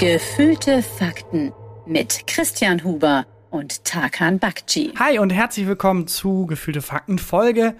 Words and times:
Gefühlte 0.00 0.82
Fakten 0.82 1.52
mit 1.86 2.26
Christian 2.26 2.82
Huber 2.84 3.26
und 3.50 3.84
Tarkan 3.84 4.38
Bakci. 4.38 4.94
Hi 4.98 5.18
und 5.18 5.28
herzlich 5.30 5.66
willkommen 5.66 6.06
zu 6.06 6.46
Gefühlte 6.46 6.80
Fakten 6.80 7.18
Folge 7.18 7.74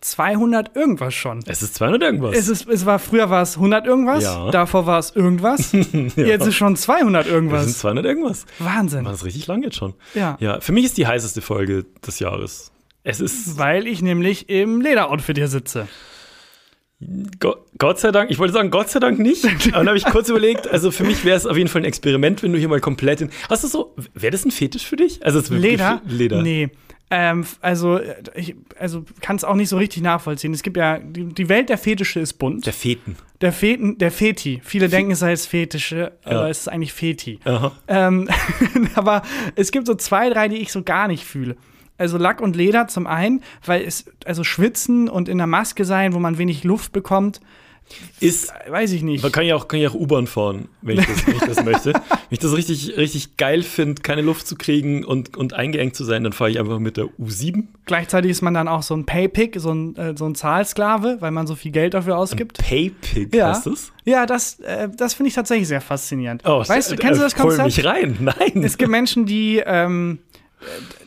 200 0.00 0.74
irgendwas 0.74 1.12
schon. 1.14 1.40
Es 1.46 1.60
ist 1.60 1.74
200 1.74 2.00
irgendwas. 2.02 2.34
Es, 2.34 2.48
ist, 2.48 2.66
es 2.66 2.86
war 2.86 2.98
früher 2.98 3.28
war 3.28 3.42
es 3.42 3.56
100 3.56 3.86
irgendwas, 3.86 4.24
Ja. 4.24 4.50
davor 4.50 4.86
war 4.86 4.98
es 4.98 5.14
irgendwas. 5.14 5.72
Ja. 6.16 6.24
Jetzt 6.24 6.46
ist 6.46 6.54
schon 6.54 6.76
200 6.76 7.26
Es 7.26 7.30
irgendwas. 7.32 7.64
sind 7.64 7.76
200 7.76 8.04
irgendwas. 8.06 8.46
Wahnsinn. 8.58 9.04
Das 9.04 9.16
ist 9.16 9.24
richtig 9.26 9.46
lang 9.46 9.62
jetzt 9.62 9.76
schon. 9.76 9.92
Ja. 10.14 10.38
Ja, 10.40 10.60
für 10.60 10.72
mich 10.72 10.86
ist 10.86 10.96
die 10.96 11.06
heißeste 11.06 11.42
Folge 11.42 11.84
des 12.06 12.18
Jahres. 12.20 12.72
Es 13.04 13.20
ist, 13.20 13.58
Weil 13.58 13.86
ich 13.86 14.00
nämlich 14.00 14.48
im 14.48 14.80
Lederoutfit 14.80 15.36
hier 15.36 15.48
sitze. 15.48 15.86
Go 17.38 17.56
Gott 17.76 18.00
sei 18.00 18.10
Dank, 18.10 18.30
ich 18.30 18.38
wollte 18.38 18.54
sagen, 18.54 18.70
Gott 18.70 18.88
sei 18.88 19.00
Dank 19.00 19.18
nicht. 19.18 19.44
Aber 19.68 19.78
dann 19.78 19.88
habe 19.88 19.98
ich 19.98 20.04
kurz 20.06 20.30
überlegt, 20.30 20.66
also 20.66 20.90
für 20.90 21.04
mich 21.04 21.24
wäre 21.26 21.36
es 21.36 21.44
auf 21.44 21.56
jeden 21.56 21.68
Fall 21.68 21.82
ein 21.82 21.84
Experiment, 21.84 22.42
wenn 22.42 22.52
du 22.52 22.58
hier 22.58 22.68
mal 22.68 22.80
komplett 22.80 23.20
in. 23.20 23.30
Hast 23.50 23.64
du 23.64 23.68
so, 23.68 23.94
wäre 24.14 24.30
das 24.30 24.44
ein 24.46 24.50
Fetisch 24.50 24.86
für 24.86 24.96
dich? 24.96 25.24
Also 25.24 25.42
Leder? 25.54 26.00
Leder. 26.06 26.40
Nee. 26.40 26.70
Ähm, 27.08 27.44
also, 27.60 28.00
ich 28.34 28.56
also 28.80 29.04
kann 29.20 29.36
es 29.36 29.44
auch 29.44 29.54
nicht 29.54 29.68
so 29.68 29.76
richtig 29.76 30.02
nachvollziehen. 30.02 30.52
Es 30.52 30.62
gibt 30.62 30.76
ja, 30.76 30.98
die, 30.98 31.26
die 31.26 31.48
Welt 31.48 31.68
der 31.68 31.78
Fetische 31.78 32.18
ist 32.18 32.34
bunt. 32.34 32.66
Der 32.66 32.72
Feten. 32.72 33.16
Der 33.42 33.52
Feten, 33.52 33.98
der 33.98 34.10
Feti. 34.10 34.60
Viele 34.64 34.88
denken, 34.88 35.12
es 35.12 35.20
sei 35.20 35.32
es 35.32 35.46
Fetische, 35.46 36.12
aber 36.24 36.48
es 36.48 36.60
ist 36.60 36.68
eigentlich 36.68 36.94
Feti. 36.94 37.38
Ähm, 37.86 38.28
aber 38.94 39.22
es 39.54 39.70
gibt 39.70 39.86
so 39.86 39.94
zwei, 39.94 40.30
drei, 40.30 40.48
die 40.48 40.56
ich 40.56 40.72
so 40.72 40.82
gar 40.82 41.06
nicht 41.06 41.24
fühle. 41.24 41.56
Also 41.98 42.18
Lack 42.18 42.40
und 42.40 42.56
Leder 42.56 42.88
zum 42.88 43.06
einen, 43.06 43.42
weil 43.64 43.82
es, 43.82 44.04
also 44.24 44.44
schwitzen 44.44 45.08
und 45.08 45.28
in 45.28 45.38
der 45.38 45.46
Maske 45.46 45.84
sein, 45.84 46.12
wo 46.12 46.18
man 46.18 46.38
wenig 46.38 46.64
Luft 46.64 46.92
bekommt, 46.92 47.40
Ist, 48.18 48.52
weiß 48.68 48.90
ich 48.92 49.02
nicht. 49.04 49.22
man 49.22 49.30
kann 49.30 49.46
ja 49.46 49.54
auch, 49.54 49.68
kann 49.68 49.78
ja 49.78 49.88
auch 49.90 49.94
U-Bahn 49.94 50.26
fahren, 50.26 50.68
wenn 50.82 50.98
ich 50.98 51.06
das, 51.06 51.24
wenn 51.26 51.36
ich 51.36 51.42
das 51.42 51.64
möchte. 51.64 51.92
Wenn 51.94 52.02
ich 52.30 52.38
das 52.40 52.56
richtig, 52.56 52.96
richtig 52.96 53.36
geil 53.36 53.62
finde, 53.62 54.02
keine 54.02 54.22
Luft 54.22 54.48
zu 54.48 54.56
kriegen 54.56 55.04
und, 55.04 55.36
und 55.36 55.54
eingeengt 55.54 55.94
zu 55.94 56.02
sein, 56.02 56.24
dann 56.24 56.32
fahre 56.32 56.50
ich 56.50 56.58
einfach 56.58 56.80
mit 56.80 56.96
der 56.96 57.04
U7. 57.20 57.64
Gleichzeitig 57.84 58.32
ist 58.32 58.42
man 58.42 58.54
dann 58.54 58.66
auch 58.66 58.82
so 58.82 58.94
ein 58.96 59.06
Paypick, 59.06 59.54
so 59.60 59.72
ein, 59.72 59.94
äh, 59.96 60.14
so 60.16 60.26
ein 60.26 60.34
Zahlsklave, 60.34 61.18
weil 61.20 61.30
man 61.30 61.46
so 61.46 61.54
viel 61.54 61.70
Geld 61.70 61.94
dafür 61.94 62.18
ausgibt. 62.18 62.58
Paypig 62.58 63.32
Ja. 63.34 63.50
heißt 63.50 63.66
das? 63.66 63.92
Ja, 64.04 64.26
das, 64.26 64.58
äh, 64.60 64.88
das 64.96 65.14
finde 65.14 65.28
ich 65.28 65.34
tatsächlich 65.34 65.68
sehr 65.68 65.80
faszinierend. 65.80 66.42
Oh, 66.44 66.64
weißt 66.66 66.90
du, 66.90 66.94
äh, 66.94 66.98
kennst 66.98 67.20
du 67.20 67.24
das 67.24 67.34
äh, 67.34 67.38
Konzept? 67.40 67.66
mich 67.66 67.84
rein. 67.84 68.16
Nein. 68.20 68.64
Es 68.64 68.76
gibt 68.78 68.90
Menschen, 68.90 69.26
die 69.26 69.62
ähm, 69.64 70.18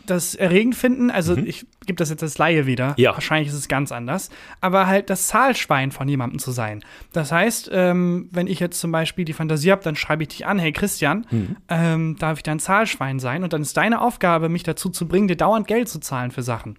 das 0.06 0.36
erregend 0.36 0.76
finden. 0.76 1.10
Also 1.12 1.36
ich 1.38 1.66
gebe 1.86 1.96
das 1.98 2.10
jetzt 2.10 2.22
als 2.24 2.38
Laie 2.38 2.66
wieder. 2.66 2.90
Mhm. 2.90 2.94
Ja. 2.98 3.14
Wahrscheinlich 3.14 3.50
ist 3.50 3.56
es 3.56 3.68
ganz 3.68 3.92
anders. 3.92 4.30
Aber 4.62 4.88
halt 4.88 5.10
das 5.10 5.28
Zahlschwein 5.28 5.92
von 5.92 6.08
jemandem 6.08 6.40
zu 6.40 6.52
sein. 6.52 6.84
Das 7.14 7.32
heißt, 7.32 7.70
ähm, 7.74 8.30
wenn 8.32 8.48
ich 8.48 8.60
jetzt 8.60 8.80
zum 8.80 8.92
Beispiel 8.92 9.26
die 9.26 9.34
Fantasie 9.34 9.72
habe, 9.72 9.84
dann 9.84 9.96
schreibe 9.96 10.24
ich 10.24 10.30
dich 10.30 10.46
an, 10.46 10.60
hey 10.60 10.72
Christian, 10.72 11.26
Mhm. 11.32 11.56
ähm, 11.68 12.16
darf 12.20 12.38
ich 12.40 12.44
dein 12.44 12.60
Zahlschwein 12.60 13.20
sein? 13.20 13.44
Und 13.44 13.54
dann 13.54 13.62
ist 13.62 13.76
deine 13.78 14.02
Aufgabe, 14.02 14.50
mich 14.50 14.64
dazu 14.64 14.90
zu 14.90 15.08
bringen, 15.08 15.28
dir 15.28 15.38
dauernd 15.38 15.68
Geld 15.68 15.90
zu 15.90 16.00
zahlen 16.00 16.32
für 16.32 16.44
Sachen. 16.44 16.78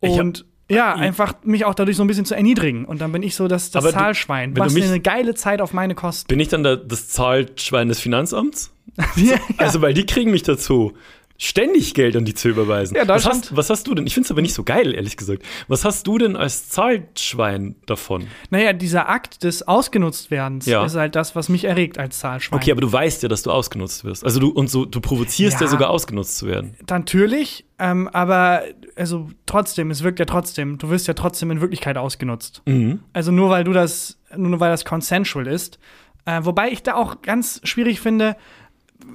Und 0.00 0.44
ja, 0.70 0.94
einfach 0.94 1.34
mich 1.44 1.64
auch 1.64 1.74
dadurch 1.74 1.96
so 1.96 2.04
ein 2.04 2.08
bisschen 2.08 2.26
zu 2.26 2.34
erniedrigen. 2.34 2.84
Und 2.84 3.00
dann 3.00 3.10
bin 3.10 3.22
ich 3.22 3.34
so 3.34 3.48
das, 3.48 3.70
das 3.70 3.82
Aber 3.84 3.92
du- 3.92 3.98
Zahlschwein. 3.98 4.52
du 4.54 4.60
Was 4.60 4.74
mich- 4.74 4.84
eine 4.84 5.00
geile 5.00 5.34
Zeit 5.34 5.60
auf 5.62 5.72
meine 5.72 5.94
Kosten. 5.94 6.28
Bin 6.28 6.40
ich 6.40 6.48
dann 6.48 6.62
da, 6.62 6.76
das 6.76 7.08
Zahlschwein 7.08 7.88
des 7.88 8.00
Finanzamts? 8.00 8.70
ja. 9.16 9.36
Also, 9.56 9.80
weil 9.80 9.94
die 9.94 10.04
kriegen 10.06 10.30
mich 10.30 10.42
dazu, 10.42 10.92
ständig 11.40 11.94
Geld 11.94 12.16
an 12.16 12.24
die 12.24 12.34
zu 12.34 12.48
überweisen. 12.48 12.96
Ja, 12.96 13.06
was, 13.06 13.24
hast, 13.24 13.56
was 13.56 13.70
hast 13.70 13.86
du 13.86 13.94
denn? 13.94 14.06
Ich 14.08 14.14
finde 14.14 14.26
es 14.26 14.30
aber 14.32 14.42
nicht 14.42 14.54
so 14.54 14.64
geil, 14.64 14.92
ehrlich 14.94 15.16
gesagt. 15.16 15.42
Was 15.68 15.84
hast 15.84 16.04
du 16.08 16.18
denn 16.18 16.34
als 16.34 16.68
Zahlschwein 16.68 17.76
davon? 17.86 18.26
Naja, 18.50 18.72
dieser 18.72 19.08
Akt 19.08 19.44
des 19.44 19.66
Ausgenutztwerdens 19.66 20.66
Ja. 20.66 20.84
ist 20.84 20.96
halt 20.96 21.14
das, 21.14 21.36
was 21.36 21.48
mich 21.48 21.64
erregt 21.64 21.96
als 21.96 22.18
Zahlschwein. 22.18 22.58
Okay, 22.58 22.72
aber 22.72 22.80
du 22.80 22.92
weißt 22.92 23.22
ja, 23.22 23.28
dass 23.28 23.44
du 23.44 23.52
ausgenutzt 23.52 24.04
wirst. 24.04 24.24
Also 24.24 24.40
du 24.40 24.48
und 24.48 24.68
so, 24.68 24.84
du 24.84 25.00
provozierst 25.00 25.60
ja, 25.60 25.66
Ja. 25.66 25.70
sogar 25.70 25.90
ausgenutzt 25.90 26.36
zu 26.38 26.46
werden. 26.48 26.74
Natürlich, 26.90 27.64
ähm, 27.78 28.08
aber 28.08 28.62
also 28.96 29.28
trotzdem, 29.46 29.92
es 29.92 30.02
wirkt 30.02 30.18
ja 30.18 30.24
trotzdem. 30.24 30.76
Du 30.78 30.90
wirst 30.90 31.06
ja 31.06 31.14
trotzdem 31.14 31.52
in 31.52 31.60
Wirklichkeit 31.60 31.96
ausgenutzt. 31.96 32.62
Mhm. 32.66 33.00
Also 33.12 33.30
nur 33.30 33.48
weil 33.50 33.62
du 33.62 33.72
das, 33.72 34.18
nur 34.36 34.58
weil 34.58 34.70
das 34.70 34.84
consensual 34.84 35.46
ist. 35.46 35.78
Äh, 36.24 36.40
wobei 36.44 36.68
ich 36.70 36.82
da 36.82 36.94
auch 36.94 37.22
ganz 37.22 37.60
schwierig 37.64 38.00
finde, 38.00 38.36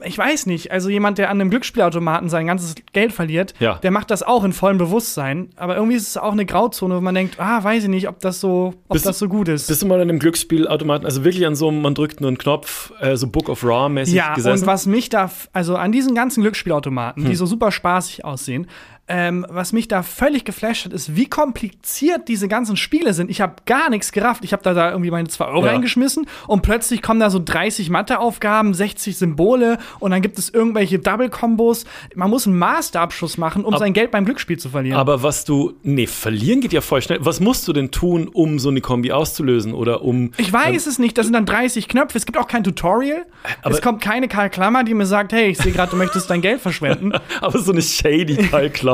ich 0.06 0.18
weiß 0.18 0.46
nicht, 0.48 0.72
also 0.72 0.90
jemand, 0.90 1.18
der 1.18 1.30
an 1.30 1.40
einem 1.40 1.50
Glücksspielautomaten 1.50 2.30
sein 2.30 2.48
ganzes 2.48 2.76
Geld 2.94 3.12
verliert, 3.14 3.54
Ja. 3.60 3.76
der 3.76 3.92
macht 3.92 4.12
das 4.12 4.24
auch 4.24 4.44
in 4.44 4.54
vollem 4.54 4.78
Bewusstsein. 4.78 5.50
Aber 5.56 5.76
irgendwie 5.76 5.96
ist 5.96 6.08
es 6.08 6.18
auch 6.18 6.32
eine 6.32 6.46
Grauzone, 6.46 6.96
wo 6.96 7.02
man 7.02 7.16
denkt, 7.16 7.40
ah, 7.40 7.64
weiß 7.64 7.84
ich 7.84 7.90
nicht, 7.90 8.08
ob 8.08 8.20
das 8.20 8.40
so, 8.40 8.74
ob 8.88 8.94
Bist 8.94 9.06
das 9.06 9.20
so 9.20 9.28
gut 9.30 9.48
ist. 9.48 9.68
Bist 9.68 9.82
du 9.82 9.86
mal 9.88 9.96
an 9.96 10.10
einem 10.10 10.20
Glücksspielautomaten, 10.20 11.06
also 11.06 11.24
wirklich 11.24 11.46
an 11.46 11.56
so 11.56 11.68
einem, 11.70 11.82
man 11.82 11.96
drückt 11.96 12.22
nur 12.22 12.30
einen 12.30 12.38
Knopf, 12.38 12.92
äh, 13.02 13.16
so 13.16 13.28
Book 13.28 13.50
of 13.50 13.64
Raw 13.64 13.90
mäßig 13.90 14.16
Ja, 14.16 14.34
gesessen? 14.34 14.62
und 14.64 14.68
was 14.68 14.86
mich 14.86 15.10
da, 15.10 15.30
also 15.54 15.76
an 15.76 15.92
diesen 15.92 16.16
ganzen 16.16 16.42
Glücksspielautomaten, 16.42 17.24
Hm. 17.24 17.30
die 17.30 17.36
so 17.36 17.46
super 17.46 17.72
spaßig 17.72 18.26
aussehen, 18.26 18.68
ähm, 19.10 19.46
was 19.50 19.74
mich 19.74 19.88
da 19.90 20.02
völlig 20.02 20.46
geflasht 20.46 20.86
hat, 20.86 20.94
ist, 20.94 21.16
wie 21.16 21.26
kompliziert 21.28 22.28
diese 22.30 22.48
ganzen 22.48 22.78
Spiele 22.78 23.14
sind. 23.14 23.30
Ich 23.30 23.42
habe 23.42 23.56
gar 23.66 23.90
nichts 23.90 24.12
gerafft. 24.12 24.46
Ich 24.46 24.54
habe 24.54 24.64
da, 24.64 24.74
da 24.74 24.92
irgendwie 24.92 25.12
meine 25.12 25.28
2 25.28 25.46
Euro 25.46 25.66
Ja. 25.66 25.72
reingeschmissen 25.74 26.26
und 26.48 26.62
plötzlich 26.62 27.02
kommen 27.02 27.20
da 27.20 27.30
so 27.30 27.42
30 27.44 27.90
Matheaufgaben, 27.90 28.74
60 28.74 29.18
Symbole 29.18 29.78
und 30.00 30.12
dann 30.12 30.22
gibt 30.22 30.40
es 30.40 30.50
irgendwelche 30.50 31.00
Double-Kombos. 31.00 31.86
Man 32.16 32.30
muss 32.30 32.48
einen 32.48 32.58
Masterabschluss 32.58 33.38
machen, 33.38 33.66
um 33.66 33.74
Ab- 33.74 33.80
sein 33.80 33.94
Geld 33.94 34.12
beim 34.12 34.26
Glücksspiel 34.26 34.58
zu 34.58 34.70
verlieren. 34.70 34.98
Aber 35.00 35.22
was 35.24 35.44
du, 35.46 35.74
nee, 35.84 36.08
verlieren 36.08 36.62
geht 36.62 36.72
ja 36.74 36.82
voll 36.82 37.02
schnell. 37.02 37.20
Was 37.22 37.40
musst 37.40 37.68
du 37.68 37.74
denn 37.74 37.92
tun, 37.92 38.30
um 38.32 38.58
so 38.60 38.70
eine 38.70 38.82
Kombi 38.82 39.12
auszulösen 39.12 39.74
oder 39.74 40.02
um 40.04 40.32
ich 40.38 40.52
weiß 40.52 40.88
es 40.88 40.98
nicht, 41.00 41.18
das 41.18 41.26
sind 41.26 41.34
dann 41.34 41.46
30 41.46 41.88
Knöpfe. 41.88 42.18
Es 42.18 42.26
gibt 42.26 42.38
auch 42.38 42.48
kein 42.48 42.64
Tutorial. 42.64 43.26
Aber- 43.62 43.76
es 43.76 43.82
kommt 43.82 44.02
keine 44.02 44.28
Karl 44.28 44.50
Klammer, 44.50 44.84
die 44.84 44.94
mir 44.94 45.06
sagt, 45.06 45.34
hey, 45.34 45.50
ich 45.50 45.58
sehe 45.58 45.72
gerade, 45.74 45.92
du 45.92 45.98
möchtest 45.98 46.30
dein 46.30 46.42
Geld 46.42 46.62
verschwenden. 46.62 47.12
Aber 47.42 47.60
so 47.60 47.72
eine 47.72 47.82
shady 47.82 48.38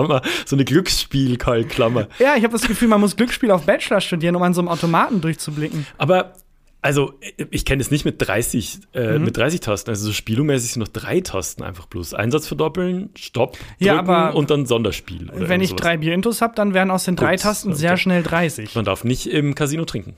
Kalklammer, 0.09 0.21
so 0.45 0.55
eine 0.55 0.65
Glücksspiel-Kalklammer. 0.65 2.07
Ja, 2.19 2.35
ich 2.35 2.43
habe 2.43 2.53
das 2.53 2.63
Gefühl, 2.67 2.87
man 2.87 2.99
muss 3.01 3.15
Glücksspiel 3.15 3.51
auf 3.51 3.65
Bachelor 3.65 4.01
studieren, 4.01 4.35
um 4.35 4.41
an 4.43 4.53
so 4.53 4.61
einem 4.61 4.67
Automaten 4.69 5.21
durchzublicken. 5.21 5.85
Aber, 5.97 6.33
also, 6.81 7.13
ich 7.51 7.65
kenne 7.65 7.81
es 7.81 7.91
nicht 7.91 8.05
mit 8.05 8.15
30, 8.25 8.79
äh, 8.93 9.17
Mhm. 9.17 9.25
mit 9.25 9.37
30 9.37 9.59
Tasten. 9.61 9.89
Also, 9.89 10.07
so 10.07 10.13
spielomäßig 10.13 10.73
sind 10.73 10.79
noch 10.81 10.87
drei 10.87 11.21
Tasten 11.21 11.63
einfach 11.63 11.85
bloß. 11.87 12.13
Einsatz 12.13 12.47
verdoppeln, 12.47 13.09
Stopp, 13.17 13.53
drücken 13.79 13.85
Ja, 14.07 14.29
und 14.29 14.49
dann 14.49 14.65
Sonderspiel. 14.65 15.29
Wenn 15.33 15.61
ich 15.61 15.69
sowas. 15.69 15.81
drei 15.81 15.97
Bierintos 15.97 16.41
habe, 16.41 16.55
dann 16.55 16.73
wären 16.73 16.91
aus 16.91 17.05
den 17.05 17.15
drei 17.15 17.33
Gut, 17.35 17.41
Tasten 17.43 17.69
okay. 17.69 17.79
sehr 17.79 17.97
schnell 17.97 18.23
30. 18.23 18.75
Man 18.75 18.85
darf 18.85 19.03
nicht 19.03 19.27
im 19.27 19.55
Casino 19.55 19.85
trinken. 19.85 20.15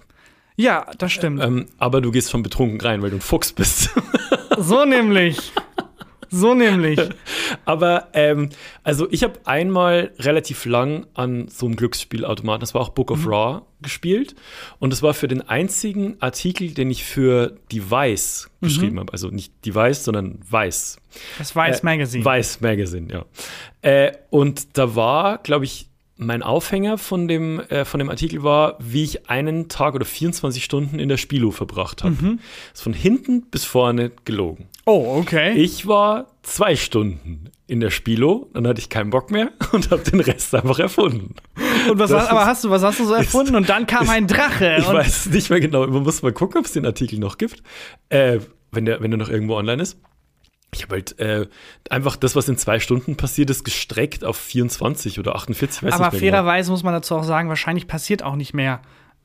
Ja, 0.58 0.86
das 0.98 1.12
stimmt. 1.14 1.42
Ähm, 1.42 1.66
aber 1.80 2.02
du 2.02 2.12
gehst 2.12 2.30
schon 2.30 2.44
betrunken 2.44 2.80
rein, 2.82 3.02
weil 3.02 3.10
du 3.10 3.16
ein 3.18 3.22
Fuchs 3.22 3.54
bist. 3.54 3.90
So 4.60 4.86
nämlich. 4.86 5.54
So 6.32 6.54
nämlich. 6.54 7.00
Aber 7.66 8.08
ähm, 8.14 8.50
also 8.84 9.08
ich 9.12 9.24
habe 9.24 9.40
einmal 9.46 10.12
relativ 10.18 10.66
lang 10.66 11.06
an 11.14 11.50
so 11.50 11.66
einem 11.66 11.76
Glücksspielautomaten, 11.76 12.62
das 12.62 12.74
war 12.74 12.82
auch 12.82 12.90
Book 12.90 13.12
of 13.12 13.28
Raw, 13.28 13.62
gespielt. 13.82 14.36
Und 14.80 14.94
das 14.94 15.04
war 15.04 15.14
für 15.14 15.28
den 15.28 15.42
einzigen 15.42 16.16
Artikel, 16.22 16.74
den 16.74 16.90
ich 16.90 17.04
für 17.04 17.58
Device 17.72 18.50
geschrieben 18.62 19.00
habe. 19.00 19.12
Also 19.12 19.28
nicht 19.30 19.66
Device, 19.66 20.06
sondern 20.06 20.40
Weiß. 20.50 20.98
Das 21.38 21.56
Weiß 21.56 21.82
Äh, 21.82 21.86
Magazine. 21.86 22.24
Weiß 22.26 22.62
Magazine, 22.62 23.08
ja. 23.12 23.26
Äh, 23.82 24.14
und 24.30 24.78
da 24.78 24.96
war, 24.96 25.40
glaube 25.40 25.66
ich, 25.66 25.88
mein 26.22 26.44
Aufhänger 26.44 27.00
von 27.00 27.28
dem, 27.28 27.60
äh, 27.62 27.84
von 27.84 28.00
dem 28.00 28.10
Artikel 28.10 28.44
war, 28.44 28.78
wie 28.80 29.04
ich 29.04 29.30
einen 29.30 29.70
Tag 29.70 29.96
oder 29.96 30.06
24 30.06 30.64
Stunden 30.64 31.00
in 31.00 31.10
der 31.10 31.18
Spilo 31.18 31.50
verbracht 31.50 32.04
habe. 32.04 32.16
Mhm. 32.22 32.40
Ist 32.74 32.84
von 32.84 32.94
hinten 32.94 33.50
bis 33.50 33.66
vorne 33.66 34.12
gelogen. 34.24 34.68
Oh, 34.86 35.18
okay. 35.20 35.54
Ich 35.54 35.88
war 35.88 36.28
zwei 36.42 36.76
Stunden 36.76 37.50
in 37.68 37.80
der 37.80 37.90
Spilo, 37.92 38.50
dann 38.54 38.68
hatte 38.68 38.82
ich 38.82 38.90
keinen 38.90 39.12
Bock 39.12 39.32
mehr 39.32 39.52
und 39.72 39.92
habe 39.92 40.04
den 40.04 40.20
Rest 40.20 40.54
einfach 40.54 40.80
erfunden. 40.80 41.36
und 41.90 42.00
was 42.00 42.10
das 42.10 42.24
hast, 42.24 42.30
aber 42.30 42.42
ist- 42.42 42.48
hast 42.48 42.64
du, 42.66 42.70
was 42.70 42.84
hast 42.84 43.00
du 43.00 43.06
so 43.06 43.14
erfunden? 43.14 43.56
Und 43.56 43.70
dann 43.70 43.88
kam 43.88 44.10
ein 44.10 44.28
Drache. 44.28 44.76
Ich 44.80 44.88
weiß 44.88 45.28
nicht 45.28 45.50
mehr 45.50 45.60
genau, 45.60 45.88
man 45.88 46.04
muss 46.04 46.22
mal 46.22 46.34
gucken, 46.34 46.60
ob 46.60 46.66
es 46.66 46.74
den 46.74 46.86
Artikel 46.86 47.20
noch 47.20 47.38
gibt, 47.38 47.64
äh, 48.10 48.40
wenn, 48.72 48.86
der, 48.86 49.02
wenn 49.02 49.12
der 49.12 49.18
noch 49.18 49.30
irgendwo 49.30 49.56
online 49.56 49.82
ist. 49.82 49.98
Ich 50.74 50.84
habe 50.84 50.96
halt 50.96 51.20
äh, 51.20 51.48
einfach 51.90 52.16
das, 52.16 52.36
was 52.36 52.48
in 52.50 52.58
zwei 52.58 52.80
Stunden 52.80 53.18
passiert 53.18 53.50
ist, 53.50 53.64
gestreckt 53.64 54.24
auf 54.24 54.38
24 54.38 55.20
oder 55.20 55.36
48, 55.36 55.84
weiß 55.84 55.94
aber 55.94 56.06
nicht 56.06 56.12
mehr 56.14 56.20
genau. 56.22 56.32
fairerweise 56.32 56.72
muss 56.72 56.84
man 56.84 56.94
dazu 56.94 57.16
auch 57.16 57.24
sagen, 57.24 57.50
wahrscheinlich 57.50 57.88
passiert 57.88 58.24
auch 58.24 58.36
nicht 58.36 58.54
mehr 58.54 58.82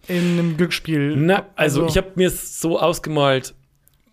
in 0.08 0.38
einem 0.38 0.56
Glücksspiel. 0.56 1.16
Na, 1.16 1.46
also, 1.56 1.86
ich 1.86 1.96
habe 1.96 2.12
mir 2.14 2.28
es 2.28 2.60
so 2.60 2.78
ausgemalt. 2.78 3.54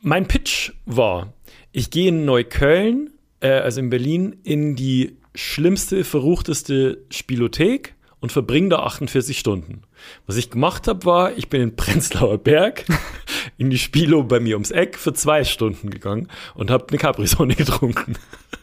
Mein 0.05 0.27
Pitch 0.27 0.73
war, 0.85 1.31
ich 1.71 1.89
gehe 1.89 2.09
in 2.09 2.25
Neukölln, 2.25 3.11
äh, 3.39 3.51
also 3.51 3.79
in 3.79 3.89
Berlin, 3.89 4.35
in 4.43 4.75
die 4.75 5.15
schlimmste, 5.33 6.03
verruchteste 6.03 7.05
Spielothek 7.09 7.95
und 8.19 8.33
verbringe 8.33 8.67
da 8.67 8.79
48 8.79 9.39
Stunden. 9.39 9.83
Was 10.27 10.35
ich 10.35 10.49
gemacht 10.49 10.89
habe, 10.89 11.05
war, 11.05 11.37
ich 11.37 11.47
bin 11.47 11.61
in 11.61 11.77
Prenzlauer 11.77 12.37
Berg 12.37 12.83
in 13.57 13.69
die 13.69 13.77
Spilo 13.77 14.23
bei 14.23 14.41
mir 14.41 14.55
ums 14.55 14.71
Eck 14.71 14.97
für 14.97 15.13
zwei 15.13 15.45
Stunden 15.45 15.89
gegangen 15.89 16.27
und 16.53 16.69
habe 16.69 16.85
eine 16.89 16.97
Capri-Sonne 16.97 17.55
getrunken. 17.55 18.17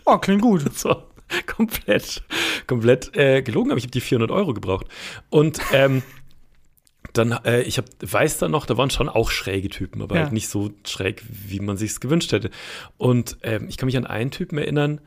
Oh, 0.04 0.18
klingt 0.18 0.42
gut. 0.42 0.62
Das 0.66 0.84
war 0.84 1.06
komplett, 1.46 2.22
komplett 2.66 3.16
äh, 3.16 3.40
gelogen, 3.40 3.70
aber 3.70 3.78
ich 3.78 3.84
habe 3.84 3.92
die 3.92 4.02
400 4.02 4.30
Euro 4.30 4.52
gebraucht. 4.52 4.88
Und 5.30 5.58
ähm, 5.72 6.02
dann, 7.12 7.32
äh, 7.44 7.62
ich 7.62 7.78
hab, 7.78 7.86
weiß 8.00 8.38
da 8.38 8.48
noch, 8.48 8.66
da 8.66 8.76
waren 8.76 8.90
schon 8.90 9.08
auch 9.08 9.30
schräge 9.30 9.68
Typen, 9.68 10.02
aber 10.02 10.16
Ja. 10.16 10.22
halt 10.22 10.32
nicht 10.32 10.48
so 10.48 10.70
schräg, 10.86 11.22
wie 11.28 11.60
man 11.60 11.76
sich's 11.76 12.00
gewünscht 12.00 12.32
hätte. 12.32 12.50
Und 12.98 13.38
ähm, 13.42 13.66
ich 13.68 13.76
kann 13.76 13.86
mich 13.86 13.96
an 13.96 14.06
einen 14.06 14.30
Typen 14.30 14.58
erinnern, 14.58 15.00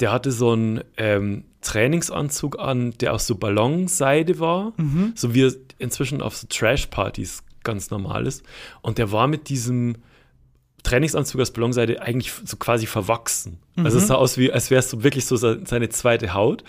der 0.00 0.10
hatte 0.12 0.32
so 0.32 0.52
einen 0.52 0.80
ähm, 0.96 1.44
Trainingsanzug 1.60 2.58
an, 2.58 2.92
der 2.98 3.12
aus 3.14 3.26
so 3.26 3.34
Ballonseide 3.36 4.38
war, 4.40 4.72
Mhm. 4.76 5.12
so 5.14 5.34
wie 5.34 5.44
er 5.46 5.52
inzwischen 5.78 6.20
auf 6.22 6.36
so 6.36 6.46
Trash-Partys 6.48 7.42
ganz 7.62 7.90
normal 7.90 8.26
ist. 8.26 8.42
Und 8.82 8.98
der 8.98 9.12
war 9.12 9.26
mit 9.26 9.48
diesem 9.48 9.96
Trainingsanzug 10.84 11.40
aus 11.40 11.50
Ballonseide 11.52 12.00
eigentlich 12.02 12.32
so 12.44 12.56
quasi 12.56 12.86
verwachsen. 12.86 13.58
Also 13.82 13.98
es 13.98 14.06
sah 14.06 14.14
aus 14.14 14.38
wie, 14.38 14.52
als 14.52 14.70
wäre 14.70 14.78
es 14.78 14.88
so 14.90 15.02
wirklich 15.02 15.26
so 15.26 15.34
se- 15.36 15.60
seine 15.64 15.88
zweite 15.88 16.32
Haut. 16.34 16.62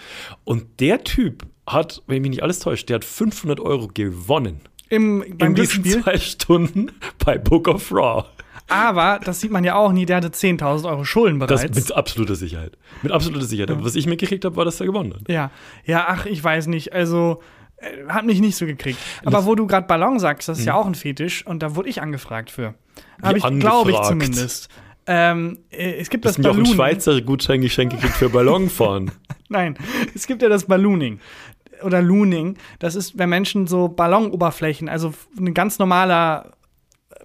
Und 0.44 0.80
der 0.80 1.04
Typ 1.04 1.44
hat, 1.68 2.02
wenn 2.08 2.22
mich 2.24 2.32
nicht 2.32 2.42
alles 2.44 2.60
täuscht, 2.60 2.90
der 2.90 2.96
hat 2.96 3.06
500 3.06 3.60
Euro 3.60 3.88
gewonnen 3.94 4.62
Im, 4.90 5.20
beim 5.38 5.50
in 5.50 5.56
diesen 5.56 5.84
Glücksspiel. 5.84 6.02
zwei 6.04 6.18
Stunden 6.18 6.92
bei 7.24 7.38
Book 7.38 7.68
of 7.68 7.92
Raw. 7.92 8.26
Aber 8.68 9.20
das 9.24 9.42
sieht 9.42 9.52
man 9.52 9.64
ja 9.64 9.76
auch 9.76 9.92
nie, 9.92 10.06
der 10.08 10.18
hatte 10.18 10.30
10.000 10.30 10.90
Euro 10.90 11.04
Schulden 11.06 11.40
Das 11.40 11.62
bereits. 11.62 11.76
mit 11.78 11.92
absoluter 11.96 12.34
Sicherheit. 12.36 12.78
Mit 13.04 13.12
absoluter 13.12 13.46
Sicherheit. 13.46 13.70
Aber 13.70 13.86
was 13.86 13.96
ich 13.96 14.08
mitgekriegt 14.08 14.44
habe, 14.44 14.56
war, 14.56 14.66
dass 14.66 14.80
er 14.80 14.88
gewonnen 14.88 15.14
hat. 15.14 15.22
Ja, 15.30 15.52
ja, 15.86 16.06
ach, 16.08 16.26
ich 16.26 16.44
weiß 16.44 16.66
nicht. 16.68 16.92
Also, 16.94 17.44
äh, 17.78 18.08
hat 18.08 18.26
mich 18.26 18.40
nicht 18.40 18.56
so 18.56 18.66
gekriegt. 18.66 18.98
Aber 19.24 19.46
wo 19.46 19.54
du 19.54 19.68
gerade 19.68 19.86
Ballon 19.86 20.18
sagst, 20.20 20.48
das 20.50 20.58
ist 20.60 20.66
ja 20.66 20.74
auch 20.74 20.88
ein 20.88 20.96
Fetisch 20.96 21.46
und 21.46 21.62
da 21.62 21.76
wurde 21.76 21.90
ich 21.90 22.02
angefragt 22.02 22.50
für. 22.50 22.74
Habe 23.22 23.38
ich, 23.38 23.60
glaube 23.60 23.92
ich 23.92 24.02
zumindest. 24.02 24.70
Ähm, 25.08 25.60
äh, 25.70 25.94
es 26.00 26.10
gibt 26.10 26.26
das 26.26 26.36
einen 26.38 26.44
Ballooning. 26.44 26.74
Schweizer 26.74 27.22
Gutscheingeschenk 27.22 27.92
gekriegt 27.92 28.16
für 28.16 28.30
Ballonfahren? 28.30 29.12
Nein, 29.50 29.78
es 30.16 30.26
gibt 30.26 30.42
ja 30.42 30.50
das 30.50 30.66
Ballooning 30.66 31.20
oder 31.84 32.02
Looning. 32.02 32.58
Das 32.80 32.96
ist, 32.96 33.18
wenn 33.18 33.30
Menschen 33.30 33.68
so 33.68 33.88
Ballonoberflächen, 33.88 34.90
also 34.90 35.14
ein 35.38 35.54
ganz 35.54 35.78
normaler 35.78 36.54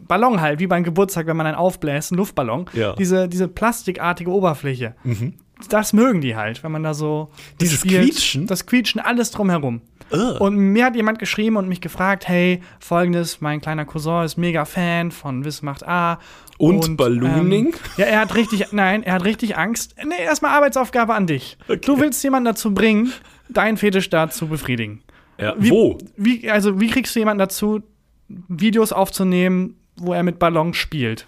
Ballon 0.01 0.41
halt, 0.41 0.61
wie 0.61 0.67
beim 0.67 0.85
Geburtstag, 0.85 1.27
wenn 1.27 1.37
man 1.37 1.47
einen 1.47 1.57
aufbläst, 1.57 2.13
ein 2.13 2.17
Luftballon, 2.17 2.67
Ja. 2.75 2.95
diese, 2.95 3.29
diese 3.29 3.49
plastikartige 3.49 4.31
Oberfläche. 4.31 4.95
Das 5.69 5.93
mögen 5.93 6.21
die 6.21 6.37
halt, 6.37 6.63
wenn 6.65 6.73
man 6.73 6.83
da 6.83 6.95
so 6.95 7.31
Dieses 7.61 7.81
spielt. 7.81 8.03
Quietschen? 8.05 8.47
Das 8.47 8.67
Quietschen, 8.67 9.01
alles 9.01 9.31
drumherum. 9.31 9.83
Ugh. 10.13 10.41
Und 10.41 10.57
mir 10.57 10.87
hat 10.87 10.97
jemand 10.97 11.19
geschrieben 11.19 11.57
und 11.57 11.69
mich 11.69 11.81
gefragt, 11.81 12.27
hey, 12.27 12.63
folgendes, 12.81 13.41
mein 13.41 13.61
kleiner 13.61 13.85
Cousin 13.85 14.25
ist 14.25 14.37
mega 14.37 14.65
Fan 14.65 15.11
von 15.13 15.45
Wiss 15.45 15.63
macht 15.63 15.87
A. 15.87 16.19
Und 16.59 16.97
Ballooning? 16.97 17.67
Ähm, 17.67 17.75
ja, 17.97 18.07
er 18.07 18.21
hat 18.21 18.35
richtig, 18.35 18.73
nein, 18.73 19.03
er 19.03 19.15
hat 19.15 19.25
richtig 19.25 19.57
Angst. 19.57 19.95
Nee, 20.05 20.23
erstmal 20.23 20.53
Arbeitsaufgabe 20.53 21.15
an 21.15 21.27
dich. 21.27 21.57
Du 21.83 22.01
willst 22.01 22.23
jemanden 22.25 22.47
dazu 22.47 22.75
bringen, 22.75 23.13
deinen 23.49 23.77
Fetisch 23.77 24.11
da 24.11 24.29
zu 24.31 24.49
befriedigen. 24.49 25.03
Ja, 25.39 25.55
Wie, 25.59 25.71
wo? 25.71 25.99
Wie, 26.17 26.51
also, 26.51 26.81
wie 26.81 26.89
kriegst 26.89 27.15
du 27.15 27.21
jemanden 27.21 27.39
dazu, 27.39 27.81
Videos 28.29 28.93
aufzunehmen, 28.93 29.77
wo 29.97 30.13
er 30.13 30.23
mit 30.23 30.39
Ballons 30.39 30.77
spielt? 30.77 31.27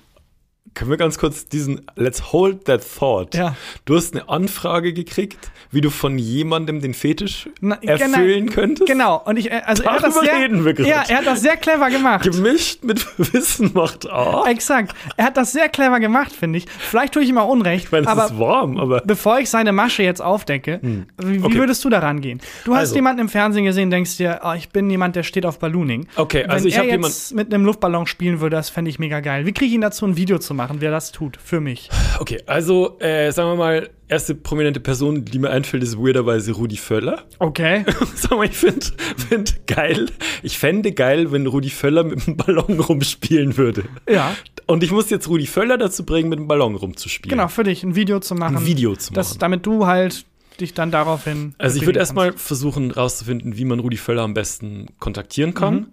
Können 0.74 0.90
wir 0.90 0.96
ganz 0.96 1.18
kurz 1.18 1.46
diesen 1.48 1.82
Let's 1.96 2.32
hold 2.32 2.64
that 2.64 2.80
thought. 2.98 3.34
Ja. 3.34 3.56
Du 3.84 3.94
hast 3.94 4.14
eine 4.14 4.30
Anfrage 4.30 4.94
gekriegt, 4.94 5.50
wie 5.70 5.82
du 5.82 5.90
von 5.90 6.18
jemandem 6.18 6.80
den 6.80 6.94
Fetisch 6.94 7.50
Na, 7.60 7.74
erfüllen 7.82 8.48
könntest. 8.48 8.88
Genau. 8.88 9.20
Und 9.22 9.36
ich, 9.38 9.50
äh, 9.50 9.60
also 9.66 9.82
er 9.82 9.90
hat 9.92 10.02
das 10.02 10.14
Darüber 10.14 10.32
sehr, 10.32 10.40
reden 10.42 10.64
wir 10.64 10.72
gerade. 10.72 10.88
ja, 10.88 11.02
er 11.06 11.18
hat 11.18 11.26
das 11.26 11.42
sehr 11.42 11.58
clever 11.58 11.90
gemacht. 11.90 12.24
Gemischt 12.24 12.84
mit 12.84 13.06
Wissen 13.34 13.72
macht 13.74 14.08
A. 14.10 14.46
Exakt. 14.48 14.94
Er 15.18 15.26
hat 15.26 15.36
das 15.36 15.52
sehr 15.52 15.68
clever 15.68 16.00
gemacht, 16.00 16.32
finde 16.32 16.56
ich. 16.58 16.66
Vielleicht 16.78 17.12
tue 17.12 17.22
ich 17.22 17.28
ihm 17.28 17.36
auch 17.36 17.48
Unrecht, 17.48 17.84
Ich 17.86 17.92
meine, 17.92 18.04
es 18.06 18.08
aber 18.10 18.24
ist 18.26 18.38
warm, 18.38 18.78
aber 18.78 19.02
bevor 19.04 19.40
ich 19.40 19.50
seine 19.50 19.72
Masche 19.72 20.02
jetzt 20.04 20.22
aufdecke, 20.22 20.80
wie, 21.18 21.42
wie 21.42 21.44
Okay. 21.44 21.58
würdest 21.58 21.84
du 21.84 21.90
daran 21.90 22.22
gehen? 22.22 22.40
Du 22.64 22.72
hast 22.72 22.80
Also. 22.80 22.94
jemanden 22.94 23.20
im 23.20 23.28
Fernsehen 23.28 23.66
gesehen, 23.66 23.90
denkst 23.90 24.16
dir, 24.16 24.40
oh, 24.42 24.52
ich 24.56 24.70
bin 24.70 24.88
jemand, 24.88 25.16
der 25.16 25.22
steht 25.22 25.44
auf 25.44 25.58
Ballooning. 25.58 26.06
Okay, 26.16 26.44
also 26.46 26.64
Wenn 26.64 26.68
ich 26.70 26.76
er 26.76 26.82
hab 26.84 27.02
jetzt 27.02 27.34
mit 27.34 27.52
einem 27.52 27.66
Luftballon 27.66 28.06
spielen 28.06 28.40
würde, 28.40 28.56
das 28.56 28.70
fände 28.70 28.88
ich 28.90 28.98
mega 28.98 29.20
geil. 29.20 29.44
Wie 29.44 29.52
kriege 29.52 29.66
ich 29.68 29.74
ihn 29.74 29.82
dazu, 29.82 30.06
ein 30.06 30.16
Video 30.16 30.38
zu 30.38 30.51
machen, 30.54 30.76
wer 30.80 30.90
das 30.90 31.12
tut? 31.12 31.36
Für 31.42 31.60
mich. 31.60 31.88
okay, 32.20 32.40
also 32.46 32.98
äh, 33.00 33.30
sagen 33.32 33.50
wir 33.50 33.56
mal, 33.56 33.90
erste 34.08 34.34
prominente 34.34 34.80
Person, 34.80 35.24
die 35.24 35.38
mir 35.38 35.50
einfällt, 35.50 35.82
ist 35.82 35.96
weirderweise 35.98 36.52
Rudi 36.52 36.76
Völler. 36.76 37.24
Okay. 37.38 37.84
Sag 38.14 38.32
mal, 38.32 38.44
ich 38.46 38.56
finde 38.56 38.86
find 39.28 39.66
geil, 39.66 40.06
ich 40.42 40.58
fände 40.58 40.92
geil, 40.92 41.32
wenn 41.32 41.46
Rudi 41.46 41.70
Völler 41.70 42.04
mit 42.04 42.26
dem 42.26 42.36
Ballon 42.36 42.78
rumspielen 42.80 43.56
würde. 43.56 43.84
ja, 44.08 44.34
Und 44.66 44.82
ich 44.82 44.90
muss 44.90 45.08
jetzt 45.10 45.28
Rudi 45.28 45.46
Völler 45.46 45.78
dazu 45.78 46.04
bringen, 46.04 46.28
mit 46.28 46.38
dem 46.38 46.48
Ballon 46.48 46.74
rumzuspielen. 46.76 47.36
genau, 47.38 47.48
für 47.48 47.64
dich 47.64 47.82
ein 47.84 47.94
Video 47.94 48.20
zu 48.20 48.34
machen. 48.34 48.56
Ein 48.58 48.66
Video 48.66 48.94
zu 48.96 49.12
Das, 49.12 49.30
machen. 49.30 49.38
damit 49.40 49.66
du 49.66 49.86
halt 49.86 50.24
dich 50.60 50.74
dann 50.74 50.90
daraufhin. 50.90 51.54
Also 51.56 51.78
ich 51.78 51.86
würde 51.86 51.98
erstmal 51.98 52.34
versuchen 52.34 52.90
rauszufinden, 52.90 53.56
wie 53.56 53.64
man 53.64 53.80
Rudi 53.80 53.96
Völler 53.96 54.22
am 54.22 54.34
besten 54.34 54.86
kontaktieren 54.98 55.54
kann. 55.54 55.74
Mhm. 55.74 55.86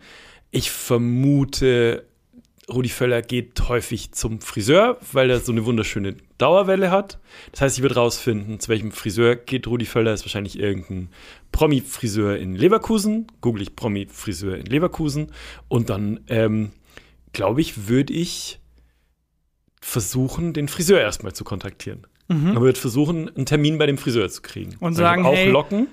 Ich 0.51 0.69
vermute, 0.71 2.05
Rudi 2.71 2.89
Völler 2.89 3.21
geht 3.21 3.68
häufig 3.68 4.12
zum 4.12 4.42
Friseur, 4.42 4.98
weil 5.12 5.30
er 5.30 5.39
so 5.39 5.51
eine 5.51 5.66
wunderschöne 5.66 6.16
Dauerwelle 6.38 6.92
hat. 6.92 7.19
Das 7.51 7.62
heißt, 7.62 7.77
ich 7.77 7.81
würde 7.81 7.95
rausfinden, 7.95 8.60
zu 8.60 8.69
welchem 8.69 8.92
Friseur 8.92 9.36
geht 9.36 9.68
Rudi 9.68 9.86
Völler. 9.86 10.13
Ist 10.13 10.25
wahrscheinlich 10.25 10.60
irgendein 10.60 11.10
Promi-Friseur 11.51 12.38
in 12.38 12.56
Leverkusen. 12.56 13.27
Google 13.42 13.63
ich 13.63 13.75
Promi-Friseur 13.75 14.57
in 14.57 14.66
Leverkusen. 14.66 15.31
Und 15.68 15.89
dann, 15.89 16.19
ähm, 16.27 16.71
glaube 17.33 17.62
ich, 17.62 17.88
würde 17.88 18.13
ich 18.13 18.60
versuchen, 19.81 20.54
den 20.54 20.68
Friseur 20.68 21.00
erstmal 21.00 21.33
zu 21.33 21.44
kontaktieren. 21.44 22.06
Man 22.31 22.62
wird 22.62 22.77
versuchen, 22.77 23.27
einen 23.36 23.48
Termin 23.48 23.80
bei 23.80 23.88
dem 23.88 23.98
Friseur 23.98 24.30
zu 24.30 24.44
kriegen. 24.44 24.72
Mhm. 24.72 24.77
Und 24.86 24.94
sagen, 24.94 25.25
auch 25.25 25.33
hey, 25.33 25.50
Locken. 25.50 25.88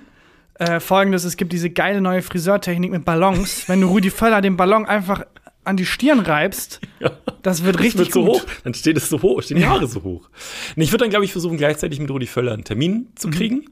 äh, 0.59 0.79
folgendes: 0.79 1.23
Es 1.23 1.35
gibt 1.35 1.51
diese 1.51 1.71
geile 1.71 1.99
neue 1.99 2.21
Friseurtechnik 2.21 2.91
mit 2.91 3.05
Ballons. 3.05 3.67
Wenn 3.67 3.81
du 3.81 3.87
Rudi 3.87 4.11
Völler 4.11 4.41
den 4.41 4.55
Ballon 4.55 4.85
einfach 4.85 5.25
an 5.67 5.77
die 5.77 5.85
Stirn 5.85 6.19
reibst, 6.21 6.79
das 7.43 7.63
wird 7.63 7.79
richtig 7.79 7.99
wird 7.99 8.11
so 8.13 8.25
gut. 8.25 8.41
hoch, 8.41 8.45
dann 8.63 8.73
steht 8.73 8.97
es 8.97 9.09
so 9.09 9.21
hoch, 9.21 9.41
stehen 9.43 9.57
die 9.57 9.65
Haare 9.67 9.85
so 9.87 10.03
hoch. 10.03 10.29
Nee, 10.75 10.85
ich 10.85 10.91
würde 10.91 11.03
dann, 11.03 11.09
glaube 11.11 11.25
ich, 11.25 11.31
versuchen, 11.31 11.57
gleichzeitig 11.57 11.99
mit 11.99 12.09
Rudi 12.09 12.25
Völler 12.27 12.53
einen 12.53 12.63
Termin 12.63 12.93
Mhm. 12.93 13.07
zu 13.15 13.29
kriegen, 13.29 13.65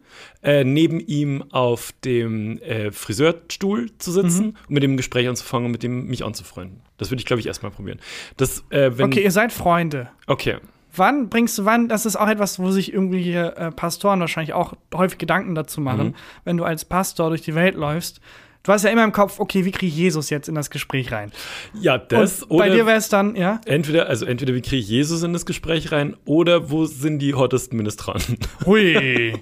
äh, 0.44 0.64
neben 0.64 1.00
ihm 1.00 1.44
auf 1.52 1.92
dem 2.04 2.60
äh, 2.62 2.92
Friseurstuhl 2.92 3.90
zu 3.98 4.12
sitzen 4.12 4.46
Mhm. 4.48 4.56
und 4.68 4.70
mit 4.72 4.84
dem 4.84 4.98
Gespräch 4.98 5.28
anzufangen 5.28 5.66
und 5.68 5.72
mit 5.72 5.84
dem 5.84 6.06
mich 6.08 6.24
anzufreunden. 6.24 6.82
Das 6.98 7.10
würde 7.12 7.20
ich, 7.22 7.26
glaube 7.26 7.40
ich, 7.40 7.48
erstmal 7.48 7.72
probieren. 7.72 8.00
Das, 8.38 8.64
äh, 8.70 8.92
Okay, 9.02 9.24
ihr 9.24 9.32
seid 9.32 9.52
Freunde. 9.52 10.10
okay. 10.28 10.58
Wann 10.98 11.28
bringst 11.28 11.58
du 11.58 11.66
wann? 11.66 11.90
Das 11.90 12.06
ist 12.06 12.16
auch 12.16 12.30
etwas, 12.30 12.58
wo 12.58 12.72
sich 12.72 12.94
irgendwie 12.94 13.34
äh, 13.34 13.70
Pastoren 13.72 14.22
wahrscheinlich 14.22 14.54
auch 14.54 14.76
häufig 14.94 15.18
Gedanken 15.18 15.54
dazu 15.54 15.82
machen, 15.82 16.08
Mhm. 16.08 16.16
wenn 16.46 16.56
du 16.58 16.64
als 16.64 16.86
Pastor 16.86 17.28
durch 17.30 17.42
die 17.42 17.54
Welt 17.54 17.76
läufst. 17.76 18.22
Du 18.66 18.72
hast 18.72 18.84
ja 18.84 18.90
immer 18.90 19.04
im 19.04 19.12
Kopf, 19.12 19.40
okay, 19.40 19.64
wie 19.64 19.70
kriege 19.72 19.86
ich 19.86 19.96
Jesus 19.96 20.32
jetzt 20.32 20.50
in 20.50 20.56
das 20.56 20.72
Gespräch 20.72 21.12
rein? 21.12 21.32
Ja, 21.80 22.00
das 22.00 22.42
Und 22.42 22.58
bei 22.58 22.66
oder 22.66 22.76
dir 22.76 22.86
wäre 22.88 22.98
es 22.98 23.10
dann, 23.10 23.36
ja? 23.36 23.62
entweder, 23.66 24.10
also 24.10 24.26
entweder 24.26 24.56
wie 24.56 24.62
kriege 24.62 24.78
ich 24.78 24.88
Jesus 24.90 25.22
in 25.22 25.34
das 25.34 25.46
Gespräch 25.46 25.92
rein 25.92 26.16
oder 26.26 26.72
wo 26.72 26.86
sind 26.86 27.20
die 27.20 27.36
hottesten 27.36 27.78
Ministranten? 27.78 28.38
Hui. 28.66 29.34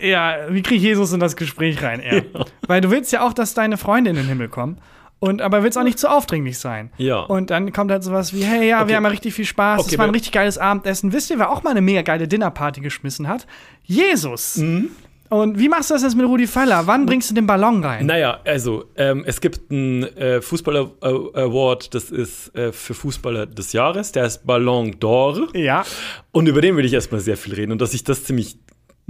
ja, 0.00 0.36
wie 0.48 0.62
kriege 0.62 0.76
ich 0.76 0.82
Jesus 0.82 1.12
in 1.12 1.20
das 1.20 1.36
Gespräch 1.36 1.80
rein? 1.80 2.02
Ja. 2.04 2.22
Weil 2.66 2.80
du 2.80 2.90
willst 2.90 3.12
ja 3.12 3.24
auch, 3.24 3.32
dass 3.32 3.54
deine 3.54 3.76
Freunde 3.76 4.10
in 4.10 4.16
den 4.16 4.26
Himmel 4.26 4.48
kommen. 4.48 4.78
Und 5.20 5.42
aber 5.42 5.62
willst 5.62 5.76
auch 5.76 5.82
nicht 5.84 5.98
zu 5.98 6.10
aufdringlich 6.10 6.58
sein. 6.58 6.90
Ja. 6.96 7.20
Und 7.20 7.50
dann 7.50 7.72
kommt 7.74 7.90
halt 7.90 8.02
sowas 8.02 8.32
wie, 8.32 8.42
hey, 8.42 8.66
ja, 8.70 8.80
Okay. 8.80 8.88
wir 8.88 8.96
haben 8.96 9.04
ja 9.04 9.10
richtig 9.10 9.34
viel 9.34 9.44
Spaß, 9.44 9.80
Okay, 9.80 9.90
das 9.90 9.98
war 9.98 10.06
ein 10.06 10.12
richtig 10.12 10.32
geiles 10.32 10.56
Abendessen. 10.56 11.12
Wisst 11.12 11.28
ihr, 11.30 11.38
wer 11.38 11.50
auch 11.50 11.62
mal 11.62 11.70
eine 11.72 11.82
mega 11.82 12.00
geile 12.00 12.26
Dinnerparty 12.26 12.80
geschmissen 12.80 13.28
hat? 13.28 13.46
Jesus. 13.84 14.56
Mhm. 14.56 14.88
Und 15.30 15.58
wie 15.58 15.68
machst 15.68 15.90
du 15.90 15.94
das 15.94 16.02
jetzt 16.02 16.16
mit 16.16 16.26
Rudi 16.26 16.46
Völler? 16.46 16.86
Wann 16.86 17.06
bringst 17.06 17.30
du 17.30 17.34
den 17.34 17.46
Ballon 17.46 17.82
rein? 17.82 18.04
Naja, 18.04 18.40
also 18.44 18.84
ähm, 18.96 19.22
es 19.26 19.40
gibt 19.40 19.70
einen 19.70 20.02
äh, 20.02 20.42
Fußballer-Award, 20.42 21.94
das 21.94 22.10
ist 22.10 22.54
äh, 22.54 22.72
für 22.72 22.94
Fußballer 22.94 23.46
des 23.46 23.72
Jahres, 23.72 24.12
der 24.12 24.26
ist 24.26 24.44
Ballon 24.44 24.96
d'Or. 24.96 25.56
Ja. 25.56 25.84
Und 26.32 26.48
über 26.48 26.60
den 26.60 26.76
will 26.76 26.84
ich 26.84 26.92
erstmal 26.92 27.20
sehr 27.20 27.36
viel 27.36 27.54
reden 27.54 27.72
und 27.72 27.80
dass 27.80 27.94
ich 27.94 28.04
das 28.04 28.24
ziemlich 28.24 28.58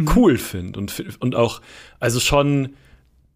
Mhm. 0.01 0.11
cool 0.17 0.39
finde 0.39 0.79
und, 0.79 1.03
und 1.21 1.35
auch, 1.35 1.61
also 1.99 2.21
schon 2.21 2.75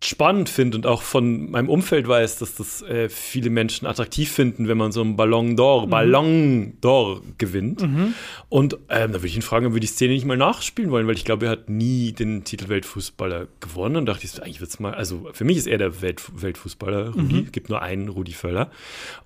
spannend 0.06 0.48
finde 0.48 0.76
und 0.76 0.86
auch 0.86 1.02
von 1.02 1.50
meinem 1.50 1.68
Umfeld 1.68 2.06
weiß, 2.06 2.38
dass 2.38 2.54
das 2.56 2.82
äh, 2.82 3.08
viele 3.08 3.50
Menschen 3.50 3.86
attraktiv 3.86 4.30
finden, 4.30 4.68
wenn 4.68 4.76
man 4.78 4.92
so 4.92 5.00
einen 5.00 5.16
Ballon 5.16 5.50
Mhm. 5.50 5.56
d'Or, 5.56 5.86
Ballon 5.88 6.74
d'Or 6.82 7.20
gewinnt. 7.38 7.82
Und 8.48 8.74
ähm, 8.88 9.12
da 9.12 9.14
würde 9.14 9.26
ich 9.26 9.36
ihn 9.36 9.42
fragen, 9.42 9.66
ob 9.66 9.74
wir 9.74 9.80
die 9.80 9.86
Szene 9.86 10.12
nicht 10.14 10.24
mal 10.26 10.36
nachspielen 10.36 10.90
wollen, 10.90 11.06
weil 11.06 11.14
ich 11.16 11.24
glaube, 11.24 11.46
er 11.46 11.52
hat 11.52 11.68
nie 11.70 12.12
den 12.12 12.44
Titel 12.44 12.68
Weltfußballer 12.68 13.46
gewonnen 13.60 13.96
und 13.96 14.06
dachte 14.06 14.24
ich, 14.26 14.42
eigentlich 14.42 14.60
wird's 14.60 14.78
mal, 14.80 14.94
also 14.94 15.28
für 15.32 15.44
mich 15.44 15.56
ist 15.56 15.66
er 15.66 15.78
der 15.78 16.02
Welt, 16.02 16.22
Weltfußballer, 16.34 17.14
Rudi, 17.14 17.34
Mhm. 17.42 17.52
gibt 17.52 17.68
nur 17.68 17.82
einen 17.82 18.08
Rudi 18.08 18.32
Völler. 18.32 18.70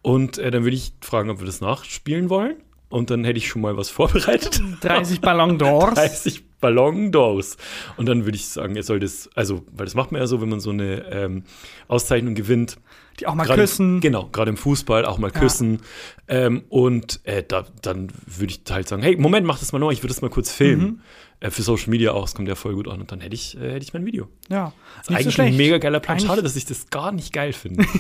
Und 0.03 0.39
äh, 0.39 0.51
dann 0.51 0.65
würde 0.65 0.77
ich 0.77 0.93
fragen, 1.01 1.31
ob 1.31 1.39
wir 1.41 1.47
das 1.47 1.61
nachspielen 1.61 2.31
wollen. 2.31 2.57
Und 2.91 3.11
dann 3.11 3.23
hätte 3.25 3.37
ich 3.39 3.49
schon 3.49 3.61
mal 3.61 3.77
was 3.77 3.91
vorbereitet. 3.91 4.63
30 4.81 5.21
Ballon 5.21 5.59
d'Ors. 5.61 5.95
30 5.95 6.45
Ballon 6.61 7.13
d'Ors. 7.13 7.57
Und 7.97 8.07
dann 8.07 8.25
würde 8.25 8.37
ich 8.37 8.47
sagen, 8.49 8.77
er 8.77 8.83
soll 8.83 9.01
das, 9.01 9.31
also, 9.35 9.65
weil 9.73 9.87
das 9.87 9.95
macht 9.95 10.13
man 10.13 10.21
ja 10.21 10.27
so, 10.27 10.41
wenn 10.41 10.49
man 10.49 10.61
so 10.61 10.71
eine 10.71 11.07
ähm, 11.11 11.45
Auszeichnung 11.89 12.35
gewinnt. 12.35 12.77
Die 13.21 13.27
auch 13.27 13.35
mal 13.35 13.45
Gerade 13.45 13.63
küssen. 13.63 14.01
Genau, 14.01 14.29
gerade 14.31 14.51
im 14.51 14.57
Fußball 14.57 15.05
auch 15.05 15.19
mal 15.19 15.33
küssen. 15.33 15.81
Ähm, 16.29 16.63
und 16.69 17.21
äh, 17.25 17.43
da, 17.47 17.67
dann 17.83 18.09
würde 18.27 18.53
ich 18.53 18.61
halt 18.71 18.89
sagen, 18.89 19.03
hey, 19.03 19.17
Moment, 19.17 19.47
mach 19.47 19.59
das 19.59 19.73
mal 19.73 19.79
noch, 19.79 19.91
ich 19.91 20.03
würde 20.03 20.15
das 20.15 20.23
mal 20.23 20.31
kurz 20.31 20.53
filmen. 20.53 20.83
Mhm. 20.83 21.01
Äh, 21.41 21.51
für 21.51 21.63
Social 21.63 21.91
Media 21.91 22.13
auch, 22.13 22.25
es 22.27 22.35
kommt 22.35 22.49
ja 22.49 22.55
voll 22.55 22.75
gut 22.75 22.89
an 22.89 23.01
und 23.01 23.13
dann 23.13 23.21
hätte 23.21 23.35
ich, 23.35 23.57
äh, 23.57 23.73
hätte 23.73 23.85
ich 23.85 23.93
mein 23.95 24.05
Video. 24.07 24.29
Ja, 24.49 24.73
Das 24.99 25.09
ist 25.11 25.17
eigentlich 25.17 25.41
ein 25.41 25.57
mega 25.57 25.79
geiler 25.79 26.01
Plan. 26.01 26.19
Schade, 26.21 26.43
dass 26.43 26.57
ich 26.57 26.65
das 26.65 26.91
gar 26.91 27.13
nicht 27.13 27.33
geil 27.33 27.53
finde. 27.53 27.85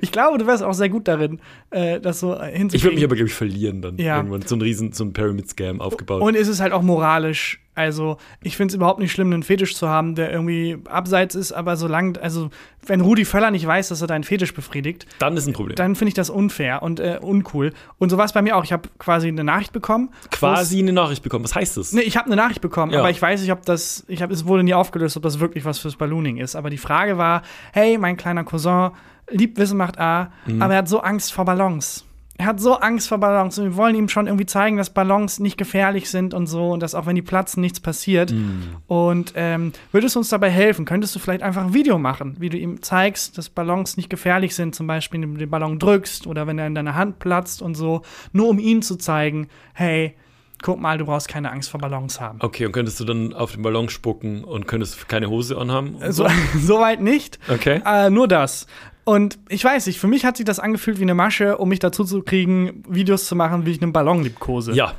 Ich 0.00 0.12
glaube, 0.12 0.38
du 0.38 0.46
wärst 0.46 0.62
auch 0.62 0.72
sehr 0.74 0.88
gut 0.88 1.08
darin, 1.08 1.40
äh, 1.70 2.00
das 2.00 2.20
so 2.20 2.34
äh, 2.34 2.50
hinzukriegen. 2.56 2.70
ich 2.74 2.84
würde 2.84 2.94
mich 2.96 3.04
aber, 3.04 3.16
glaube 3.16 3.28
ich, 3.28 3.34
verlieren 3.34 3.82
dann 3.82 3.96
Ja. 3.98 4.16
irgendwann. 4.16 4.42
So 4.42 4.54
ein 4.56 4.60
riesen, 4.62 4.92
so 4.92 5.04
ein 5.04 5.12
Pyramid-Scam 5.12 5.80
aufgebaut. 5.80 6.22
Und 6.22 6.34
es 6.36 6.46
ist 6.48 6.60
halt 6.60 6.72
auch 6.72 6.82
moralisch. 6.82 7.60
Also, 7.74 8.16
ich 8.42 8.56
finde 8.56 8.72
es 8.72 8.74
überhaupt 8.76 8.98
nicht 9.00 9.12
schlimm, 9.12 9.32
einen 9.32 9.42
Fetisch 9.44 9.76
zu 9.76 9.88
haben, 9.88 10.14
der 10.16 10.32
irgendwie 10.32 10.78
abseits 10.88 11.34
ist, 11.36 11.52
aber 11.52 11.76
solange, 11.76 12.20
also, 12.20 12.50
wenn 12.88 13.00
Rudi 13.00 13.24
Völler 13.24 13.50
nicht 13.52 13.66
weiß, 13.66 13.88
dass 13.88 14.00
er 14.00 14.06
deinen 14.08 14.24
Fetisch 14.24 14.52
befriedigt, 14.54 15.06
dann 15.20 15.36
ist 15.36 15.46
ein 15.46 15.52
Problem. 15.52 15.76
dann 15.76 15.94
finde 15.94 16.08
ich 16.08 16.14
das 16.14 16.30
unfair 16.30 16.82
und 16.82 16.98
äh, 17.00 17.18
uncool. 17.20 17.72
Und 17.98 18.10
so 18.10 18.16
war 18.18 18.24
es 18.24 18.32
bei 18.32 18.42
mir 18.42 18.56
auch. 18.56 18.64
Ich 18.64 18.72
habe 18.72 18.88
quasi 18.98 19.28
eine 19.28 19.44
Nachricht 19.44 19.72
bekommen. 19.72 20.10
Quasi 20.30 20.78
eine 20.80 20.92
Nachricht 20.92 21.22
bekommen. 21.22 21.44
Was 21.44 21.54
heißt 21.54 21.76
das? 21.76 21.92
Nee, 21.92 22.00
ich 22.00 22.16
habe 22.16 22.26
eine 22.26 22.36
Nachricht 22.36 22.60
bekommen, 22.60 22.92
Ja. 22.92 22.98
aber 23.00 23.10
ich 23.10 23.22
weiß 23.22 23.40
nicht, 23.42 23.52
ob 23.52 23.64
das, 23.64 24.04
ich 24.08 24.22
habe, 24.22 24.32
es 24.34 24.46
wurde 24.46 24.64
nie 24.64 24.74
aufgelöst, 24.74 25.16
ob 25.16 25.22
das 25.22 25.38
wirklich 25.38 25.64
was 25.64 25.78
fürs 25.78 25.96
Ballooning 25.96 26.38
ist. 26.38 26.56
Aber 26.56 26.70
die 26.70 26.78
Frage 26.78 27.18
war, 27.18 27.42
hey, 27.72 27.98
mein 27.98 28.16
kleiner 28.16 28.42
Cousin 28.44 28.90
liebt 29.30 29.58
Wissen 29.58 29.76
macht 29.76 29.98
A, 29.98 30.32
Mhm. 30.46 30.62
aber 30.62 30.72
er 30.72 30.78
hat 30.78 30.88
so 30.88 31.00
Angst 31.00 31.32
vor 31.34 31.44
Ballons. 31.44 32.04
Er 32.38 32.46
hat 32.46 32.60
so 32.60 32.74
Angst 32.76 33.08
vor 33.08 33.18
Ballons 33.18 33.58
und 33.58 33.64
wir 33.64 33.76
wollen 33.76 33.96
ihm 33.96 34.08
schon 34.08 34.28
irgendwie 34.28 34.46
zeigen, 34.46 34.76
dass 34.76 34.90
Ballons 34.90 35.40
nicht 35.40 35.58
gefährlich 35.58 36.08
sind 36.08 36.34
und 36.34 36.46
so 36.46 36.70
und 36.70 36.80
dass 36.80 36.94
auch 36.94 37.04
wenn 37.04 37.16
die 37.16 37.22
platzen, 37.22 37.60
nichts 37.60 37.80
passiert. 37.80 38.30
Mhm. 38.30 38.76
Und 38.86 39.32
ähm, 39.34 39.72
würdest 39.90 40.14
du 40.14 40.20
uns 40.20 40.28
dabei 40.28 40.48
helfen? 40.48 40.84
Könntest 40.84 41.16
du 41.16 41.18
vielleicht 41.18 41.42
einfach 41.42 41.64
ein 41.64 41.74
Video 41.74 41.98
machen, 41.98 42.36
wie 42.38 42.48
du 42.48 42.56
ihm 42.56 42.80
zeigst, 42.80 43.36
dass 43.38 43.48
Ballons 43.48 43.96
nicht 43.96 44.08
gefährlich 44.08 44.54
sind, 44.54 44.76
zum 44.76 44.86
Beispiel, 44.86 45.16
indem 45.16 45.34
du 45.34 45.40
den 45.40 45.50
Ballon 45.50 45.80
drückst 45.80 46.28
oder 46.28 46.46
wenn 46.46 46.60
er 46.60 46.68
in 46.68 46.76
deiner 46.76 46.94
Hand 46.94 47.18
platzt 47.18 47.60
und 47.60 47.74
so, 47.74 48.02
nur 48.32 48.48
um 48.48 48.60
ihm 48.60 48.82
zu 48.82 48.94
zeigen, 48.94 49.48
hey, 49.74 50.14
guck 50.62 50.80
mal, 50.80 50.96
du 50.96 51.06
brauchst 51.06 51.26
keine 51.26 51.50
Angst 51.50 51.70
vor 51.70 51.80
Ballons 51.80 52.20
haben. 52.20 52.38
Okay, 52.40 52.66
und 52.66 52.72
könntest 52.72 53.00
du 53.00 53.04
dann 53.04 53.32
auf 53.32 53.52
den 53.52 53.62
Ballon 53.62 53.88
spucken 53.88 54.44
und 54.44 54.66
könntest 54.68 55.08
keine 55.08 55.28
Hose 55.28 55.56
anhaben? 55.58 55.96
So, 56.10 56.26
Soweit 56.56 57.00
nicht. 57.02 57.38
Okay. 57.48 57.82
Äh, 57.84 58.10
nur 58.10 58.28
das. 58.28 58.66
Und 59.08 59.38
ich 59.48 59.64
weiß 59.64 59.86
nicht, 59.86 59.98
für 59.98 60.06
mich 60.06 60.26
hat 60.26 60.36
sich 60.36 60.44
das 60.44 60.60
angefühlt 60.60 60.98
wie 60.98 61.04
eine 61.04 61.14
Masche, 61.14 61.56
um 61.56 61.70
mich 61.70 61.78
dazu 61.78 62.04
zu 62.04 62.20
kriegen, 62.20 62.82
Videos 62.86 63.24
zu 63.24 63.36
machen, 63.36 63.64
wie 63.64 63.70
ich 63.70 63.80
einen 63.80 63.90
Ballon 63.94 64.22
liebkose. 64.22 64.72
Ja, 64.72 64.92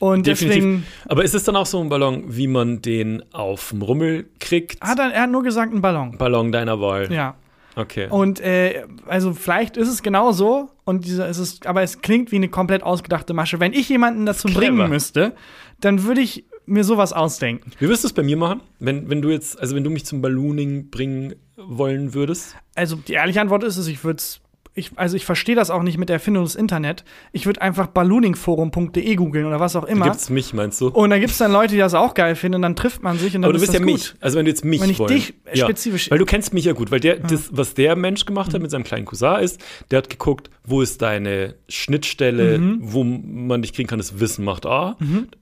Und 0.00 0.26
definitiv. 0.26 0.56
deswegen 0.64 0.86
Aber 1.06 1.22
ist 1.22 1.32
es 1.32 1.44
dann 1.44 1.54
auch 1.54 1.66
so 1.66 1.80
ein 1.80 1.88
Ballon, 1.88 2.24
wie 2.26 2.48
man 2.48 2.82
den 2.82 3.22
auf 3.32 3.68
dem 3.70 3.82
Rummel 3.82 4.26
kriegt? 4.40 4.80
hat 4.82 4.98
er, 4.98 5.12
er 5.12 5.22
hat 5.22 5.30
nur 5.30 5.44
gesagt, 5.44 5.72
ein 5.72 5.80
Ballon. 5.80 6.18
Ballon 6.18 6.50
deiner 6.50 6.80
Wahl. 6.80 7.12
Ja. 7.12 7.36
Okay. 7.76 8.08
Und 8.10 8.40
äh, 8.40 8.82
also 9.06 9.32
vielleicht 9.32 9.76
ist 9.76 9.86
es 9.88 10.02
genau 10.02 10.32
so, 10.32 10.68
und 10.84 11.04
diese, 11.04 11.24
es 11.26 11.38
ist, 11.38 11.64
aber 11.64 11.82
es 11.82 12.02
klingt 12.02 12.32
wie 12.32 12.36
eine 12.36 12.48
komplett 12.48 12.82
ausgedachte 12.82 13.32
Masche. 13.32 13.60
Wenn 13.60 13.74
ich 13.74 13.88
jemanden 13.88 14.26
dazu 14.26 14.48
Clever. 14.48 14.58
bringen 14.72 14.88
müsste, 14.90 15.36
dann 15.78 16.02
würde 16.02 16.20
ich 16.20 16.46
mir 16.66 16.84
sowas 16.84 17.12
ausdenken. 17.12 17.72
Wie 17.78 17.88
wirst 17.88 18.04
du 18.04 18.08
es 18.08 18.12
bei 18.12 18.22
mir 18.22 18.36
machen? 18.36 18.60
Wenn, 18.78 19.08
wenn 19.08 19.22
du 19.22 19.30
jetzt, 19.30 19.58
also 19.58 19.74
wenn 19.74 19.84
du 19.84 19.90
mich 19.90 20.04
zum 20.04 20.22
Ballooning 20.22 20.90
bringen 20.90 21.34
wollen 21.56 22.14
würdest? 22.14 22.56
Also 22.74 22.96
die 22.96 23.14
ehrliche 23.14 23.40
Antwort 23.40 23.64
ist 23.64 23.76
es, 23.76 23.86
ich 23.86 24.04
würde 24.04 24.18
es. 24.18 24.41
Ich, 24.74 24.90
also 24.96 25.16
ich 25.16 25.26
verstehe 25.26 25.54
das 25.54 25.68
auch 25.70 25.82
nicht 25.82 25.98
mit 25.98 26.08
der 26.08 26.14
Erfindung 26.14 26.44
des 26.44 26.54
Internet. 26.54 27.04
Ich 27.32 27.44
würde 27.44 27.60
einfach 27.60 27.88
ballooningforum.de 27.88 29.14
googeln 29.16 29.44
oder 29.44 29.60
was 29.60 29.76
auch 29.76 29.84
Da 29.84 29.88
immer. 29.92 30.06
gibt's 30.06 30.30
mich, 30.30 30.54
meinst 30.54 30.80
du? 30.80 30.88
Und 30.88 31.10
da 31.10 31.18
gibt 31.18 31.30
es 31.30 31.38
dann 31.38 31.52
Leute, 31.52 31.74
die 31.74 31.78
das 31.78 31.92
auch 31.94 32.14
geil 32.14 32.34
finden 32.36 32.56
und 32.56 32.62
dann 32.62 32.76
trifft 32.76 33.02
man 33.02 33.18
sich 33.18 33.34
und 33.36 33.42
dann 33.42 33.50
Aber 33.50 33.58
du 33.58 33.62
ist 33.62 33.70
bist 33.70 33.74
ja 33.74 33.80
gut. 33.80 33.86
mich. 33.92 34.14
Also 34.20 34.38
wenn 34.38 34.46
du 34.46 34.50
jetzt 34.50 34.64
mich 34.64 34.80
Wenn 34.80 34.88
ich 34.90 34.98
wollen. 34.98 35.12
dich 35.14 35.34
spezifisch- 35.54 36.10
Weil 36.10 36.18
du 36.18 36.24
kennst 36.24 36.54
mich 36.54 36.64
ja 36.64 36.72
gut. 36.72 36.90
Weil 36.90 37.00
der, 37.00 37.16
das, 37.18 37.50
was 37.52 37.74
der 37.74 37.96
Mensch 37.96 38.24
gemacht 38.24 38.54
hat 38.54 38.62
mit 38.62 38.70
seinem 38.70 38.84
kleinen 38.84 39.04
Cousin 39.04 39.40
ist, 39.40 39.60
der 39.90 39.98
hat 39.98 40.08
geguckt, 40.08 40.48
wo 40.64 40.80
ist 40.80 41.02
deine 41.02 41.54
Schnittstelle, 41.68 42.58
Mhm. 42.58 42.78
wo 42.80 43.04
man 43.04 43.60
dich 43.62 43.72
kriegen 43.74 43.88
kann, 43.88 43.98
das 43.98 44.20
Wissen 44.20 44.44
macht 44.44 44.64
A. 44.66 44.96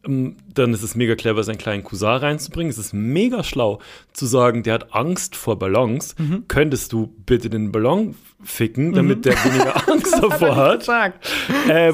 Ähm, 0.05 0.37
Dann 0.53 0.75
ist 0.75 0.83
es 0.83 0.97
mega 0.97 1.15
clever, 1.15 1.45
seinen 1.45 1.59
kleinen 1.59 1.85
Cousin 1.85 2.09
reinzubringen. 2.09 2.71
Es 2.71 2.79
ist 2.79 2.93
mega 2.93 3.45
schlau 3.45 3.79
zu 4.13 4.27
sagen, 4.27 4.65
der 4.65 4.75
hat 4.75 4.93
Angst 4.95 5.37
vor 5.37 5.57
Ballons. 5.59 6.17
Mhm. 6.19 6.45
Könntest 6.49 6.93
du 6.93 7.07
bitte 7.27 7.49
den 7.49 7.71
Ballon 7.71 8.17
ficken, 8.43 8.93
damit 8.93 9.25
der 9.25 9.35
weniger 9.45 9.89
Angst 9.89 10.15
davor 10.23 10.57
hat? 10.57 10.89
Ähm, 10.89 11.13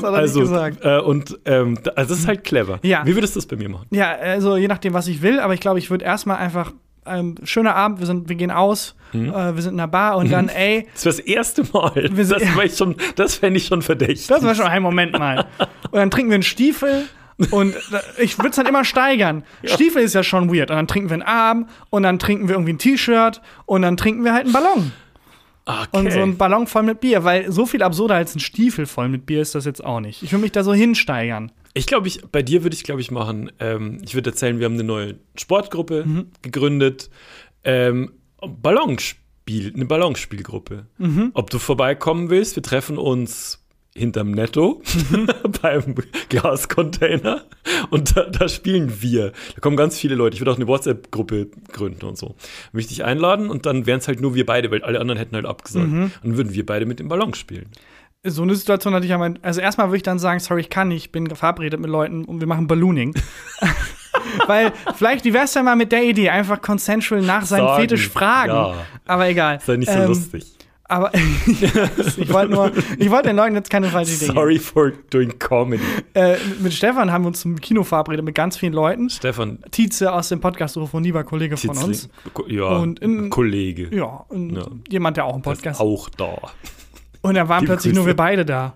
Das 0.00 0.02
hat 0.02 0.04
er 0.04 0.10
nicht 0.10 0.20
also, 0.20 0.40
gesagt. 0.40 0.78
Äh, 0.84 0.98
und 1.00 1.38
ähm, 1.44 1.78
also 1.96 2.10
das 2.10 2.20
ist 2.20 2.28
halt 2.28 2.44
clever. 2.44 2.78
Ja. 2.82 3.02
Wie 3.04 3.14
würdest 3.14 3.34
du 3.34 3.38
das 3.40 3.46
bei 3.46 3.56
mir 3.56 3.68
machen? 3.68 3.86
Ja, 3.90 4.12
also 4.12 4.56
je 4.56 4.68
nachdem, 4.68 4.92
was 4.94 5.08
ich 5.08 5.22
will, 5.22 5.40
aber 5.40 5.54
ich 5.54 5.60
glaube, 5.60 5.78
ich 5.78 5.90
würde 5.90 6.04
erstmal 6.04 6.36
einfach 6.38 6.72
ähm, 7.08 7.36
schöner 7.44 7.76
Abend, 7.76 8.00
wir, 8.00 8.06
sind, 8.06 8.28
wir 8.28 8.36
gehen 8.36 8.50
aus, 8.50 8.94
Mhm. 9.12 9.28
äh, 9.30 9.54
wir 9.54 9.62
sind 9.62 9.74
in 9.74 9.80
einer 9.80 9.86
Bar 9.88 10.16
und 10.16 10.30
dann, 10.32 10.48
ey, 10.56 10.88
Das 10.94 11.04
wäre 11.04 11.16
das 11.16 11.24
erste 11.24 11.62
Mal. 11.72 12.08
Wir 12.12 12.24
sind- 12.24 12.40
Das, 12.42 12.56
war 12.56 12.64
ich 12.64 12.76
schon, 12.76 12.96
das 13.14 13.36
fände 13.36 13.58
ich 13.58 13.66
schon 13.66 13.80
verdächtig. 13.82 14.26
das 14.26 14.42
war 14.42 14.54
schon 14.56 14.66
ein 14.66 14.82
Moment 14.82 15.16
mal. 15.16 15.46
Und 15.90 15.94
dann 16.00 16.10
trinken 16.10 16.30
wir 16.30 16.34
einen 16.34 16.42
Stiefel 16.42 17.04
und 17.52 17.76
ich 18.18 18.38
würde 18.38 18.48
es 18.50 18.56
dann 18.56 18.66
immer 18.66 18.84
steigern. 18.84 19.44
Stiefel 19.64 20.02
ist 20.02 20.14
ja 20.14 20.22
schon 20.24 20.52
weird. 20.52 20.70
Und 20.70 20.76
dann 20.78 20.88
trinken 20.88 21.10
wir 21.10 21.14
einen 21.14 21.22
Arm 21.22 21.68
und 21.90 22.02
dann 22.02 22.18
trinken 22.18 22.48
wir 22.48 22.54
irgendwie 22.56 22.72
ein 22.72 22.78
T-Shirt 22.78 23.40
und 23.66 23.82
dann 23.82 23.96
trinken 23.96 24.24
wir 24.24 24.32
halt 24.32 24.44
einen 24.44 24.52
Ballon. 24.52 24.92
Okay. 25.66 25.86
Und 25.92 26.12
so 26.12 26.20
ein 26.20 26.36
Ballon 26.36 26.66
voll 26.66 26.84
mit 26.84 27.00
Bier, 27.00 27.24
weil 27.24 27.50
so 27.50 27.66
viel 27.66 27.82
absurder 27.82 28.14
als 28.14 28.34
ein 28.34 28.40
Stiefel 28.40 28.86
voll 28.86 29.08
mit 29.08 29.26
Bier 29.26 29.42
ist 29.42 29.54
das 29.54 29.64
jetzt 29.64 29.84
auch 29.84 30.00
nicht. 30.00 30.22
Ich 30.22 30.32
will 30.32 30.38
mich 30.38 30.52
da 30.52 30.62
so 30.64 30.72
hinsteigern. 30.72 31.52
Ich 31.74 31.86
glaube, 31.86 32.08
ich, 32.08 32.22
bei 32.32 32.42
dir 32.42 32.62
würde 32.62 32.74
ich, 32.74 32.84
glaube 32.84 33.00
ich, 33.00 33.10
machen, 33.10 33.50
ähm, 33.60 33.98
ich 34.02 34.14
würde 34.14 34.30
erzählen, 34.30 34.58
wir 34.58 34.64
haben 34.64 34.74
eine 34.74 34.84
neue 34.84 35.16
Sportgruppe 35.36 36.04
Mhm. 36.06 36.26
gegründet. 36.42 37.10
Ähm, 37.64 38.12
Ballonspiel, 38.40 39.72
eine 39.74 39.84
Ballonspielgruppe. 39.86 40.86
Mhm. 40.98 41.30
Ob 41.34 41.50
du 41.50 41.58
vorbeikommen 41.58 42.30
willst, 42.30 42.56
wir 42.56 42.62
treffen 42.62 42.98
uns 42.98 43.65
hinterm 43.96 44.30
Netto 44.30 44.82
Mhm. 45.10 45.26
beim 45.62 45.94
Gascontainer 46.28 47.42
und 47.90 48.16
da, 48.16 48.24
da 48.24 48.48
spielen 48.48 49.00
wir. 49.02 49.32
Da 49.54 49.60
kommen 49.60 49.76
ganz 49.76 49.98
viele 49.98 50.14
Leute. 50.14 50.34
Ich 50.34 50.40
würde 50.40 50.52
auch 50.52 50.56
eine 50.56 50.66
WhatsApp-Gruppe 50.66 51.48
gründen 51.72 52.04
und 52.06 52.16
so. 52.18 52.34
Würde 52.72 52.80
ich 52.82 52.86
dich 52.88 53.04
einladen 53.04 53.48
und 53.50 53.66
dann 53.66 53.86
wären 53.86 53.98
es 53.98 54.08
halt 54.08 54.20
nur 54.20 54.34
wir 54.34 54.46
beide, 54.46 54.70
weil 54.70 54.82
alle 54.82 55.00
anderen 55.00 55.18
hätten 55.18 55.34
halt 55.34 55.46
abgesagt. 55.46 55.88
Mhm. 55.88 56.12
Dann 56.22 56.36
würden 56.36 56.52
wir 56.54 56.64
beide 56.66 56.86
mit 56.86 56.98
dem 57.00 57.08
Ballon 57.08 57.34
spielen. 57.34 57.66
So 58.24 58.42
eine 58.42 58.54
Situation 58.56 58.92
hatte 58.94 59.04
ich 59.04 59.10
ja 59.10 59.18
mein. 59.18 59.38
Also, 59.42 59.60
erstmal 59.60 59.88
würde 59.88 59.98
ich 59.98 60.02
dann 60.02 60.18
sagen: 60.18 60.40
Sorry, 60.40 60.60
ich 60.62 60.70
kann 60.70 60.88
nicht, 60.88 61.04
ich 61.06 61.12
bin 61.12 61.28
verabredet 61.34 61.78
mit 61.78 61.88
Leuten 61.90 62.24
und 62.24 62.40
wir 62.40 62.46
machen 62.48 62.66
Ballooning. 62.66 63.14
Weil, 64.46 64.72
vielleicht, 64.96 65.24
wie 65.24 65.32
wär's 65.34 65.52
denn 65.52 65.64
mal 65.64 65.76
mit 65.76 65.92
der 65.92 66.02
Idee? 66.04 66.30
Einfach 66.30 66.60
consensual 66.60 67.22
nach 67.22 67.44
seinem 67.44 67.66
Sagen, 67.66 67.80
Fetisch 67.82 68.08
fragen. 68.08 68.50
ja. 68.52 68.74
Aber 69.06 69.28
egal. 69.28 69.56
Ist 69.58 69.68
ja 69.68 69.76
nicht 69.76 69.90
so 69.92 69.98
Ähm, 69.98 70.06
lustig. 70.08 70.46
Aber 70.88 71.10
ich 71.46 72.32
wollte 72.32 72.52
nur, 72.52 72.72
ich 72.98 73.10
wollte 73.10 73.28
den 73.28 73.36
Leuten 73.36 73.54
jetzt 73.56 73.70
keine 73.70 73.88
falsche 73.88 74.14
Idee. 74.14 74.26
Sorry 74.32 74.58
for 74.58 74.92
doing 75.10 75.36
comedy. 75.38 75.82
Äh, 76.14 76.36
mit 76.60 76.72
Stefan 76.72 77.10
haben 77.10 77.24
wir 77.24 77.28
uns 77.28 77.40
zum 77.40 77.60
Kino 77.60 77.82
verabredet 77.82 78.24
mit 78.24 78.34
ganz 78.34 78.56
vielen 78.56 78.72
Leuten. 78.72 79.10
Stefan 79.10 79.58
Tietze 79.70 80.12
aus 80.12 80.28
dem 80.28 80.40
Podcast 80.40 80.76
Rufoni 80.76 81.12
war 81.12 81.24
Kollege 81.24 81.56
von 81.56 81.70
Titzling, 81.70 81.88
uns. 81.88 82.08
Ja, 82.48 82.64
Und 82.76 83.00
in- 83.00 83.30
Kollege. 83.30 83.94
Ja, 83.94 84.24
und 84.28 84.56
Ja. 84.56 84.66
jemand, 84.88 85.16
der 85.16 85.24
auch 85.24 85.32
einen 85.34 85.40
ist 85.40 85.44
Podcast. 85.44 85.80
auch 85.80 86.08
da. 86.10 86.36
Und 87.22 87.34
da 87.34 87.48
waren 87.48 87.62
Liebe 87.62 87.72
plötzlich 87.72 87.90
Grüße. 87.92 88.00
nur 88.00 88.06
wir 88.06 88.14
beide 88.16 88.44
da. 88.44 88.74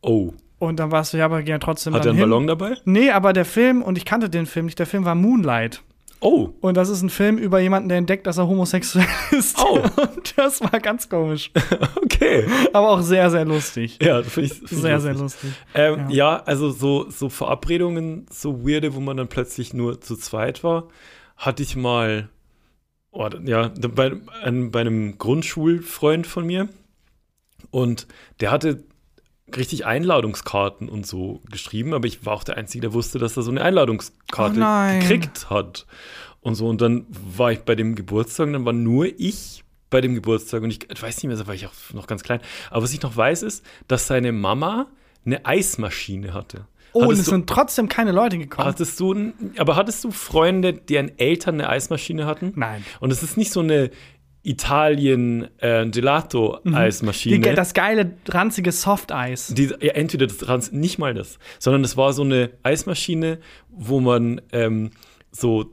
Oh, 0.00 0.32
Und 0.58 0.78
dann 0.80 0.90
warst 0.92 1.12
du 1.12 1.18
ja 1.18 1.26
aber 1.26 1.42
gerne 1.42 1.60
trotzdem 1.60 1.92
hat 1.92 2.00
er 2.00 2.04
dann 2.04 2.10
einen 2.12 2.20
hin. 2.20 2.30
Ballon 2.30 2.46
dabei? 2.46 2.76
Nee, 2.86 3.10
aber 3.10 3.34
der 3.34 3.44
Film, 3.44 3.82
und 3.82 3.98
ich 3.98 4.06
kannte 4.06 4.30
den 4.30 4.46
Film 4.46 4.64
nicht, 4.66 4.78
der 4.78 4.86
Film 4.86 5.04
war 5.04 5.14
Moonlight. 5.14 5.82
Oh, 6.26 6.48
Und 6.62 6.78
das 6.78 6.88
ist 6.88 7.02
ein 7.02 7.10
Film 7.10 7.36
über 7.36 7.60
jemanden, 7.60 7.90
der 7.90 7.98
entdeckt, 7.98 8.26
dass 8.26 8.38
er 8.38 8.48
homosexuell 8.48 9.06
ist. 9.30 9.58
Oh. 9.58 9.78
Und 9.78 10.32
das 10.38 10.62
war 10.62 10.80
ganz 10.80 11.06
komisch. 11.10 11.50
okay. 12.02 12.46
Aber 12.72 12.92
auch 12.92 13.02
sehr, 13.02 13.30
sehr 13.30 13.44
lustig. 13.44 13.98
Ja, 14.00 14.22
finde 14.22 14.46
ich, 14.46 14.54
find 14.54 14.68
Sehr, 14.70 15.00
sehr 15.00 15.12
lustig. 15.12 15.50
Ähm, 15.74 16.08
Ja. 16.08 16.36
ja. 16.36 16.42
also 16.44 16.70
so, 16.70 17.10
so 17.10 17.28
Verabredungen, 17.28 18.24
so 18.30 18.66
weirde, 18.66 18.94
wo 18.94 19.00
man 19.00 19.18
dann 19.18 19.28
plötzlich 19.28 19.74
nur 19.74 20.00
zu 20.00 20.16
zweit 20.16 20.64
war, 20.64 20.88
hatte 21.36 21.62
ich 21.62 21.76
mal, 21.76 22.30
oh, 23.10 23.28
ja, 23.44 23.70
bei, 23.94 24.12
bei 24.14 24.80
einem 24.80 25.18
Grundschulfreund 25.18 26.26
von 26.26 26.46
mir. 26.46 26.70
Und 27.70 28.06
der 28.40 28.50
hatte 28.50 28.82
richtig 29.56 29.86
Einladungskarten 29.86 30.88
und 30.88 31.06
so 31.06 31.40
geschrieben, 31.50 31.94
aber 31.94 32.06
ich 32.06 32.24
war 32.26 32.34
auch 32.34 32.44
der 32.44 32.56
Einzige, 32.56 32.82
der 32.82 32.92
wusste, 32.92 33.18
dass 33.18 33.36
er 33.36 33.42
so 33.42 33.50
eine 33.50 33.62
Einladungskarte 33.62 34.60
Oh 34.60 35.00
gekriegt 35.00 35.50
hat. 35.50 35.86
Und 36.40 36.54
so, 36.56 36.68
und 36.68 36.80
dann 36.80 37.06
war 37.08 37.52
ich 37.52 37.60
bei 37.60 37.74
dem 37.74 37.94
Geburtstag 37.94 38.48
und 38.48 38.52
dann 38.52 38.64
war 38.64 38.72
nur 38.72 39.06
ich 39.18 39.64
bei 39.90 40.00
dem 40.00 40.14
Geburtstag 40.14 40.62
und 40.62 40.70
ich 40.70 41.02
weiß 41.02 41.16
nicht 41.16 41.26
mehr, 41.26 41.36
da 41.36 41.46
war 41.46 41.54
ich 41.54 41.66
auch 41.66 41.72
noch 41.92 42.06
ganz 42.06 42.22
klein. 42.22 42.40
Aber 42.70 42.82
was 42.82 42.92
ich 42.92 43.00
noch 43.00 43.16
weiß, 43.16 43.42
ist, 43.42 43.64
dass 43.88 44.06
seine 44.06 44.32
Mama 44.32 44.88
eine 45.24 45.46
Eismaschine 45.46 46.34
hatte. 46.34 46.66
Oh, 46.92 47.00
und 47.00 47.04
hattest 47.06 47.20
es 47.20 47.24
du, 47.26 47.30
sind 47.32 47.48
trotzdem 47.48 47.88
keine 47.88 48.12
Leute 48.12 48.38
gekommen. 48.38 48.68
hattest 48.68 49.00
du, 49.00 49.32
aber 49.56 49.74
hattest 49.74 50.04
du 50.04 50.12
Freunde, 50.12 50.72
deren 50.74 51.18
Eltern 51.18 51.54
eine 51.54 51.68
Eismaschine 51.68 52.24
hatten? 52.24 52.52
Nein. 52.54 52.84
Und 53.00 53.10
es 53.10 53.22
ist 53.22 53.36
nicht 53.36 53.50
so 53.52 53.60
eine 53.60 53.90
Italien 54.44 55.48
äh, 55.58 55.86
Gelato 55.88 56.58
Die, 56.64 56.74
Eismaschine. 56.74 57.38
ge- 57.40 57.54
das 57.54 57.74
geile, 57.74 58.12
ranzige 58.28 58.72
Softeis. 58.72 59.48
Die, 59.48 59.64
ja, 59.80 59.92
entweder 59.94 60.26
das 60.26 60.38
Trans, 60.38 60.70
nicht 60.72 60.98
mal 60.98 61.14
das, 61.14 61.38
sondern 61.58 61.82
es 61.82 61.96
war 61.96 62.12
so 62.12 62.22
eine 62.22 62.50
Eismaschine, 62.62 63.38
wo 63.70 64.00
man 64.00 64.40
ähm, 64.52 64.90
so 65.32 65.70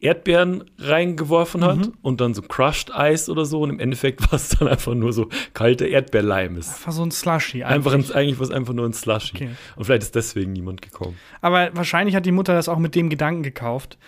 Erdbeeren 0.00 0.62
reingeworfen 0.78 1.64
hat 1.64 1.78
Mhm. 1.78 1.92
und 2.02 2.20
dann 2.20 2.32
so 2.32 2.42
Crushed 2.42 2.94
Eis 2.94 3.28
oder 3.28 3.44
so 3.44 3.60
und 3.62 3.70
im 3.70 3.80
Endeffekt 3.80 4.20
war 4.30 4.34
es 4.34 4.50
dann 4.50 4.68
einfach 4.68 4.94
nur 4.94 5.12
so 5.12 5.28
kalte 5.54 5.86
Erdbeerleim 5.86 6.56
ist. 6.56 6.68
Einfach 6.68 6.92
so 6.92 7.02
ein 7.04 7.10
Slushy. 7.10 7.64
Einfach 7.64 7.94
ein, 7.94 8.04
eigentlich 8.12 8.38
war 8.38 8.44
es 8.44 8.52
einfach 8.52 8.74
nur 8.74 8.86
ein 8.86 8.92
Slushy. 8.92 9.34
Okay. 9.34 9.48
Und 9.76 9.84
vielleicht 9.86 10.02
ist 10.02 10.14
deswegen 10.14 10.52
niemand 10.52 10.82
gekommen. 10.82 11.16
Aber 11.40 11.70
wahrscheinlich 11.74 12.14
hat 12.14 12.26
die 12.26 12.32
Mutter 12.32 12.54
das 12.54 12.68
auch 12.68 12.78
mit 12.78 12.94
dem 12.94 13.10
Gedanken 13.10 13.42
gekauft. 13.42 13.98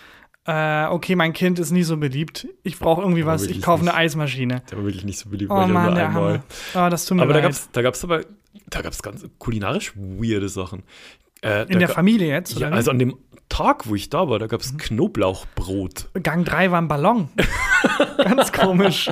Äh, 0.45 0.85
okay, 0.87 1.15
mein 1.15 1.33
Kind 1.33 1.59
ist 1.59 1.71
nie 1.71 1.83
so 1.83 1.97
beliebt. 1.97 2.47
Ich 2.63 2.79
brauche 2.79 3.01
irgendwie 3.01 3.25
was. 3.25 3.43
Ich 3.45 3.61
kaufe 3.61 3.81
eine 3.81 3.91
nicht. 3.91 3.99
Eismaschine. 3.99 4.63
Der 4.71 4.77
war 4.77 4.85
wirklich 4.85 5.05
nicht 5.05 5.19
so 5.19 5.29
beliebt. 5.29 5.51
Oh 5.51 5.55
weil 5.55 5.67
Mann, 5.67 5.85
nur 5.85 5.95
der 5.95 6.07
einmal- 6.07 6.23
Arme. 6.73 6.87
Oh, 6.87 6.89
das 6.89 7.05
tut 7.05 7.17
mir 7.17 7.23
Aber 7.23 7.33
da 7.33 7.39
leid. 7.39 7.49
gab's, 7.49 7.69
da 7.71 7.81
gab's 7.83 8.03
aber, 8.03 8.21
da 8.67 8.81
gab's 8.81 9.03
ganz 9.03 9.23
kulinarisch 9.37 9.93
weirde 9.95 10.49
Sachen. 10.49 10.81
Äh, 11.43 11.63
In 11.63 11.73
da 11.73 11.79
der 11.79 11.89
Familie 11.89 12.27
jetzt? 12.29 12.57
Ja, 12.59 12.69
also 12.69 12.89
an 12.91 12.97
dem 12.99 13.17
Tag, 13.49 13.87
wo 13.87 13.95
ich 13.95 14.09
da 14.09 14.29
war, 14.29 14.39
da 14.39 14.45
Mhm. 14.45 14.49
gab's 14.49 14.77
Knoblauchbrot. 14.77 16.09
Gang 16.23 16.43
3 16.45 16.71
war 16.71 16.81
ein 16.81 16.87
Ballon. 16.87 17.29
Ganz 18.17 18.51
komisch. 18.51 19.09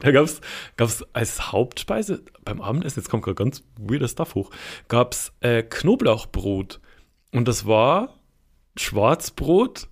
Da 0.00 0.10
gab's, 0.10 0.40
gab's 0.76 1.04
als 1.12 1.52
Hauptspeise 1.52 2.22
beim 2.44 2.60
Abendessen, 2.60 3.00
jetzt 3.00 3.08
kommt 3.10 3.22
gerade 3.22 3.34
ganz 3.36 3.62
weirder 3.78 4.08
Stuff 4.08 4.34
hoch, 4.34 4.50
gab's 4.88 5.32
äh, 5.40 5.62
Knoblauchbrot. 5.62 6.80
Und 7.32 7.46
das 7.48 7.66
war 7.66 8.14
Schwarzbrot 8.76 9.88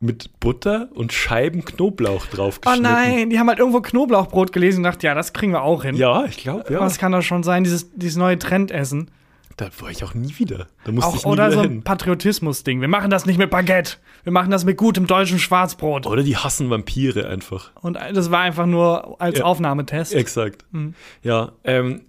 mit 0.00 0.38
Butter 0.38 0.88
und 0.94 1.12
Scheiben 1.12 1.64
Knoblauch 1.64 2.26
Oh 2.30 2.36
draufgeschnitten. 2.36 2.82
nein, 2.82 3.30
die 3.30 3.38
haben 3.38 3.48
halt 3.48 3.58
irgendwo 3.58 3.80
Knoblauchbrot 3.80 4.52
gelesen 4.52 4.78
und 4.78 4.84
dachten, 4.84 5.04
ja, 5.04 5.14
das 5.14 5.32
kriegen 5.32 5.52
wir 5.52 5.62
auch 5.62 5.82
hin. 5.82 5.96
Ja, 5.96 6.24
ich 6.24 6.36
glaube, 6.38 6.72
ja. 6.72 6.80
Was 6.80 6.98
kann 6.98 7.10
das 7.12 7.24
schon 7.24 7.42
sein, 7.42 7.64
dieses, 7.64 7.90
dieses 7.96 8.16
neue 8.16 8.38
Trendessen? 8.38 9.10
Da 9.56 9.70
war 9.80 9.90
ich 9.90 10.04
auch 10.04 10.14
nie 10.14 10.38
wieder. 10.38 10.68
Da 10.84 10.92
musste 10.92 11.16
ich 11.16 11.20
Auch, 11.22 11.26
nie 11.26 11.32
oder 11.32 11.50
wieder 11.50 11.62
so 11.62 11.68
ein. 11.68 11.82
Patriotismus-Ding. 11.82 12.80
Wir 12.80 12.86
machen 12.86 13.10
das 13.10 13.26
nicht 13.26 13.38
mit 13.38 13.50
Baguette. 13.50 13.94
Wir 14.22 14.30
machen 14.30 14.52
das 14.52 14.64
mit 14.64 14.76
gutem 14.76 15.08
deutschen 15.08 15.40
Schwarzbrot. 15.40 16.06
Oder 16.06 16.22
die 16.22 16.36
hassen 16.36 16.70
Vampire 16.70 17.26
einfach. 17.28 17.72
Und 17.80 17.98
das 18.14 18.30
war 18.30 18.38
einfach 18.40 18.66
nur 18.66 19.20
als 19.20 19.38
Ja. 19.38 19.44
Aufnahmetest. 19.46 20.14
Exakt. 20.14 20.64
Mhm. 20.70 20.94
Ja, 21.24 21.52
ähm, 21.64 22.02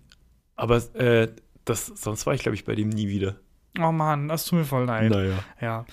aber 0.55 0.77
äh, 0.93 1.29
das, 1.65 1.87
sonst 1.95 2.27
war 2.27 2.35
ich, 2.35 2.43
glaube 2.43 2.55
ich, 2.55 2.65
bei 2.65 2.75
dem 2.75 2.89
nie 2.89 3.07
wieder. 3.07 3.37
Oh 3.77 3.91
Mann, 3.91 4.27
das 4.27 4.45
tut 4.45 4.59
mir 4.59 4.65
voll 4.65 4.85
leid. 4.85 5.11
Naja. 5.11 5.33
Ja. 5.61 5.85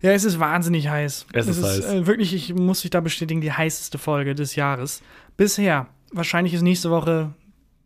Ja, 0.00 0.10
es 0.10 0.24
ist 0.24 0.40
wahnsinnig 0.40 0.88
heiß. 0.88 1.26
Es 1.32 1.46
ist 1.46 1.62
heiß. 1.62 1.84
Äh, 1.86 2.06
wirklich, 2.06 2.34
ich 2.34 2.52
muss 2.54 2.80
dich 2.82 2.90
da 2.90 3.00
bestätigen, 3.00 3.40
die 3.40 3.52
heißeste 3.52 3.98
Folge 3.98 4.34
des 4.34 4.56
Jahres. 4.56 5.00
Bisher. 5.36 5.86
Wahrscheinlich 6.12 6.52
ist 6.54 6.62
nächste 6.62 6.90
Woche 6.90 7.32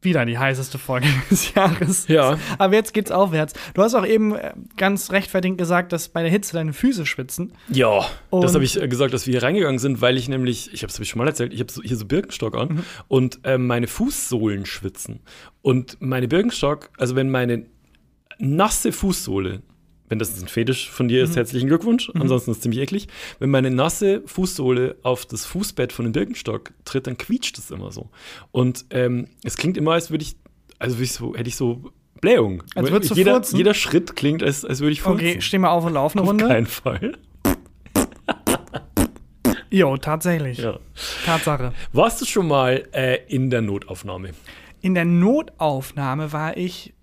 wieder 0.02 0.24
die 0.24 0.38
heißeste 0.38 0.78
Folge 0.78 1.08
des 1.30 1.52
Jahres. 1.54 2.08
Ja. 2.08 2.38
Aber 2.58 2.74
jetzt 2.74 2.94
geht's 2.94 3.10
aufwärts. 3.10 3.52
Du 3.74 3.82
hast 3.82 3.94
auch 3.94 4.06
eben 4.06 4.34
äh, 4.34 4.52
ganz 4.76 5.10
rechtfertigend 5.12 5.58
gesagt, 5.58 5.92
dass 5.92 6.08
bei 6.08 6.22
der 6.22 6.30
Hitze 6.30 6.54
deine 6.54 6.72
Füße 6.72 7.04
schwitzen. 7.06 7.52
Ja, 7.68 8.06
Und- 8.30 8.42
das 8.44 8.54
habe 8.54 8.64
ich 8.64 8.80
äh, 8.80 8.88
gesagt, 8.88 9.12
dass 9.12 9.26
wir 9.26 9.32
hier 9.32 9.42
reingegangen 9.42 9.78
sind, 9.78 10.00
weil 10.00 10.16
ich 10.16 10.28
nämlich, 10.28 10.72
ich 10.72 10.82
habe 10.82 10.90
es 10.92 11.08
schon 11.08 11.18
mal 11.18 11.28
erzählt, 11.28 11.52
ich 11.52 11.60
habe 11.60 11.70
so, 11.72 11.82
hier 11.82 11.96
so 11.96 12.04
Birkenstock 12.06 12.56
an 12.56 12.84
und 13.08 13.40
ähm, 13.44 13.66
meine 13.66 13.86
Fußsohlen 13.88 14.64
schwitzen. 14.64 15.20
Und 15.62 15.96
meine 16.00 16.28
Birkenstock, 16.28 16.90
also 16.98 17.14
wenn 17.16 17.28
meine 17.30 17.66
nasse 18.38 18.92
Fußsohle, 18.92 19.62
wenn 20.08 20.18
das 20.18 20.40
ein 20.40 20.48
Fetisch 20.48 20.90
von 20.90 21.08
dir 21.08 21.24
ist, 21.24 21.36
herzlichen 21.36 21.66
Glückwunsch, 21.68 22.10
ansonsten 22.14 22.52
ist 22.52 22.58
es 22.58 22.62
ziemlich 22.62 22.80
eklig, 22.80 23.08
wenn 23.38 23.50
meine 23.50 23.70
nasse 23.70 24.22
Fußsohle 24.26 24.96
auf 25.02 25.26
das 25.26 25.44
Fußbett 25.44 25.92
von 25.92 26.04
dem 26.04 26.12
Birkenstock 26.12 26.72
tritt, 26.84 27.06
dann 27.06 27.18
quietscht 27.18 27.58
es 27.58 27.70
immer 27.70 27.90
so. 27.90 28.10
Und 28.52 28.86
ähm, 28.90 29.26
es 29.42 29.56
klingt 29.56 29.76
immer, 29.76 29.92
als 29.92 30.10
würde 30.10 30.22
ich, 30.22 30.36
also 30.78 30.98
ich 31.00 31.12
so, 31.12 31.34
hätte 31.34 31.48
ich 31.48 31.56
so 31.56 31.90
Blähung. 32.20 32.62
Als 32.74 32.90
würdest 32.90 33.16
jeder, 33.16 33.34
furzen? 33.34 33.56
jeder 33.56 33.74
Schritt 33.74 34.16
klingt, 34.16 34.42
als, 34.42 34.64
als 34.64 34.80
würde 34.80 34.92
ich 34.92 35.02
furzen. 35.02 35.26
Okay, 35.26 35.40
steh 35.40 35.58
mal 35.58 35.70
auf 35.70 35.84
und 35.84 35.94
lauf 35.94 36.14
eine 36.14 36.22
Auf 36.22 36.28
Runde. 36.28 36.46
keinen 36.46 36.66
Fall. 36.66 37.18
Jo, 39.70 39.96
tatsächlich. 39.98 40.58
Ja. 40.58 40.78
Tatsache. 41.26 41.74
Warst 41.92 42.20
du 42.20 42.24
schon 42.24 42.48
mal 42.48 42.88
äh, 42.92 43.18
in 43.28 43.50
der 43.50 43.60
Notaufnahme? 43.60 44.30
In 44.80 44.94
der 44.94 45.04
Notaufnahme 45.04 46.32
war 46.32 46.56
ich, 46.56 46.94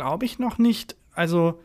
glaube 0.00 0.24
ich, 0.24 0.38
noch 0.38 0.56
nicht. 0.56 0.96
Also, 1.12 1.60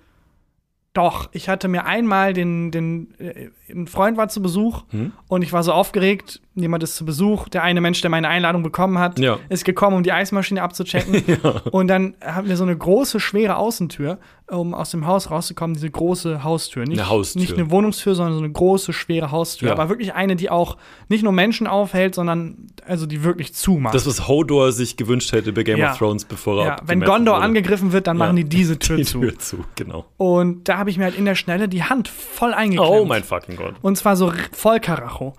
doch, 0.94 1.30
ich 1.32 1.48
hatte 1.48 1.68
mir 1.70 1.86
einmal 1.86 2.34
den, 2.34 2.70
den, 2.72 3.14
äh, 3.18 3.50
ein 3.70 3.88
Freund 3.88 4.18
war 4.18 4.28
zu 4.28 4.42
Besuch 4.42 4.84
Hm? 4.90 5.14
und 5.30 5.42
ich 5.42 5.54
war 5.54 5.64
so 5.64 5.72
aufgeregt. 5.72 6.42
Jemand 6.58 6.84
ist 6.84 6.96
zu 6.96 7.06
Besuch. 7.06 7.50
Der 7.50 7.64
eine 7.64 7.82
Mensch, 7.82 8.00
der 8.02 8.10
meine 8.10 8.30
Einladung 8.30 8.64
bekommen 8.64 8.98
hat, 8.98 9.20
Ja. 9.20 9.40
ist 9.50 9.66
gekommen, 9.66 9.98
um 9.98 10.04
die 10.04 10.14
Eismaschine 10.14 10.62
abzuchecken. 10.62 11.22
Und 11.72 11.88
dann 11.90 12.16
hatten 12.24 12.48
wir 12.48 12.56
so 12.56 12.64
eine 12.64 12.78
große, 12.78 13.20
schwere 13.20 13.58
Außentür, 13.58 14.20
um 14.50 14.74
aus 14.74 14.92
dem 14.92 15.06
Haus 15.06 15.32
rauszukommen. 15.32 15.74
Diese 15.74 15.90
große 15.90 16.44
Haustür. 16.44 16.84
Nicht, 16.86 17.00
Eine 17.00 17.10
Haustür. 17.10 17.42
Nicht 17.42 17.54
eine 17.56 17.72
Wohnungstür, 17.72 18.16
sondern 18.16 18.36
so 18.36 18.40
eine 18.44 18.52
große, 18.54 18.94
schwere 18.94 19.32
Haustür. 19.32 19.68
Ja. 19.70 19.74
Aber 19.74 19.90
wirklich 19.90 20.14
eine, 20.14 20.36
die 20.38 20.50
auch 20.50 20.78
nicht 21.10 21.24
nur 21.24 21.34
Menschen 21.34 21.68
aufhält, 21.68 22.16
sondern 22.16 22.68
also 22.88 23.06
die 23.06 23.24
wirklich 23.24 23.54
zumacht. 23.54 23.94
Das, 23.94 24.08
was 24.08 24.28
Hodor 24.28 24.72
sich 24.72 24.96
gewünscht 24.96 25.34
hätte 25.34 25.52
bei 25.52 25.64
Game 25.64 25.78
Ja. 25.78 25.92
of 25.92 25.98
Thrones, 25.98 26.24
bevor 26.26 26.62
er 26.62 26.66
Ja, 26.68 26.76
wenn 26.86 27.02
Gondor 27.02 27.36
wurde. 27.36 27.46
angegriffen 27.46 27.92
wird, 27.92 28.08
dann 28.08 28.18
Ja. 28.18 28.26
machen 28.26 28.38
die 28.38 28.46
diese 28.46 28.80
Tür 28.80 28.96
die 28.98 29.04
zu. 29.04 29.20
Tür 29.20 29.38
zu, 29.40 29.58
genau. 29.76 30.06
Und 30.18 30.70
da 30.70 30.78
habe 30.78 30.90
ich 30.90 30.98
mir 30.98 31.04
halt 31.06 31.18
in 31.18 31.26
der 31.26 31.36
Schnelle 31.36 31.68
die 31.68 31.84
Hand 31.84 32.08
voll 32.08 32.54
eingeklemmt. 32.54 32.90
Oh 33.02 33.04
mein 33.06 33.24
fucking 33.24 33.58
Gott. 33.58 33.74
Und 33.82 33.98
zwar 33.98 34.16
so 34.16 34.32
voll 34.54 34.80
Karacho. 34.80 35.34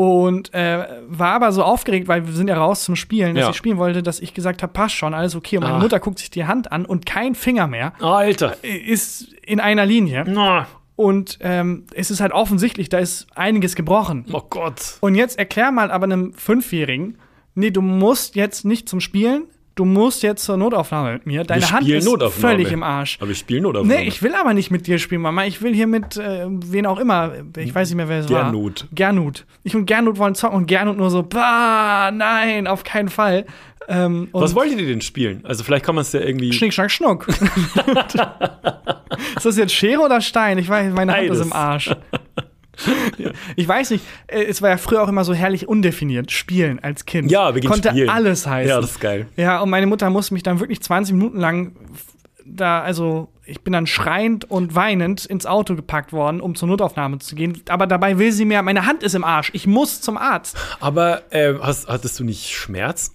Und 0.00 0.54
äh, 0.54 0.86
war 1.08 1.32
aber 1.32 1.50
so 1.50 1.64
aufgeregt, 1.64 2.06
weil 2.06 2.24
wir 2.24 2.32
sind 2.32 2.46
ja 2.46 2.56
raus 2.56 2.84
zum 2.84 2.94
Spielen, 2.94 3.34
dass 3.34 3.42
Ja. 3.42 3.50
ich 3.50 3.56
spielen 3.56 3.78
wollte, 3.78 4.00
dass 4.00 4.20
ich 4.20 4.32
gesagt 4.32 4.62
habe, 4.62 4.72
passt 4.72 4.94
schon, 4.94 5.12
alles 5.12 5.34
okay. 5.34 5.56
Und 5.56 5.64
meine 5.64 5.74
Ah. 5.74 5.80
Mutter 5.80 5.98
guckt 5.98 6.20
sich 6.20 6.30
die 6.30 6.44
Hand 6.46 6.70
an 6.70 6.84
und 6.86 7.04
kein 7.04 7.34
Finger 7.34 7.66
mehr 7.66 7.92
Alter. 8.00 8.54
ist 8.62 9.32
in 9.44 9.58
einer 9.58 9.86
Linie. 9.86 10.22
Na. 10.28 10.68
Und 10.94 11.38
ähm, 11.40 11.82
es 11.94 12.12
ist 12.12 12.20
halt 12.20 12.30
offensichtlich, 12.30 12.88
da 12.88 12.98
ist 12.98 13.26
einiges 13.34 13.74
gebrochen. 13.74 14.24
Oh 14.32 14.42
Gott. 14.48 14.98
Und 15.00 15.16
jetzt 15.16 15.36
erklär 15.36 15.72
mal 15.72 15.90
aber 15.90 16.04
einem 16.04 16.32
Fünfjährigen, 16.32 17.18
nee, 17.56 17.72
du 17.72 17.82
musst 17.82 18.36
jetzt 18.36 18.64
nicht 18.64 18.88
zum 18.88 19.00
Spielen, 19.00 19.46
du 19.78 19.84
musst 19.84 20.24
jetzt 20.24 20.44
zur 20.44 20.56
Notaufnahme 20.56 21.14
mit 21.14 21.26
mir. 21.26 21.44
Deine 21.44 21.70
Hand 21.70 21.88
ist 21.88 22.08
völlig 22.32 22.72
im 22.72 22.82
Arsch. 22.82 23.16
Aber 23.20 23.28
wir 23.28 23.36
spielen 23.36 23.62
Notaufnahme. 23.62 24.00
Nee, 24.00 24.08
ich 24.08 24.22
will 24.22 24.34
aber 24.34 24.52
nicht 24.52 24.70
mit 24.70 24.86
dir 24.86 24.98
spielen, 24.98 25.20
Mama. 25.20 25.44
Ich 25.44 25.62
will 25.62 25.72
hier 25.72 25.86
mit 25.86 26.16
äh, 26.16 26.46
wen 26.48 26.86
auch 26.86 26.98
immer. 26.98 27.32
Ich 27.56 27.74
weiß 27.74 27.88
nicht 27.88 27.96
mehr, 27.96 28.08
wer 28.08 28.20
es 28.20 28.28
war. 28.28 28.44
Gernot. 28.44 28.86
Gernot. 28.92 29.46
Ich 29.62 29.76
und 29.76 29.86
Gernot 29.86 30.18
wollen 30.18 30.34
zocken 30.34 30.56
und 30.56 30.66
Gernot 30.66 30.96
nur 30.96 31.10
so, 31.10 31.22
bah, 31.22 32.10
nein, 32.10 32.66
auf 32.66 32.82
keinen 32.82 33.08
Fall. 33.08 33.46
Ähm, 33.86 34.28
Was 34.32 34.54
wollt 34.54 34.70
ihr 34.70 34.86
denn 34.86 35.00
spielen? 35.00 35.40
Also 35.44 35.64
vielleicht 35.64 35.84
kann 35.84 35.94
man 35.94 36.02
es 36.02 36.12
ja 36.12 36.20
irgendwie. 36.20 36.52
Schnick, 36.52 36.74
schnack, 36.74 36.90
schnuck. 36.90 37.28
ist 39.36 39.46
das 39.46 39.56
jetzt 39.56 39.72
Schere 39.72 40.02
oder 40.02 40.20
Stein? 40.20 40.58
Ich 40.58 40.68
weiß, 40.68 40.92
meine 40.92 41.12
Hand 41.12 41.22
ist 41.22 41.28
Beides. 41.30 41.46
im 41.46 41.52
Arsch. 41.52 41.90
Ich 43.56 43.66
weiß 43.68 43.90
nicht, 43.90 44.04
äh, 44.26 44.44
es 44.44 44.62
war 44.62 44.70
ja 44.70 44.76
früher 44.76 45.02
auch 45.02 45.08
immer 45.08 45.24
so 45.24 45.34
herrlich 45.34 45.68
undefiniert, 45.68 46.30
spielen 46.30 46.78
als 46.80 47.04
Kind. 47.06 47.30
Ja, 47.30 47.54
wir 47.54 47.60
gehen 47.60 47.70
Konnte 47.70 47.90
spielen. 47.90 48.08
alles 48.08 48.46
heißen. 48.46 48.68
Ja, 48.68 48.80
das 48.80 48.92
ist 48.92 49.00
geil. 49.00 49.26
Ja, 49.36 49.60
und 49.60 49.70
meine 49.70 49.86
Mutter 49.86 50.08
musste 50.10 50.34
mich 50.34 50.42
dann 50.42 50.60
wirklich 50.60 50.80
20 50.82 51.14
Minuten 51.14 51.38
lang 51.38 51.72
da, 52.50 52.80
also 52.80 53.28
ich 53.44 53.60
bin 53.62 53.72
dann 53.74 53.86
schreiend 53.86 54.50
und 54.50 54.74
weinend 54.74 55.26
ins 55.26 55.44
Auto 55.44 55.74
gepackt 55.74 56.12
worden, 56.12 56.40
um 56.40 56.54
zur 56.54 56.68
Notaufnahme 56.68 57.18
zu 57.18 57.34
gehen. 57.34 57.60
Aber 57.68 57.86
dabei 57.86 58.18
will 58.18 58.32
sie 58.32 58.44
mir, 58.46 58.62
meine 58.62 58.86
Hand 58.86 59.02
ist 59.02 59.14
im 59.14 59.24
Arsch, 59.24 59.50
ich 59.54 59.66
muss 59.66 60.00
zum 60.00 60.16
Arzt. 60.16 60.56
Aber 60.80 61.22
äh, 61.30 61.54
hast, 61.60 61.88
hattest 61.88 62.18
du 62.20 62.24
nicht 62.24 62.48
Schmerz? 62.54 63.14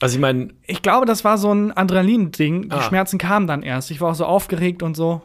Also 0.00 0.14
ich 0.14 0.20
meine, 0.20 0.48
Ich 0.66 0.80
glaube, 0.80 1.04
das 1.04 1.24
war 1.24 1.36
so 1.36 1.52
ein 1.52 1.76
Adrenalin-Ding. 1.76 2.70
Die 2.70 2.70
Ah. 2.70 2.82
Schmerzen 2.82 3.18
kamen 3.18 3.46
dann 3.46 3.62
erst. 3.62 3.90
Ich 3.90 4.00
war 4.00 4.10
auch 4.12 4.14
so 4.14 4.24
aufgeregt 4.24 4.82
und 4.82 4.94
so. 4.96 5.20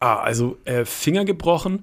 ah, 0.00 0.16
also 0.20 0.56
äh, 0.64 0.84
Finger 0.86 1.24
gebrochen. 1.26 1.80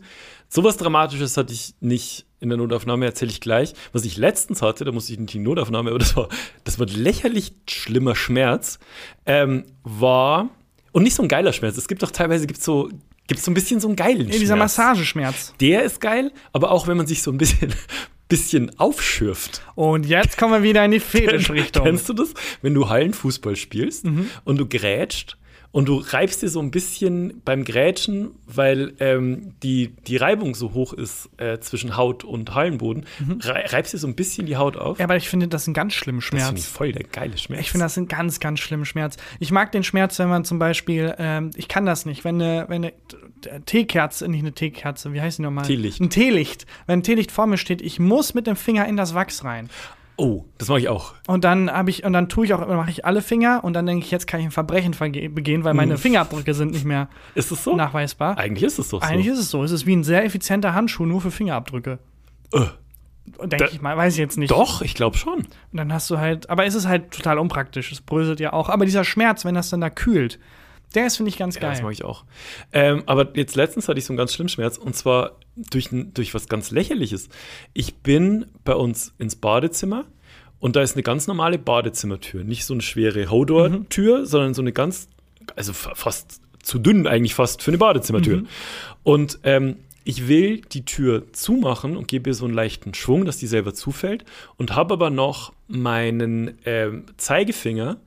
Sowas 0.55 0.77
Dramatisches 0.77 1.35
hatte 1.35 1.51
ich 1.51 1.73
nicht 1.81 2.25
in 2.39 2.47
der 2.47 2.57
Notaufnahme, 2.57 3.03
erzähle 3.03 3.29
ich 3.29 3.41
gleich. 3.41 3.73
Was 3.91 4.05
ich 4.05 4.15
letztens 4.15 4.61
hatte, 4.61 4.85
da 4.85 4.93
musste 4.93 5.11
ich 5.11 5.19
nicht 5.19 5.35
in 5.35 5.41
die 5.41 5.49
Notaufnahme, 5.49 5.89
aber 5.89 5.99
das 5.99 6.15
war, 6.15 6.29
das 6.63 6.79
war 6.79 6.85
lächerlich 6.87 7.51
schlimmer 7.69 8.15
Schmerz, 8.15 8.79
ähm, 9.25 9.65
war, 9.83 10.49
und 10.93 11.03
nicht 11.03 11.13
so 11.13 11.23
ein 11.23 11.27
geiler 11.27 11.51
Schmerz. 11.51 11.75
Es 11.75 11.89
gibt 11.89 12.03
doch 12.03 12.11
teilweise, 12.11 12.47
gibt's 12.47 12.63
so, 12.63 12.89
gibt's 13.27 13.43
so 13.43 13.51
ein 13.51 13.53
bisschen 13.53 13.81
so 13.81 13.89
einen 13.89 13.97
geilen 13.97 14.27
Nee, 14.27 14.39
dieser 14.39 14.55
Schmerz. 14.55 14.77
Massageschmerz. 14.77 15.53
Der 15.59 15.83
ist 15.83 15.99
geil, 15.99 16.31
aber 16.53 16.71
auch 16.71 16.87
wenn 16.87 16.95
man 16.95 17.05
sich 17.05 17.21
so 17.21 17.31
ein 17.31 17.37
bisschen, 17.37 17.73
bisschen 18.29 18.79
aufschürft. 18.79 19.61
Und 19.75 20.05
jetzt 20.05 20.37
kommen 20.37 20.53
wir 20.53 20.63
wieder 20.63 20.85
in 20.85 20.91
die 20.91 20.99
Fetischrichtung. 21.01 21.83
Kennst 21.83 22.07
du 22.07 22.13
das? 22.13 22.33
Wenn 22.61 22.73
du 22.73 22.87
Hallenfußball 22.87 23.57
spielst 23.57 24.05
und 24.45 24.57
du 24.57 24.65
grätscht 24.69 25.35
und 25.75 25.89
du 25.89 25.97
reibst 25.97 26.41
dir 26.41 26.47
so 26.47 26.61
ein 26.61 26.71
bisschen 26.71 27.41
beim 27.43 27.65
Grätschen, 27.65 28.31
weil 28.47 28.93
ähm, 29.01 29.51
die, 29.61 29.89
die 30.07 30.15
Reibung 30.15 30.55
so 30.55 30.71
hoch 30.71 30.93
ist 30.93 31.27
äh, 31.35 31.59
zwischen 31.59 31.97
Haut 31.97 32.23
und 32.23 32.55
Hallenboden, 32.55 33.05
rei 33.41 33.65
reibst 33.67 33.93
dir 33.93 33.97
so 33.97 34.07
ein 34.07 34.15
bisschen 34.15 34.45
die 34.45 34.55
Haut 34.55 34.77
auf. 34.77 34.99
Ja, 34.99 35.03
aber 35.03 35.17
ich 35.17 35.27
finde 35.27 35.49
das 35.49 35.67
einen 35.67 35.73
ganz 35.73 35.91
schlimmen 35.93 36.19
das 36.21 36.27
finde 36.29 36.43
ich 36.43 36.47
Schmerz. 36.47 36.65
voll 36.65 36.93
der 36.93 37.03
geile 37.03 37.38
Schmerz. 37.38 37.59
Ich 37.59 37.71
finde 37.71 37.83
das 37.83 37.97
einen 37.97 38.07
ganz, 38.07 38.39
ganz 38.39 38.61
schlimmen 38.61 38.85
Schmerz. 38.85 39.17
Ich 39.41 39.51
mag 39.51 39.73
den 39.73 39.83
Schmerz, 39.83 40.17
wenn 40.17 40.29
man 40.29 40.45
zum 40.45 40.59
Beispiel, 40.59 41.13
ähm, 41.17 41.49
ich 41.57 41.67
kann 41.67 41.85
das 41.85 42.05
nicht, 42.05 42.23
wenn 42.23 42.41
eine, 42.41 42.69
wenn 42.69 42.85
eine 42.85 42.93
t- 43.41 43.59
Teekerze, 43.65 44.29
nicht 44.29 44.39
eine 44.43 44.53
Teekerze, 44.53 45.11
wie 45.11 45.19
heißt 45.19 45.39
die 45.39 45.41
nochmal? 45.41 45.65
Teelicht. 45.65 45.99
Ein 45.99 46.09
Teelicht. 46.09 46.65
Wenn 46.88 46.99
ein 46.99 47.03
Teelicht 47.03 47.33
vor 47.33 47.47
mir 47.47 47.57
steht, 47.57 47.81
ich 47.81 47.99
muss 47.99 48.33
mit 48.33 48.47
dem 48.47 48.55
Finger 48.55 48.88
in 48.88 48.95
das 48.95 49.13
Wachs 49.13 49.43
rein. 49.43 49.69
Oh, 50.17 50.45
das 50.58 50.69
mache 50.69 50.80
ich 50.80 50.89
auch. 50.89 51.13
Und 51.28 51.43
dann 51.43 51.71
habe 51.71 51.89
ich, 51.89 52.04
und 52.04 52.13
dann 52.13 52.30
tue 52.30 52.45
ich 52.45 52.54
auch, 52.54 52.65
mache 52.67 52.89
ich 52.89 53.06
alle 53.06 53.21
Finger 53.21 53.63
und 53.63 53.73
dann 53.73 53.86
denke 53.86 54.06
ich, 54.06 54.12
jetzt 54.12 54.28
kann 54.28 54.39
ich 54.39 54.45
ein 54.45 54.51
Verbrechen 54.51 54.95
begehen, 55.34 55.63
weil 55.63 55.73
meine 55.73 55.97
Fingerabdrücke 55.97 56.54
sind 56.54 56.71
nicht 56.71 56.86
mehr 56.86 57.10
Ist 57.34 57.51
es 57.51 57.63
so? 57.63 57.75
nachweisbar. 57.75 58.38
Eigentlich 58.38 58.63
ist 58.63 58.80
es 58.80 58.89
doch 58.89 59.01
so. 59.01 59.08
Eigentlich 59.08 59.28
ist 59.28 59.39
es 59.39 59.49
so. 59.49 59.63
Es 59.63 59.71
ist 59.71 59.86
wie 59.86 59.95
ein 59.95 60.04
sehr 60.04 60.23
effizienter 60.25 60.73
Handschuh 60.73 61.06
nur 61.06 61.21
für 61.21 61.32
Fingerabdrücke. 61.32 61.99
Äh, 62.54 62.60
Denke 63.47 63.69
ich 63.71 63.82
mal, 63.82 63.97
weiß 63.97 64.13
ich 64.13 64.19
jetzt 64.19 64.38
nicht. 64.38 64.51
Doch, 64.51 64.82
ich 64.82 64.93
glaube 64.93 65.17
schon. 65.17 65.39
Und 65.39 65.47
dann 65.71 65.91
hast 65.91 66.10
du 66.10 66.19
halt, 66.19 66.49
aber 66.49 66.65
es 66.65 66.75
ist 66.75 66.88
halt 66.88 67.12
total 67.12 67.39
unpraktisch. 67.39 67.91
Es 67.91 68.01
bröselt 68.01 68.39
ja 68.39 68.54
auch. 68.54 68.69
Aber 68.69 68.86
dieser 68.86 69.04
Schmerz, 69.04 69.45
wenn 69.45 69.56
das 69.56 69.69
dann 69.69 69.82
da 69.82 69.89
kühlt, 69.89 70.39
der 70.93 71.07
ist, 71.07 71.17
finde 71.17 71.29
ich, 71.29 71.37
ganz 71.37 71.55
Ja, 71.55 71.61
geil. 71.61 71.71
das 71.71 71.81
mag 71.81 71.91
ich 71.93 72.03
auch. 72.05 72.23
Ähm, 72.71 73.03
aber 73.05 73.35
jetzt 73.35 73.55
letztens 73.55 73.87
hatte 73.89 73.99
ich 73.99 74.05
so 74.05 74.13
einen 74.13 74.17
ganz 74.17 74.33
schlimmen 74.33 74.49
Schmerz 74.49 74.77
und 74.77 74.95
zwar 74.95 75.37
durch, 75.55 75.89
durch 75.91 76.33
was 76.33 76.47
ganz 76.47 76.71
Lächerliches. 76.71 77.29
Ich 77.73 77.95
bin 77.95 78.45
bei 78.63 78.75
uns 78.75 79.13
ins 79.17 79.35
Badezimmer 79.35 80.05
und 80.59 80.75
da 80.75 80.81
ist 80.81 80.93
eine 80.95 81.03
ganz 81.03 81.27
normale 81.27 81.57
Badezimmertür. 81.57 82.43
Nicht 82.43 82.65
so 82.65 82.73
eine 82.73 82.81
schwere 82.81 83.29
Hodor-Tür, 83.29 84.25
sondern 84.25 84.53
so 84.53 84.61
eine 84.61 84.71
ganz, 84.71 85.09
also 85.55 85.73
fa- 85.73 85.95
fast 85.95 86.41
zu 86.61 86.79
dünn 86.79 87.07
eigentlich 87.07 87.35
fast 87.35 87.61
für 87.61 87.71
eine 87.71 87.77
Badezimmertür. 87.77 88.43
Und 89.03 89.39
ähm, 89.43 89.77
ich 90.03 90.27
will 90.27 90.61
die 90.61 90.85
Tür 90.85 91.31
zumachen 91.33 91.97
und 91.97 92.07
gebe 92.07 92.29
ihr 92.29 92.33
so 92.33 92.45
einen 92.45 92.53
leichten 92.53 92.93
Schwung, 92.93 93.25
dass 93.25 93.37
die 93.37 93.47
selber 93.47 93.73
zufällt 93.73 94.23
und 94.57 94.75
habe 94.75 94.93
aber 94.93 95.09
noch 95.09 95.51
meinen 95.67 96.57
ähm, 96.65 97.05
Zeigefinger 97.17 97.97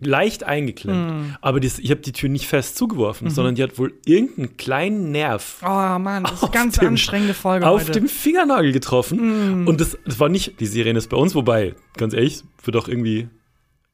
leicht 0.00 0.44
eingeklemmt. 0.44 1.36
Aber 1.42 1.60
das, 1.60 1.78
ich 1.78 1.90
habe 1.90 2.00
die 2.00 2.12
Tür 2.12 2.28
nicht 2.30 2.46
fest 2.46 2.76
zugeworfen, 2.76 3.28
sondern 3.30 3.54
die 3.54 3.62
hat 3.62 3.78
wohl 3.78 3.92
irgendeinen 4.06 4.56
kleinen 4.56 5.10
Nerv 5.12 5.60
oh 5.62 5.98
Mann, 5.98 6.24
das 6.24 6.32
ist 6.32 6.38
eine 6.38 6.42
Auf 6.48 6.50
ganz 6.52 6.78
dem- 6.78 6.88
anstrengende 6.88 7.34
Folge 7.34 7.66
auf 7.68 7.82
heute. 7.82 7.92
dem 7.92 8.08
Fingernagel 8.08 8.72
getroffen. 8.72 9.66
Und 9.68 9.80
das, 9.80 9.98
das 10.06 10.18
war 10.18 10.28
nicht, 10.30 10.58
die 10.60 10.66
Sirene 10.66 10.98
ist 10.98 11.08
bei 11.10 11.16
uns, 11.18 11.34
wobei, 11.34 11.74
ganz 11.96 12.14
ehrlich, 12.14 12.42
wird 12.64 12.76
auch 12.76 12.88
irgendwie, 12.88 13.28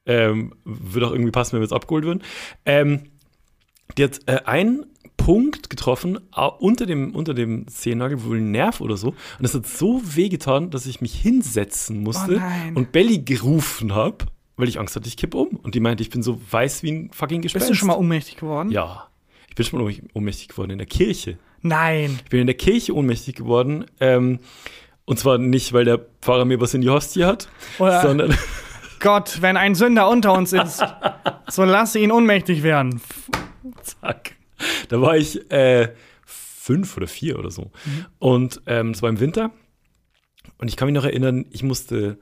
ähm, 0.06 0.54
wird 0.64 1.04
auch 1.04 1.10
irgendwie 1.12 1.32
passen, 1.32 1.52
wenn 1.54 1.60
wir 1.60 1.64
jetzt 1.64 1.72
abgeholt 1.72 2.04
würden. 2.04 2.22
Ähm, 2.64 3.10
die 3.98 4.04
hat 4.04 4.20
äh, 4.26 4.40
einen 4.44 4.86
Punkt 5.16 5.70
getroffen 5.70 6.18
äh, 6.36 6.46
unter 6.58 6.86
dem, 6.86 7.14
unter 7.14 7.34
dem 7.34 7.66
Zehennagel, 7.66 8.22
wohl 8.24 8.38
ein 8.38 8.50
Nerv 8.52 8.80
oder 8.80 8.96
so. 8.96 9.08
Und 9.08 9.16
das 9.40 9.54
hat 9.54 9.66
so 9.66 10.00
wehgetan, 10.04 10.70
dass 10.70 10.86
ich 10.86 11.00
mich 11.00 11.14
hinsetzen 11.14 12.00
musste 12.02 12.40
Oh 12.40 12.78
und 12.78 12.92
Belly 12.92 13.18
gerufen 13.18 13.94
habe, 13.94 14.26
weil 14.56 14.68
ich 14.68 14.78
Angst 14.78 14.96
hatte, 14.96 15.08
ich 15.08 15.16
kipp 15.16 15.34
um. 15.34 15.56
Und 15.56 15.74
die 15.74 15.80
meinte, 15.80 16.02
ich 16.02 16.10
bin 16.10 16.22
so 16.22 16.40
weiß 16.50 16.82
wie 16.82 16.92
ein 16.92 17.10
fucking 17.12 17.42
Gespenst. 17.42 17.68
Bist 17.68 17.70
du 17.70 17.78
schon 17.78 17.88
mal 17.88 17.96
ohnmächtig 17.96 18.36
geworden? 18.36 18.70
Ja. 18.70 19.08
Ich 19.48 19.54
bin 19.54 19.64
schon 19.66 19.82
mal 19.82 19.94
ohnmächtig 20.14 20.48
geworden 20.48 20.70
in 20.70 20.78
der 20.78 20.86
Kirche. 20.86 21.38
Nein. 21.62 22.18
Ich 22.24 22.30
bin 22.30 22.40
in 22.40 22.46
der 22.46 22.56
Kirche 22.56 22.94
ohnmächtig 22.94 23.36
geworden. 23.36 23.86
Ähm, 24.00 24.40
und 25.04 25.18
zwar 25.18 25.38
nicht, 25.38 25.72
weil 25.72 25.84
der 25.84 25.98
Pfarrer 26.20 26.44
mir 26.44 26.60
was 26.60 26.74
in 26.74 26.80
die 26.80 26.90
Hostie 26.90 27.24
hat, 27.24 27.48
Oder- 27.78 28.02
sondern 28.02 28.36
Gott, 29.00 29.42
wenn 29.42 29.56
ein 29.58 29.74
Sünder 29.74 30.08
unter 30.08 30.32
uns 30.32 30.52
ist, 30.54 30.82
so 31.48 31.64
lasse 31.64 31.98
ihn 31.98 32.10
ohnmächtig 32.10 32.62
werden. 32.62 33.00
zack. 33.82 34.36
Da 34.88 35.00
war 35.00 35.16
ich 35.16 35.50
äh, 35.50 35.92
fünf 36.24 36.96
oder 36.96 37.06
vier 37.06 37.38
oder 37.38 37.50
so. 37.50 37.70
Und 38.18 38.62
ähm, 38.66 38.90
es 38.92 39.02
war 39.02 39.10
im 39.10 39.20
Winter. 39.20 39.50
Und 40.58 40.68
ich 40.68 40.76
kann 40.76 40.86
mich 40.86 40.94
noch 40.94 41.04
erinnern, 41.04 41.44
ich 41.50 41.62
musste, 41.62 42.18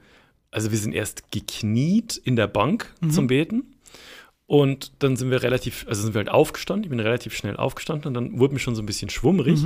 also 0.53 0.71
wir 0.71 0.77
sind 0.77 0.93
erst 0.93 1.31
gekniet 1.31 2.17
in 2.17 2.35
der 2.35 2.47
Bank 2.47 2.93
zum 3.09 3.27
Beten. 3.27 3.63
Und 4.45 4.91
dann 4.99 5.15
sind 5.15 5.31
wir 5.31 5.41
relativ, 5.41 5.85
also 5.87 6.03
sind 6.03 6.13
wir 6.13 6.19
halt 6.19 6.29
aufgestanden, 6.29 6.83
ich 6.83 6.89
bin 6.89 6.99
relativ 6.99 7.33
schnell 7.33 7.55
aufgestanden 7.55 8.07
und 8.09 8.13
dann 8.13 8.39
wurde 8.39 8.53
mir 8.53 8.59
schon 8.59 8.75
so 8.75 8.83
ein 8.83 8.85
bisschen 8.85 9.09
schwummrig. 9.09 9.61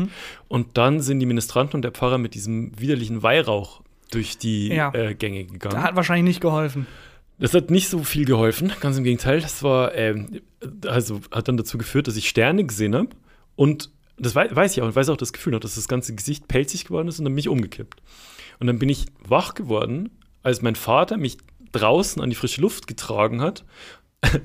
Und 0.48 0.78
dann 0.78 1.02
sind 1.02 1.20
die 1.20 1.26
Ministranten 1.26 1.76
und 1.78 1.82
der 1.82 1.92
Pfarrer 1.92 2.20
mit 2.20 2.36
diesem 2.36 2.80
widerlichen 2.80 3.24
Weihrauch 3.24 3.82
durch 4.12 4.38
die 4.38 4.68
Ja. 4.70 4.94
äh, 4.94 5.16
Gänge 5.16 5.46
gegangen. 5.46 5.82
Hat 5.82 5.96
wahrscheinlich 5.96 6.24
nicht 6.36 6.42
geholfen. 6.42 6.86
Das 7.40 7.54
hat 7.54 7.70
nicht 7.70 7.90
so 7.90 8.04
viel 8.04 8.26
geholfen, 8.26 8.72
ganz 8.80 8.98
im 8.98 9.04
Gegenteil. 9.04 9.42
Das 9.42 9.62
war, 9.64 9.94
ähm, 9.96 10.42
also 10.86 11.22
hat 11.32 11.48
dann 11.48 11.58
dazu 11.58 11.78
geführt, 11.78 12.08
dass 12.08 12.16
ich 12.16 12.30
Sterne 12.30 12.64
gesehen 12.64 12.96
habe 12.96 13.10
und 13.56 13.92
das 14.20 14.34
wei 14.36 14.48
weiß 14.56 14.72
ich 14.78 14.82
auch 14.82 14.88
und 14.88 14.96
weiß 14.96 15.10
auch 15.10 15.18
das 15.18 15.34
Gefühl 15.34 15.54
noch, 15.54 15.60
dass 15.60 15.76
das 15.76 15.88
ganze 15.88 16.16
Gesicht 16.16 16.48
pelzig 16.48 16.86
geworden 16.86 17.08
ist 17.08 17.20
und 17.20 17.26
dann 17.26 17.34
bin 17.34 17.40
ich 17.40 17.50
umgekippt. 17.50 18.02
Und 18.60 18.68
dann 18.68 18.80
bin 18.80 18.90
ich 18.90 19.06
wach 19.28 19.54
geworden, 19.54 20.10
als 20.48 20.62
mein 20.62 20.76
Vater 20.76 21.18
mich 21.18 21.38
draußen 21.74 22.22
an 22.22 22.30
die 22.30 22.36
frische 22.38 22.62
Luft 22.62 22.88
getragen 22.88 23.42
hat. 23.42 23.66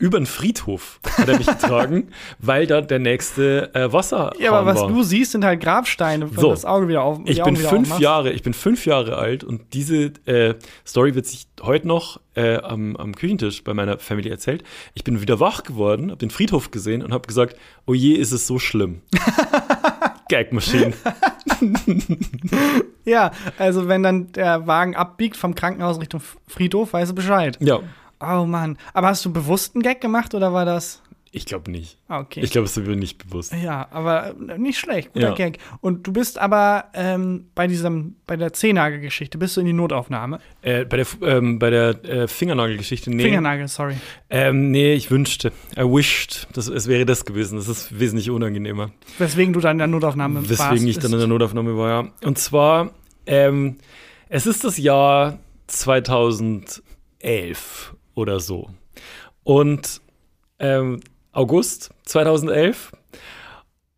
Über 0.00 0.18
den 0.18 0.26
Friedhof 0.26 0.98
hat 1.18 1.28
er 1.28 1.36
mich 1.38 1.46
getragen, 1.46 2.08
weil 2.40 2.66
da 2.66 2.80
der 2.80 2.98
nächste 2.98 3.72
äh, 3.74 3.92
Wasser 3.92 4.32
Ja, 4.40 4.52
aber 4.52 4.66
was 4.66 4.80
war. 4.80 4.88
du 4.88 5.02
siehst, 5.04 5.32
sind 5.32 5.44
halt 5.44 5.60
Grabsteine, 5.60 6.28
wenn 6.32 6.40
So. 6.40 6.50
das 6.50 6.64
Auge 6.64 6.88
wieder 6.88 7.02
auf. 7.02 7.20
Ich 7.26 7.40
bin 7.42 7.54
fünf. 7.56 8.00
Jahre, 8.00 8.32
ich 8.32 8.42
bin 8.42 8.54
fünf 8.54 8.86
Jahre 8.86 9.18
alt 9.18 9.44
und 9.44 9.74
diese 9.74 10.12
äh, 10.24 10.54
Story 10.84 11.14
wird 11.14 11.26
sich 11.26 11.46
heute 11.62 11.86
noch 11.86 12.18
äh, 12.34 12.56
am, 12.56 12.96
am 12.96 13.14
Küchentisch 13.14 13.62
bei 13.62 13.72
meiner 13.74 13.98
Familie 13.98 14.32
erzählt. 14.32 14.64
Ich 14.94 15.04
bin 15.04 15.20
wieder 15.20 15.38
wach 15.38 15.62
geworden, 15.62 16.10
habe 16.10 16.18
den 16.18 16.30
Friedhof 16.30 16.70
gesehen 16.72 17.04
und 17.04 17.12
habe 17.12 17.28
gesagt, 17.28 17.54
oh 17.86 17.94
je, 17.94 18.14
ist 18.14 18.32
es 18.32 18.46
so 18.48 18.58
schlimm. 18.58 19.02
Gagmaschine. 20.28 20.92
Ja, 23.12 23.30
also 23.58 23.88
wenn 23.88 24.02
dann 24.02 24.32
der 24.32 24.66
Wagen 24.66 24.94
abbiegt 24.94 25.36
vom 25.36 25.54
Krankenhaus 25.54 26.00
Richtung 26.00 26.20
Friedhof, 26.46 26.92
weißt 26.92 27.10
du 27.10 27.14
Bescheid. 27.14 27.56
Ja, 27.60 27.80
Oh 28.20 28.44
Mann. 28.46 28.78
Aber 28.94 29.08
hast 29.08 29.24
du 29.24 29.32
bewusst 29.32 29.74
einen 29.74 29.82
Gag 29.82 30.00
gemacht 30.00 30.34
oder 30.34 30.52
war 30.52 30.64
das? 30.64 31.02
ich 31.30 31.46
glaube 31.46 31.70
nicht. 31.70 31.98
Okay. 32.08 32.40
Ich 32.42 32.50
glaube, 32.50 32.64
es 32.66 32.76
mir 32.76 32.96
nicht 32.96 33.18
bewusst. 33.18 33.52
ja, 33.52 33.86
aber 33.90 34.34
äh, 34.48 34.58
nicht 34.58 34.78
schlecht, 34.78 35.12
guter 35.12 35.28
Ja. 35.28 35.34
Gag. 35.34 35.58
Und 35.80 36.06
du 36.06 36.12
bist 36.12 36.38
aber 36.38 36.86
ähm, 36.94 37.46
bei 37.54 37.66
diesem, 37.66 38.16
bei 38.26 38.36
der 38.36 38.52
Zehennagel-Geschichte, 38.52 39.36
bist 39.36 39.56
du 39.56 39.60
in 39.60 39.66
die 39.66 39.72
Notaufnahme? 39.72 40.40
Äh, 40.62 40.84
bei 40.84 40.96
der, 40.96 41.06
ähm, 41.22 41.58
bei 41.58 41.70
der 41.70 42.04
äh, 42.04 42.28
Fingernagelgeschichte, 42.28 43.10
nee. 43.10 43.24
Fingernagel, 43.24 43.68
sorry. 43.68 43.96
Ähm, 44.30 44.70
nee, 44.70 44.94
ich 44.94 45.10
wünschte, 45.10 45.52
I 45.76 45.82
wished, 45.82 46.48
das, 46.54 46.68
es 46.68 46.88
wäre 46.88 47.04
das 47.04 47.24
gewesen. 47.24 47.56
Das 47.56 47.68
ist 47.68 47.98
wesentlich 47.98 48.30
unangenehmer. 48.30 48.90
Weswegen 49.18 49.52
du 49.52 49.60
dann 49.60 49.72
in 49.72 49.78
der 49.78 49.86
Notaufnahme 49.86 50.36
warst. 50.36 50.50
Weswegen 50.50 50.88
ich 50.88 50.98
dann 50.98 51.12
in 51.12 51.18
der 51.18 51.28
Notaufnahme 51.28 51.76
war, 51.76 51.88
ja. 52.04 52.10
Und 52.24 52.38
zwar, 52.38 52.90
ähm, 53.28 53.78
es 54.28 54.46
ist 54.46 54.64
das 54.64 54.78
Jahr 54.78 55.38
2011 55.68 57.94
oder 58.14 58.40
so. 58.40 58.70
Und 59.44 60.00
ähm, 60.58 61.00
August 61.32 61.90
2011. 62.04 62.92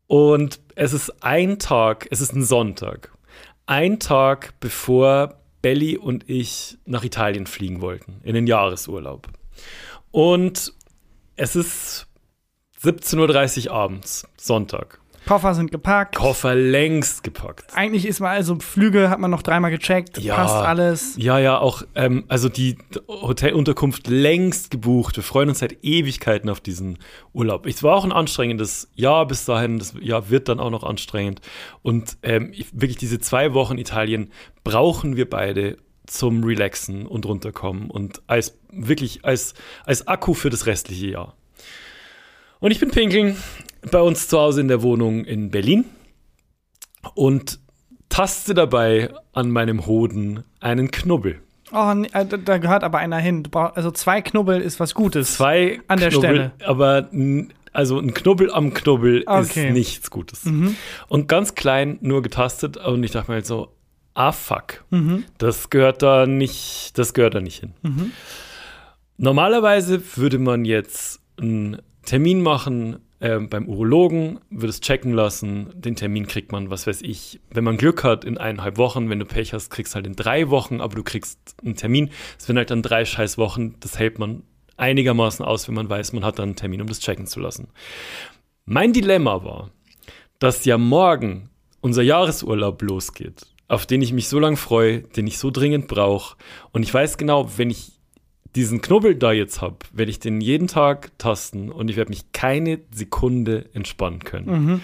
Und 0.06 0.60
es 0.74 0.92
ist 0.92 1.22
ein 1.22 1.58
Tag, 1.58 2.08
es 2.10 2.20
ist 2.20 2.34
ein 2.34 2.42
Sonntag. 2.42 3.12
Ein 3.66 4.00
Tag 4.00 4.54
bevor 4.60 5.36
Belly 5.62 5.96
und 5.96 6.28
ich 6.28 6.78
nach 6.84 7.04
Italien 7.04 7.46
fliegen 7.46 7.80
wollten, 7.80 8.20
in 8.24 8.34
den 8.34 8.46
Jahresurlaub. 8.46 9.28
Und 10.10 10.74
es 11.36 11.54
ist 11.54 12.08
17.30 12.82 13.68
Uhr 13.68 13.72
abends, 13.72 14.26
Sonntag. 14.36 14.99
Koffer 15.30 15.54
sind 15.54 15.70
gepackt. 15.70 16.16
Koffer 16.16 16.54
längst 16.56 17.22
gepackt. 17.22 17.72
Eigentlich 17.74 18.04
ist 18.04 18.18
man 18.20 18.30
also 18.30 18.56
Flüge 18.58 19.10
hat 19.10 19.20
man 19.20 19.30
noch 19.30 19.42
dreimal 19.42 19.70
gecheckt, 19.70 20.18
Ja. 20.18 20.34
passt 20.34 20.54
alles. 20.56 21.14
Ja, 21.16 21.38
ja, 21.38 21.56
auch, 21.58 21.82
ähm, 21.94 22.24
also 22.28 22.48
die 22.48 22.76
Hotelunterkunft 23.08 24.08
längst 24.08 24.70
gebucht. 24.70 25.14
Wir 25.16 25.22
freuen 25.22 25.48
uns 25.48 25.60
seit 25.60 25.84
Ewigkeiten 25.84 26.50
auf 26.50 26.60
diesen 26.60 26.98
Urlaub. 27.32 27.66
Es 27.66 27.82
war 27.82 27.94
auch 27.96 28.04
ein 28.04 28.10
anstrengendes 28.12 28.88
Jahr 28.94 29.26
bis 29.26 29.44
dahin. 29.44 29.78
Das 29.78 29.94
Jahr 30.00 30.30
wird 30.30 30.48
dann 30.48 30.58
auch 30.58 30.70
noch 30.70 30.82
anstrengend. 30.82 31.40
Und 31.82 32.16
ähm, 32.22 32.50
ich- 32.52 32.66
wirklich 32.72 32.96
diese 32.98 33.20
zwei 33.20 33.54
Wochen 33.54 33.78
Italien 33.78 34.30
brauchen 34.64 35.16
wir 35.16 35.30
beide 35.30 35.76
zum 36.06 36.42
Relaxen 36.42 37.06
und 37.06 37.24
runterkommen 37.24 37.88
und 37.88 38.20
als 38.26 38.58
wirklich 38.72 39.24
als, 39.24 39.54
als 39.84 40.08
Akku 40.08 40.34
für 40.34 40.50
das 40.50 40.66
restliche 40.66 41.06
Jahr. 41.06 41.36
Und 42.60 42.70
ich 42.70 42.78
bin 42.80 42.90
pinkeln 42.90 43.36
bei 43.90 44.00
uns 44.00 44.28
zu 44.28 44.38
Hause 44.38 44.60
in 44.60 44.68
der 44.68 44.82
Wohnung 44.82 45.24
in 45.24 45.50
Berlin 45.50 45.84
und 47.14 47.58
taste 48.08 48.54
dabei 48.54 49.10
an 49.32 49.50
meinem 49.50 49.86
Hoden 49.86 50.44
einen 50.60 50.90
Knubbel. 50.90 51.40
Oh, 51.72 51.92
äh, 52.12 52.26
da- 52.26 52.58
gehört 52.58 52.82
aber 52.84 52.98
einer 52.98 53.18
hin. 53.18 53.44
Also 53.52 53.90
zwei 53.92 54.20
Knubbel 54.20 54.60
ist 54.60 54.80
was 54.80 54.94
Gutes. 54.94 55.34
Zwei 55.36 55.80
An 55.86 56.00
der 56.00 56.10
Knubbel, 56.10 56.28
Stelle. 56.58 56.68
aber 56.68 57.08
also 57.72 57.98
ein 58.00 58.12
Knubbel 58.12 58.50
am 58.52 58.74
Knubbel 58.74 59.22
Okay. 59.26 59.68
ist 59.68 59.72
nichts 59.72 60.10
Gutes. 60.10 60.42
Und 61.08 61.28
ganz 61.28 61.54
klein 61.54 61.98
nur 62.02 62.22
getastet 62.22 62.76
und 62.76 63.04
ich 63.04 63.12
dachte 63.12 63.30
mir 63.30 63.36
halt 63.36 63.46
so, 63.46 63.68
ah 64.14 64.32
fuck, 64.32 64.84
das 65.38 65.70
gehört 65.70 66.02
da 66.02 66.26
nicht, 66.26 66.98
das 66.98 67.14
gehört 67.14 67.36
da 67.36 67.40
nicht 67.40 67.60
hin. 67.60 67.72
Normalerweise 69.16 70.02
würde 70.16 70.38
man 70.38 70.64
jetzt 70.64 71.20
einen 71.40 71.80
Termin 72.10 72.42
machen 72.42 72.98
ähm, 73.20 73.48
beim 73.48 73.68
Urologen, 73.68 74.40
würde 74.50 74.70
es 74.70 74.80
checken 74.80 75.12
lassen. 75.12 75.70
Den 75.80 75.94
Termin 75.94 76.26
kriegt 76.26 76.50
man, 76.50 76.68
was 76.68 76.88
weiß 76.88 77.02
ich, 77.02 77.38
wenn 77.52 77.62
man 77.62 77.76
Glück 77.76 78.02
hat, 78.02 78.24
in 78.24 78.36
eineinhalb 78.36 78.78
Wochen. 78.78 79.08
Wenn 79.08 79.20
du 79.20 79.26
Pech 79.26 79.52
hast, 79.52 79.70
kriegst 79.70 79.94
halt 79.94 80.08
in 80.08 80.16
drei 80.16 80.50
Wochen, 80.50 80.80
aber 80.80 80.96
du 80.96 81.04
kriegst 81.04 81.38
einen 81.64 81.76
Termin. 81.76 82.10
Es 82.36 82.48
werden 82.48 82.56
halt 82.56 82.72
dann 82.72 82.82
drei 82.82 83.04
scheiß 83.04 83.38
Wochen. 83.38 83.76
Das 83.78 83.96
hält 83.96 84.18
man 84.18 84.42
einigermaßen 84.76 85.44
aus, 85.44 85.68
wenn 85.68 85.76
man 85.76 85.88
weiß, 85.88 86.12
man 86.12 86.24
hat 86.24 86.40
dann 86.40 86.48
einen 86.48 86.56
Termin, 86.56 86.80
um 86.80 86.88
das 86.88 86.98
checken 86.98 87.28
zu 87.28 87.38
lassen. 87.38 87.68
Mein 88.64 88.92
Dilemma 88.92 89.44
war, 89.44 89.70
dass 90.40 90.64
ja 90.64 90.78
morgen 90.78 91.48
unser 91.80 92.02
Jahresurlaub 92.02 92.82
losgeht, 92.82 93.46
auf 93.68 93.86
den 93.86 94.02
ich 94.02 94.12
mich 94.12 94.26
so 94.26 94.40
lang 94.40 94.56
freue, 94.56 95.02
den 95.02 95.28
ich 95.28 95.38
so 95.38 95.52
dringend 95.52 95.86
brauche. 95.86 96.36
Und 96.72 96.82
ich 96.82 96.92
weiß 96.92 97.18
genau, 97.18 97.56
wenn 97.56 97.70
ich 97.70 97.99
diesen 98.56 98.80
Knubbel 98.80 99.14
da 99.14 99.32
jetzt 99.32 99.60
habe, 99.60 99.76
werde 99.92 100.10
ich 100.10 100.18
den 100.18 100.40
jeden 100.40 100.66
Tag 100.66 101.16
tasten 101.18 101.70
und 101.70 101.88
ich 101.88 101.96
werde 101.96 102.10
mich 102.10 102.32
keine 102.32 102.80
Sekunde 102.92 103.68
entspannen 103.74 104.20
können. 104.24 104.80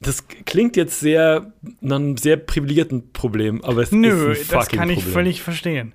das 0.00 0.26
klingt 0.26 0.76
jetzt 0.76 0.98
sehr 1.00 1.52
nach 1.80 1.96
einem 1.96 2.16
sehr 2.16 2.36
privilegierten 2.36 3.12
Problem, 3.12 3.62
aber 3.64 3.82
es 3.82 3.92
Nö, 3.92 4.32
ist 4.32 4.40
ein 4.52 4.56
das 4.56 4.64
fucking 4.64 4.78
kann 4.80 4.90
ich 4.90 4.96
Problem. 4.96 5.12
völlig 5.12 5.42
verstehen. 5.42 5.94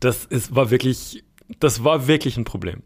Das 0.00 0.24
ist, 0.24 0.54
war 0.56 0.70
wirklich, 0.70 1.24
das 1.60 1.84
war 1.84 2.08
wirklich 2.08 2.36
ein 2.36 2.44
Problem. 2.44 2.82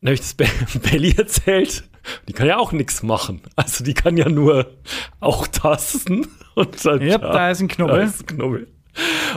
Dann 0.00 0.08
habe 0.08 0.14
ich 0.14 0.20
das 0.20 0.34
Be- 0.34 0.46
Belly 0.90 1.14
erzählt. 1.16 1.84
Die 2.28 2.32
kann 2.32 2.46
ja 2.48 2.58
auch 2.58 2.72
nichts 2.72 3.02
machen. 3.02 3.42
Also 3.56 3.82
die 3.84 3.94
kann 3.94 4.16
ja 4.16 4.28
nur 4.28 4.72
auch 5.20 5.46
tasten. 5.48 6.26
Und 6.54 6.84
dann, 6.84 7.00
Yep, 7.00 7.20
da 7.22 7.50
ist 7.50 7.60
ein 7.60 7.68
Knubbel. 7.68 7.96
Da 7.96 8.02
ist 8.02 8.20
ein 8.22 8.26
Knubbel. 8.26 8.68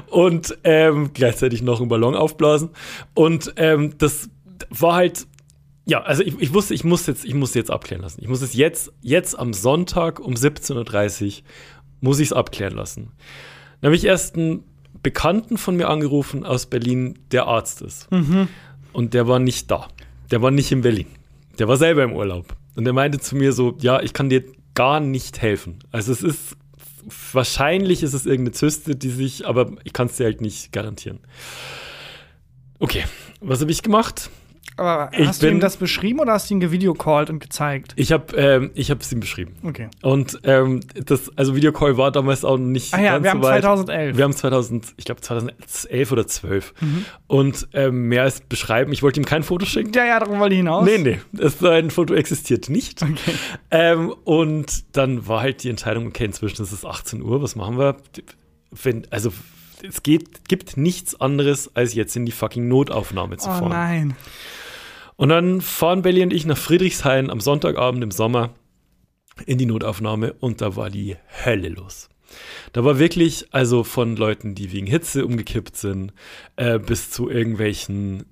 Und 0.09 0.57
ähm, 0.63 1.11
gleichzeitig 1.13 1.61
noch 1.61 1.79
einen 1.79 1.89
Ballon 1.89 2.15
aufblasen. 2.15 2.69
Und 3.13 3.53
ähm, 3.57 3.97
das 3.97 4.29
war 4.69 4.95
halt, 4.95 5.27
ja, 5.85 6.01
also 6.01 6.23
ich, 6.23 6.39
ich 6.39 6.53
wusste, 6.53 6.73
ich 6.73 6.83
muss 6.83 7.07
jetzt, 7.07 7.25
ich 7.25 7.33
muss 7.33 7.53
jetzt 7.53 7.71
abklären 7.71 8.01
lassen. 8.01 8.21
Ich 8.21 8.27
muss 8.27 8.41
es 8.41 8.53
jetzt, 8.53 8.91
jetzt 9.01 9.37
am 9.37 9.53
Sonntag 9.53 10.19
um 10.19 10.33
17.30 10.33 11.25
Uhr 11.25 11.43
muss 12.01 12.19
ich 12.19 12.29
es 12.29 12.33
abklären 12.33 12.75
lassen. 12.75 13.11
Dann 13.81 13.89
habe 13.89 13.95
ich 13.95 14.05
erst 14.05 14.35
einen 14.35 14.63
Bekannten 15.01 15.57
von 15.57 15.75
mir 15.75 15.89
angerufen 15.89 16.45
aus 16.45 16.65
Berlin, 16.65 17.19
der 17.31 17.45
Arzt 17.45 17.81
ist. 17.81 18.07
Und 18.93 19.13
der 19.13 19.27
war 19.27 19.39
nicht 19.39 19.69
da. 19.69 19.87
Der 20.31 20.41
war 20.41 20.51
nicht 20.51 20.71
in 20.71 20.81
Berlin. 20.81 21.07
Der 21.59 21.67
war 21.67 21.77
selber 21.77 22.03
im 22.03 22.13
Urlaub. 22.13 22.55
Und 22.75 22.85
der 22.85 22.93
meinte 22.93 23.19
zu 23.19 23.35
mir 23.35 23.53
so, 23.53 23.77
ja, 23.79 24.01
ich 24.01 24.13
kann 24.13 24.29
dir 24.29 24.43
gar 24.73 24.99
nicht 24.99 25.41
helfen. 25.41 25.79
Also 25.91 26.11
es 26.11 26.23
ist, 26.23 26.57
wahrscheinlich 27.33 28.03
ist 28.03 28.13
es 28.13 28.25
irgendeine 28.25 28.53
Zyste, 28.53 28.95
die 28.95 29.09
sich, 29.09 29.45
aber 29.47 29.71
ich 29.83 29.93
kann 29.93 30.07
es 30.07 30.17
dir 30.17 30.25
halt 30.25 30.41
nicht 30.41 30.71
garantieren. 30.71 31.19
Okay, 32.79 33.03
was 33.41 33.61
habe 33.61 33.71
ich 33.71 33.81
gemacht? 33.83 34.29
Aber 34.77 35.09
Ich 35.17 35.25
hast 35.25 35.41
du 35.41 35.47
ihm 35.49 35.59
das 35.61 35.77
beschrieben 35.77 36.19
oder 36.19 36.33
hast 36.33 36.49
du 36.49 36.53
ihn 36.55 36.59
gevideocallt 36.59 37.29
und 37.29 37.39
gezeigt? 37.39 37.93
Ich 37.95 38.11
habe 38.11 38.35
ähm, 38.35 38.71
ich 38.73 38.91
habe 38.91 38.99
es 38.99 39.11
ihm 39.11 39.21
beschrieben. 39.21 39.55
Okay. 39.63 39.87
Und 40.01 40.39
ähm, 40.43 40.81
das, 41.05 41.31
also 41.37 41.55
Videocall 41.55 41.95
war 41.97 42.11
damals 42.11 42.43
auch 42.43 42.57
nicht 42.57 42.93
Ah 42.93 42.99
ja, 43.01 43.11
ganz 43.13 43.23
wir 43.23 43.29
so 43.31 43.35
haben 43.37 43.43
weit. 43.43 43.61
2011. 43.61 44.17
Wir 44.17 44.23
haben 44.25 44.33
2000, 44.33 44.93
ich 44.97 45.05
glaube 45.05 45.21
2011 45.21 46.11
oder 46.11 46.27
12. 46.27 46.73
Mhm. 46.81 47.05
Und 47.27 47.67
ähm, 47.73 48.09
mehr 48.09 48.23
als 48.23 48.41
beschreiben, 48.41 48.91
ich 48.91 49.01
wollte 49.01 49.19
ihm 49.21 49.25
kein 49.25 49.43
Foto 49.43 49.65
schicken. 49.65 49.93
Ja, 49.93 50.05
ja, 50.05 50.19
darum 50.19 50.39
wollte 50.39 50.55
ich 50.55 50.59
hinaus. 50.59 50.85
Nee, 50.85 50.97
nee, 50.97 51.19
das 51.31 51.61
war 51.61 51.71
ein 51.71 51.89
Foto 51.89 52.13
existiert 52.13 52.67
nicht. 52.69 53.01
Okay. 53.01 53.15
Ähm, 53.71 54.13
und 54.25 54.83
dann 54.97 55.25
war 55.27 55.39
halt 55.41 55.63
die 55.63 55.69
Entscheidung, 55.69 56.07
okay, 56.07 56.25
inzwischen 56.25 56.61
ist 56.61 56.71
es 56.73 56.83
18 56.83 57.21
Uhr, 57.21 57.41
was 57.41 57.55
machen 57.55 57.77
wir? 57.77 57.95
Wenn, 58.71 59.07
also 59.09 59.31
es 59.87 60.03
geht, 60.03 60.49
gibt 60.49 60.75
nichts 60.75 61.19
anderes, 61.21 61.73
als 61.75 61.93
jetzt 61.93 62.15
in 62.15 62.25
die 62.25 62.31
fucking 62.33 62.67
Notaufnahme 62.67 63.37
zu 63.37 63.49
Oh 63.49 63.53
fahren. 63.53 63.69
nein. 63.69 64.15
Und 65.17 65.29
dann 65.29 65.61
fahren 65.61 66.01
Belly 66.01 66.23
und 66.23 66.33
ich 66.33 66.45
nach 66.45 66.57
Friedrichshain 66.57 67.29
am 67.29 67.39
Sonntagabend 67.39 68.03
im 68.03 68.11
Sommer 68.11 68.51
in 69.45 69.57
die 69.57 69.65
Notaufnahme 69.65 70.33
und 70.39 70.61
da 70.61 70.75
war 70.75 70.89
die 70.89 71.15
Hölle 71.45 71.69
los. 71.69 72.09
Da 72.73 72.83
war 72.83 72.99
wirklich, 72.99 73.47
also 73.51 73.83
von 73.83 74.15
Leuten, 74.17 74.55
die 74.55 74.71
wegen 74.71 74.87
Hitze 74.87 75.25
umgekippt 75.25 75.77
sind, 75.77 76.13
äh, 76.57 76.79
bis 76.79 77.11
zu 77.11 77.29
irgendwelchen, 77.29 78.25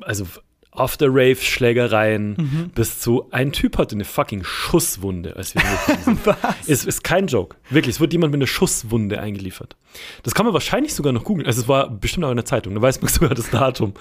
also 0.00 0.26
After-Rave-Schlägereien, 0.72 2.36
Mhm. 2.38 2.70
bis 2.74 3.00
zu, 3.00 3.28
ein 3.30 3.52
Typ 3.52 3.78
hatte 3.78 3.94
eine 3.94 4.04
fucking 4.04 4.44
Schusswunde, 4.44 5.36
als 5.36 5.54
wir 5.54 5.62
sind. 6.04 6.18
Es 6.66 6.84
ist 6.86 7.02
kein 7.04 7.26
Joke. 7.26 7.56
Wirklich, 7.70 7.96
es 7.96 8.00
wird 8.00 8.12
jemand 8.12 8.32
mit 8.32 8.38
einer 8.38 8.46
Schusswunde 8.46 9.20
eingeliefert. 9.20 9.76
Das 10.22 10.34
kann 10.34 10.44
man 10.44 10.52
wahrscheinlich 10.52 10.94
sogar 10.94 11.12
noch 11.12 11.24
googeln. 11.24 11.46
Also 11.46 11.62
es 11.62 11.68
war 11.68 11.90
bestimmt 11.90 12.24
auch 12.26 12.30
in 12.30 12.36
der 12.36 12.44
Zeitung, 12.44 12.74
da 12.74 12.82
weiß 12.82 13.00
man 13.00 13.08
sogar 13.12 13.34
das 13.34 13.50
Datum. 13.50 13.94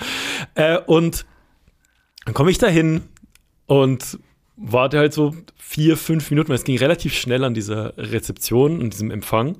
Äh, 0.55 0.79
und 0.85 1.25
dann 2.25 2.33
komme 2.33 2.51
ich 2.51 2.57
da 2.57 2.67
hin 2.67 3.01
und 3.67 4.19
warte 4.57 4.97
halt 4.99 5.13
so 5.13 5.35
vier, 5.57 5.97
fünf 5.97 6.29
Minuten, 6.29 6.49
weil 6.49 6.55
es 6.55 6.63
ging 6.63 6.77
relativ 6.77 7.13
schnell 7.13 7.43
an 7.43 7.53
dieser 7.53 7.97
Rezeption 7.97 8.79
und 8.79 8.93
diesem 8.93 9.11
Empfang. 9.11 9.57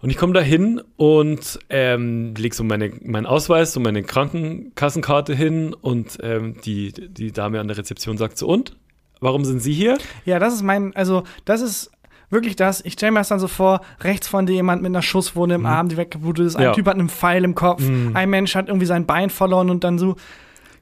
Und 0.00 0.10
ich 0.10 0.16
komme 0.16 0.34
da 0.34 0.40
hin 0.40 0.82
und 0.96 1.58
ähm, 1.70 2.34
lege 2.36 2.54
so 2.54 2.62
meine, 2.62 2.92
meinen 3.02 3.26
Ausweis 3.26 3.74
und 3.76 3.82
meine 3.84 4.02
Krankenkassenkarte 4.02 5.34
hin 5.34 5.74
und 5.74 6.18
ähm, 6.22 6.56
die, 6.64 6.92
die 6.92 7.32
Dame 7.32 7.60
an 7.60 7.68
der 7.68 7.78
Rezeption 7.78 8.18
sagt 8.18 8.38
so, 8.38 8.46
und? 8.46 8.76
Warum 9.20 9.44
sind 9.44 9.60
Sie 9.60 9.72
hier? 9.72 9.96
Ja, 10.26 10.38
das 10.38 10.52
ist 10.52 10.62
mein, 10.62 10.94
also 10.94 11.22
das 11.46 11.62
ist 11.62 11.90
wirklich 12.28 12.56
das. 12.56 12.84
Ich 12.84 12.94
stelle 12.94 13.12
mir 13.12 13.20
das 13.20 13.28
dann 13.28 13.40
so 13.40 13.48
vor, 13.48 13.80
rechts 14.00 14.28
von 14.28 14.44
dir 14.44 14.52
jemand 14.54 14.82
mit 14.82 14.90
einer 14.90 15.00
Schusswunde 15.00 15.54
im 15.54 15.64
Arm, 15.64 15.88
die 15.88 15.96
weggeblutet 15.96 16.46
ist. 16.46 16.56
Ein 16.56 16.60
Mhm. 16.60 16.64
Ja. 16.64 16.70
Mhm. 16.72 16.74
Typ 16.74 16.86
hat 16.86 16.94
einen 16.98 17.08
Pfeil 17.08 17.44
im 17.44 17.54
Kopf. 17.54 17.82
Ein 18.12 18.28
Mensch 18.30 18.54
hat 18.54 18.68
irgendwie 18.68 18.86
sein 18.86 19.06
Bein 19.06 19.30
verloren 19.30 19.70
und 19.70 19.84
dann 19.84 19.98
so. 19.98 20.16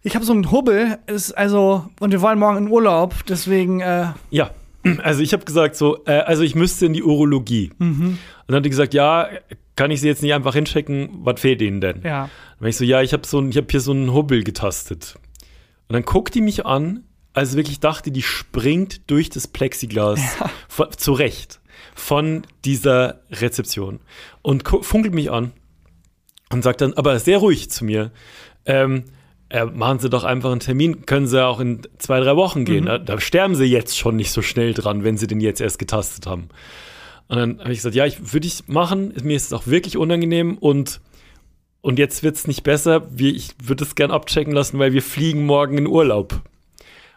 Ich 0.05 0.15
habe 0.17 0.25
so 0.25 0.33
einen 0.33 0.51
Hubbel, 0.51 0.99
ist 1.07 1.33
also 1.33 1.87
und 2.01 2.11
wir 2.11 2.21
wollen 2.21 2.39
morgen 2.39 2.59
in 2.59 2.69
Urlaub, 2.69 3.15
deswegen 3.29 3.81
äh, 3.81 4.09
Ja, 4.31 4.51
also 5.03 5.23
ich 5.23 5.33
habe 5.33 5.45
gesagt 5.45 5.77
so, 5.77 6.05
äh, 6.07 6.13
also 6.13 6.43
ich 6.43 6.55
müsste 6.55 6.87
in 6.87 6.93
die 6.93 7.03
Urologie. 7.03 7.71
Und 7.79 8.19
dann 8.49 8.57
hat 8.57 8.65
die 8.65 8.71
gesagt, 8.71 8.95
ja, 8.95 9.29
kann 9.77 9.91
ich 9.91 10.01
Sie 10.01 10.09
jetzt 10.09 10.23
nicht 10.23 10.35
einfach 10.35 10.55
hinschicken, 10.55 11.09
was 11.23 11.41
fehlt 11.41 11.63
Ihnen 11.63 11.81
denn? 11.81 12.03
ja. 12.05 12.23
Dann 12.23 12.61
war 12.61 12.69
ich 12.69 12.77
so, 12.77 12.85
ja, 12.85 13.01
ich 13.03 13.13
habe 13.13 13.27
so 13.27 13.43
ich 13.47 13.57
hab 13.57 13.71
hier 13.71 13.81
so 13.81 13.93
einen 13.93 14.13
Hubbel 14.13 14.43
getastet. 14.45 15.17
Und 15.89 15.95
dann 15.95 16.05
guckt 16.05 16.35
die 16.35 16.41
mich 16.41 16.67
an, 16.67 17.05
als 17.33 17.57
wirklich 17.57 17.81
dachte, 17.81 18.11
die 18.11 18.23
springt 18.23 19.11
durch 19.11 19.31
das 19.31 19.47
Plexiglas 19.47 20.21
von, 20.69 20.89
zurecht 20.97 21.61
von 21.95 22.43
dieser 22.65 23.21
Rezeption 23.31 24.01
und 24.43 24.69
funkelt 24.69 25.15
mich 25.15 25.31
an 25.31 25.53
und 26.51 26.63
sagt 26.63 26.81
dann, 26.81 26.93
aber 26.95 27.19
sehr 27.19 27.39
ruhig 27.39 27.71
zu 27.71 27.85
mir, 27.85 28.13
ähm, 28.67 29.05
äh, 29.53 29.67
machen 29.67 29.99
Sie 29.99 30.09
doch 30.09 30.25
einfach 30.25 30.51
einen 30.51 30.61
Termin, 30.61 31.05
können 31.05 31.27
Sie 31.27 31.45
auch 31.45 31.61
in 31.61 31.83
zwei, 31.99 32.21
drei 32.21 32.37
Wochen 32.37 32.65
gehen. 32.65 32.87
Da, 32.87 32.99
da 32.99 33.21
sterben 33.21 33.55
Sie 33.55 33.67
jetzt 33.67 33.99
schon 33.99 34.17
nicht 34.17 34.33
so 34.33 34.41
schnell 34.41 34.73
dran, 34.73 35.05
wenn 35.05 35.19
Sie 35.19 35.27
den 35.27 35.41
jetzt 35.41 35.61
erst 35.61 35.79
getastet 35.79 36.27
haben. 36.27 36.49
Und 37.29 37.37
dann 37.37 37.59
habe 37.61 37.73
ich 37.73 37.79
gesagt, 37.79 37.95
ja, 37.95 38.07
ich 38.07 38.33
würde 38.33 38.47
ich 38.47 38.67
machen, 38.67 39.13
mir 39.23 39.37
ist 39.37 39.47
es 39.47 39.53
auch 39.53 39.67
wirklich 39.67 39.97
unangenehm 39.97 40.57
und 40.59 41.01
und 41.83 41.99
jetzt 41.99 42.23
wird 42.23 42.37
es 42.37 42.47
nicht 42.47 42.63
besser. 42.63 43.09
Wir, 43.11 43.35
ich 43.35 43.51
würde 43.61 43.83
es 43.83 43.97
gern 43.97 44.13
abchecken 44.13 44.53
lassen, 44.53 44.79
weil 44.79 44.93
wir 44.93 45.03
fliegen 45.03 45.45
morgen 45.45 45.77
in 45.77 45.89
Urlaub. 45.89 46.41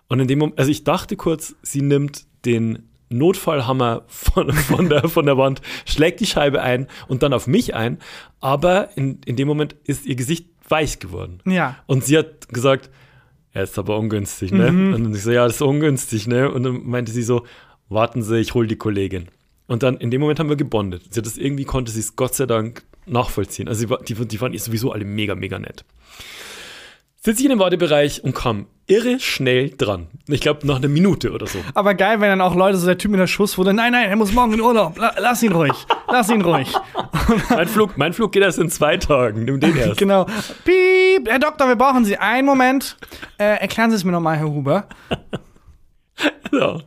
Und 0.08 0.20
in 0.20 0.28
dem 0.28 0.40
Moment, 0.40 0.58
also 0.58 0.72
ich 0.72 0.84
dachte 0.84 1.16
kurz, 1.16 1.56
sie 1.62 1.82
nimmt 1.82 2.26
den 2.46 2.90
Notfallhammer 3.10 4.06
von, 4.08 4.52
von, 4.52 4.90
der, 4.90 5.08
von 5.08 5.28
der 5.28 5.38
Wand, 5.38 5.62
schlägt 5.86 6.20
die 6.20 6.26
Scheibe 6.26 6.62
ein 6.64 6.88
und 7.08 7.22
dann 7.22 7.32
auf 7.32 7.46
mich 7.46 7.76
ein. 7.76 8.00
Aber 8.40 8.90
in, 8.98 9.20
in 9.26 9.36
dem 9.36 9.48
Moment 9.48 9.76
ist 9.84 10.08
ihr 10.08 10.16
Gesicht 10.16 10.48
weich 10.70 11.00
geworden. 11.00 11.40
Ja. 11.46 11.78
Und 11.88 12.04
sie 12.06 12.18
hat 12.18 12.50
gesagt, 12.50 12.90
er 13.52 13.64
ist 13.64 13.80
aber 13.80 13.98
ungünstig, 13.98 14.52
ne? 14.52 14.68
Und 14.68 14.92
dann 15.04 15.14
ich 15.14 15.24
so, 15.24 15.32
ja, 15.32 15.46
das 15.46 15.56
ist 15.56 15.62
ungünstig, 15.62 16.28
ne? 16.28 16.52
Und 16.52 16.64
dann 16.64 16.86
meinte 16.86 17.12
sie 17.12 17.24
so, 17.24 17.46
warten 17.90 18.22
Sie, 18.22 18.40
ich 18.40 18.54
hol 18.54 18.68
die 18.68 18.76
Kollegin. 18.76 19.28
Und 19.68 19.84
dann 19.84 19.98
in 19.98 20.12
dem 20.12 20.22
Moment 20.22 20.40
haben 20.40 20.50
wir 20.50 20.56
gebondet. 20.56 21.04
Sie 21.10 21.20
hat 21.20 21.26
das 21.26 21.38
irgendwie, 21.38 21.66
konnte 21.66 21.92
sie 21.92 22.00
es 22.00 22.16
Gott 22.16 22.36
sei 22.36 22.46
Dank 22.46 22.84
nachvollziehen. 23.06 23.68
Also 23.68 23.88
sie 23.88 24.14
die, 24.14 24.28
die 24.28 24.38
fanden 24.38 24.58
sowieso 24.58 24.92
alle 24.92 25.06
mega, 25.06 25.36
mega 25.36 25.58
nett. 25.58 25.86
Sitze 27.26 27.40
ich 27.40 27.46
in 27.46 27.50
dem 27.50 27.60
Wartebereich 27.60 28.24
und 28.24 28.36
kam 28.36 28.68
irre 28.86 29.20
schnell 29.20 29.72
dran. 29.72 30.10
Ich 30.28 30.42
glaube, 30.42 30.68
nach 30.68 30.76
einer 30.76 30.90
Minute 30.90 31.32
oder 31.32 31.48
so. 31.48 31.58
Aber 31.74 31.96
geil, 31.96 32.22
wenn 32.22 32.30
dann 32.30 32.40
auch 32.40 32.54
Leute, 32.54 32.78
so 32.78 32.86
der 32.86 33.00
Typ 33.00 33.10
mit 33.10 33.20
der 33.20 33.26
Schusswunde, 33.26 33.74
nein, 33.74 33.94
nein, 33.94 34.08
er 34.08 34.16
muss 34.16 34.32
morgen 34.32 34.54
in 34.54 34.62
Urlaub. 34.62 34.96
La 35.00 35.12
lass 35.18 35.42
ihn 35.42 35.52
ruhig. 35.52 35.74
Lass 36.08 36.30
ihn 36.30 36.44
ruhig. 36.44 36.72
Mein 37.50 37.68
Flug, 37.68 37.98
mein 37.98 38.14
Flug 38.14 38.32
geht 38.32 38.44
erst 38.44 38.60
in 38.60 38.70
zwei 38.70 38.98
Tagen. 38.98 39.44
Nimm 39.44 39.60
den 39.60 39.76
erst. 39.76 39.98
Genau. 39.98 40.26
Piep, 40.66 41.28
Herr 41.28 41.40
Doktor, 41.40 41.68
wir 41.68 41.76
brauchen 41.76 42.06
Sie. 42.06 42.16
Einen 42.16 42.46
Moment. 42.46 42.96
Äh, 43.40 43.60
erklären 43.60 43.90
Sie 43.90 43.96
es 43.96 44.04
mir 44.04 44.12
nochmal, 44.12 44.38
Herr 44.38 44.48
Huber. 44.48 44.88
So. 46.52 46.82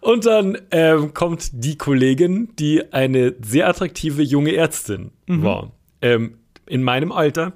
Und 0.00 0.26
dann 0.26 0.58
ähm, 0.72 1.14
kommt 1.14 1.50
die 1.52 1.78
Kollegin, 1.78 2.50
die 2.58 2.92
eine 2.92 3.34
sehr 3.40 3.68
attraktive 3.68 4.22
junge 4.22 4.54
Ärztin 4.54 5.12
war, 5.26 5.70
ähm, 6.02 6.38
in 6.66 6.82
meinem 6.82 7.12
Alter 7.12 7.54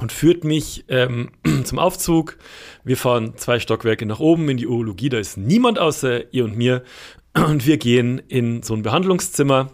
und 0.00 0.12
führt 0.12 0.44
mich 0.44 0.84
ähm, 0.88 1.30
zum 1.64 1.78
Aufzug. 1.78 2.38
Wir 2.84 2.96
fahren 2.96 3.34
zwei 3.36 3.60
Stockwerke 3.60 4.06
nach 4.06 4.20
oben 4.20 4.48
in 4.48 4.56
die 4.56 4.66
Urologie, 4.66 5.08
da 5.08 5.18
ist 5.18 5.36
niemand 5.36 5.78
außer 5.78 6.32
ihr 6.32 6.44
und 6.44 6.56
mir. 6.56 6.82
Und 7.32 7.64
wir 7.64 7.78
gehen 7.78 8.20
in 8.26 8.64
so 8.64 8.74
ein 8.74 8.82
Behandlungszimmer. 8.82 9.70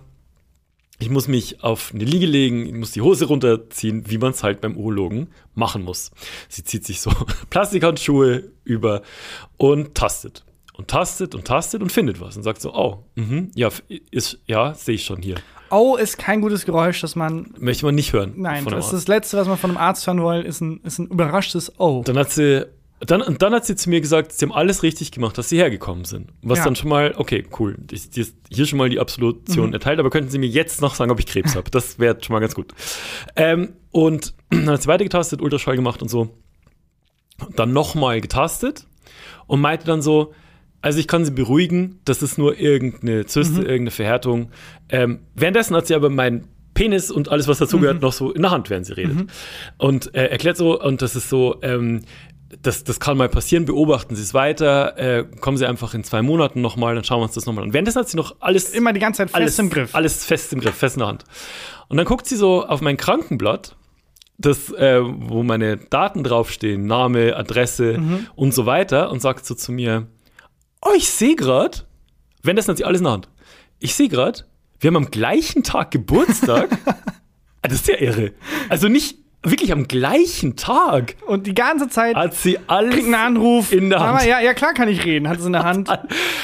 Ich 0.99 1.09
muss 1.09 1.27
mich 1.27 1.63
auf 1.63 1.93
eine 1.95 2.05
Liege 2.05 2.27
legen, 2.27 2.67
ich 2.67 2.75
muss 2.75 2.91
die 2.91 3.01
Hose 3.01 3.25
runterziehen, 3.25 4.11
wie 4.11 4.19
man 4.19 4.33
es 4.33 4.43
halt 4.43 4.61
beim 4.61 4.77
Urologen 4.77 5.29
machen 5.55 5.83
muss. 5.83 6.11
Sie 6.51 6.65
zieht 6.65 6.85
sich 6.85 7.01
so 7.01 7.11
Plastikhandschuhe 7.51 8.53
über 8.65 9.01
und 9.57 9.95
tastet. 9.95 10.45
Und 10.75 10.89
tastet 10.89 11.35
und 11.35 11.47
tastet 11.47 11.81
und 11.81 11.91
findet 11.91 12.21
was 12.21 12.37
und 12.37 12.43
sagt 12.43 12.61
so, 12.61 12.75
oh, 12.75 13.05
mhm, 13.15 13.51
ja, 13.55 13.71
ist, 14.11 14.39
ja, 14.47 14.75
sehe 14.75 14.97
ich 14.97 15.05
schon 15.07 15.23
hier. 15.23 15.37
Oh, 15.71 15.97
ist 15.97 16.19
kein 16.19 16.41
gutes 16.41 16.65
Geräusch, 16.65 17.01
das 17.01 17.17
man. 17.17 17.53
Möchte 17.59 17.85
man 17.85 17.95
nicht 17.95 18.13
hören. 18.13 18.35
Nein, 18.37 18.65
das 18.67 18.87
ist 18.87 18.93
das 18.93 19.09
Letzte, 19.09 19.37
was 19.37 19.49
man 19.49 19.59
von 19.59 19.71
einem 19.71 19.79
Arzt 19.79 20.07
hören 20.07 20.23
will, 20.23 20.43
ist 20.43 20.61
ein, 20.61 20.81
ist 20.85 20.99
ein 20.99 21.07
überraschtes 21.09 21.73
Oh. 21.79 22.03
Dann 22.05 22.17
hat 22.19 22.31
sie, 22.31 22.67
dann, 23.01 23.21
und 23.21 23.43
dann 23.43 23.53
hat 23.53 23.67
sie 23.67 23.75
zu 23.77 23.91
mir 23.91 24.01
gesagt, 24.01 24.33
sie 24.33 24.45
haben 24.45 24.53
alles 24.53 24.83
richtig 24.83 25.11
gemacht, 25.13 25.37
dass 25.39 25.49
sie 25.49 25.59
hergekommen 25.59 26.05
sind. 26.05 26.31
Was 26.43 26.59
Ja. 26.59 26.65
dann 26.65 26.77
schon 26.77 26.89
mal, 26.89 27.15
okay, 27.17 27.45
cool. 27.59 27.77
Ich, 27.91 28.11
die 28.11 28.21
ist 28.21 28.37
hier 28.51 28.67
schon 28.67 28.79
mal 28.79 28.89
die 28.89 28.97
Mhm. 28.97 29.03
Absolution 29.03 29.73
erteilt, 29.73 29.99
aber 29.99 30.11
könnten 30.11 30.31
Sie 30.31 30.39
mir 30.39 30.47
jetzt 30.49 30.81
noch 30.81 30.95
sagen, 30.95 31.11
ob 31.11 31.19
ich 31.19 31.27
Krebs 31.27 31.57
habe? 31.57 31.71
Das 31.71 31.99
wäre 31.99 32.17
schon 32.23 32.35
mal 32.35 32.41
ganz 32.41 32.55
gut. 32.55 32.73
Ähm, 33.35 33.73
und 33.91 34.35
dann 34.51 34.71
hat 34.71 34.83
sie 34.83 34.89
weitergetastet, 34.89 35.43
Ultraschall 35.43 35.77
gemacht 35.77 36.01
und 36.01 36.09
so. 36.09 36.31
Dann 37.57 37.73
nochmal 37.73 38.21
getastet 38.21 38.87
und 39.47 39.61
meinte 39.61 39.85
dann 39.85 40.01
so, 40.01 40.33
Also 40.87 41.01
ich 41.01 41.09
kann 41.09 41.25
sie 41.25 41.33
beruhigen, 41.33 41.99
das 42.05 42.23
ist 42.23 42.39
nur 42.39 42.59
irgendeine 42.59 43.27
Zyste, 43.27 43.61
irgendeine 43.63 43.91
Verhärtung. 43.91 44.51
Ähm, 44.89 45.19
währenddessen 45.35 45.75
hat 45.75 45.89
sie 45.89 45.95
aber 45.97 46.11
meinen 46.11 46.47
Penis 46.75 47.11
und 47.11 47.29
alles, 47.29 47.49
was 47.49 47.59
dazugehört, 47.59 48.01
noch 48.03 48.13
so 48.13 48.31
in 48.31 48.43
der 48.43 48.53
Hand, 48.53 48.71
während 48.71 48.87
sie 48.87 48.93
redet. 48.93 49.27
Und 49.79 50.15
äh, 50.15 50.27
erklärt 50.27 50.57
so, 50.57 50.81
und 50.81 51.03
das 51.03 51.17
ist 51.17 51.29
so, 51.29 51.57
ähm, 51.63 52.03
das, 52.63 52.85
das 52.85 53.01
kann 53.01 53.17
mal 53.17 53.29
passieren, 53.29 53.65
beobachten 53.65 54.15
Sie 54.15 54.23
es 54.23 54.33
weiter, 54.33 54.97
äh, 54.97 55.25
kommen 55.41 55.57
Sie 55.57 55.67
einfach 55.67 55.93
in 55.95 56.05
zwei 56.05 56.23
Monaten 56.23 56.61
nochmal, 56.61 56.95
dann 56.95 57.03
schauen 57.03 57.19
wir 57.19 57.25
uns 57.25 57.35
das 57.35 57.47
nochmal 57.47 57.65
an. 57.65 57.73
Währenddessen 57.73 57.99
hat 57.99 58.09
sie 58.09 58.17
noch 58.17 58.37
alles 58.39 58.71
Immer 58.71 58.93
die 58.93 59.01
ganze 59.01 59.19
Zeit 59.19 59.31
fest 59.31 59.37
alles 59.37 59.59
im 59.59 59.71
Griff. 59.71 59.93
Alles 59.95 60.25
fest 60.25 60.53
im 60.53 60.61
Griff, 60.61 60.77
fest 60.77 60.95
in 60.97 61.01
der 61.01 61.09
Hand. 61.09 61.25
Und 61.89 61.97
dann 61.97 62.07
guckt 62.07 62.27
sie 62.27 62.37
so 62.37 62.65
auf 62.65 62.81
mein 62.81 62.97
Krankenblatt, 62.97 63.75
das, 64.39 64.71
äh, 64.73 65.01
wo 65.03 65.43
meine 65.43 65.79
Daten 65.79 66.23
draufstehen, 66.23 66.87
Name, 66.87 67.35
Adresse 67.37 67.99
Mhm. 67.99 68.27
und 68.37 68.55
so 68.55 68.67
weiter, 68.67 69.11
und 69.11 69.21
sagt 69.21 69.45
so 69.47 69.55
zu 69.57 69.73
mir: 69.73 70.07
Oh, 70.83 70.93
ich 70.97 71.09
sehe 71.09 71.37
gerade, 71.37 71.79
wenn 72.43 72.57
das 72.57 72.69
hat 72.69 72.77
sie 72.77 72.85
alles 72.85 73.01
in 73.01 73.05
der 73.05 73.13
Hand. 73.15 73.29
Ich 73.79 73.95
sehe 73.95 74.09
gerade, 74.09 74.45
wir 74.81 74.89
haben 74.89 74.97
am 74.97 75.11
gleichen 75.11 75.63
Tag 75.63 75.91
Geburtstag. 75.91 76.69
Ah, 77.63 77.69
das 77.69 77.79
ist 77.81 77.89
ja 77.89 77.97
irre. 77.99 78.33
Also 78.69 78.87
nicht 78.87 79.17
wirklich 79.43 79.73
am 79.73 79.89
gleichen 79.89 80.55
Tag 80.55 81.17
Und 81.27 81.49
die 81.49 81.55
ganze 81.55 81.89
Zeit 81.89 82.15
hat 82.15 82.35
sie 82.35 82.59
alles 82.69 82.93
kriegt 82.95 83.07
einen 83.07 83.15
Anruf. 83.17 83.73
in 83.73 83.91
der 83.91 83.99
Sag 83.99 84.07
Hand. 84.09 84.19
mal, 84.21 84.29
ja, 84.29 84.39
ja, 84.41 84.55
klar 84.55 84.73
kann 84.73 84.89
ich 84.89 85.05
reden. 85.05 85.29
Hat 85.29 85.39
es 85.41 85.47
in 85.47 85.53
der 85.53 85.65
Hand. 85.65 85.89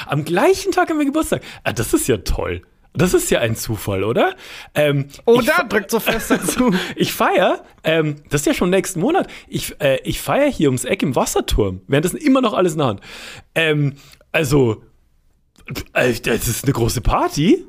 Am 0.06 0.24
gleichen 0.24 0.72
Tag 0.72 0.90
haben 0.90 0.98
wir 0.98 1.04
Geburtstag. 1.06 1.42
Ah, 1.62 1.72
das 1.72 1.94
ist 1.94 2.08
ja 2.08 2.16
toll. 2.16 2.62
Das 2.94 3.14
ist 3.14 3.30
ja 3.30 3.38
ein 3.38 3.54
Zufall, 3.54 4.02
oder? 4.02 4.34
Ähm, 4.74 5.06
Oh, 5.24 5.40
da 5.40 5.62
drückt 5.62 5.92
so 5.92 6.00
fest 6.00 6.32
dazu. 6.32 6.74
Ich 6.96 7.12
feier, 7.12 7.62
ähm, 7.84 8.16
das 8.30 8.40
ist 8.40 8.46
ja 8.48 8.54
schon 8.54 8.70
nächsten 8.70 8.98
Monat. 8.98 9.28
Ich, 9.46 9.80
äh, 9.80 10.00
ich 10.02 10.20
feier 10.20 10.50
hier 10.50 10.68
ums 10.68 10.84
Eck 10.84 11.04
im 11.04 11.14
Wasserturm. 11.14 11.82
Währenddessen 11.86 12.16
immer 12.16 12.40
noch 12.40 12.52
alles 12.54 12.72
in 12.72 12.78
der 12.78 12.86
Hand. 12.88 13.00
Ähm, 13.54 13.94
also, 14.32 14.82
das 15.94 16.48
ist 16.48 16.64
eine 16.64 16.72
große 16.72 17.00
Party. 17.02 17.64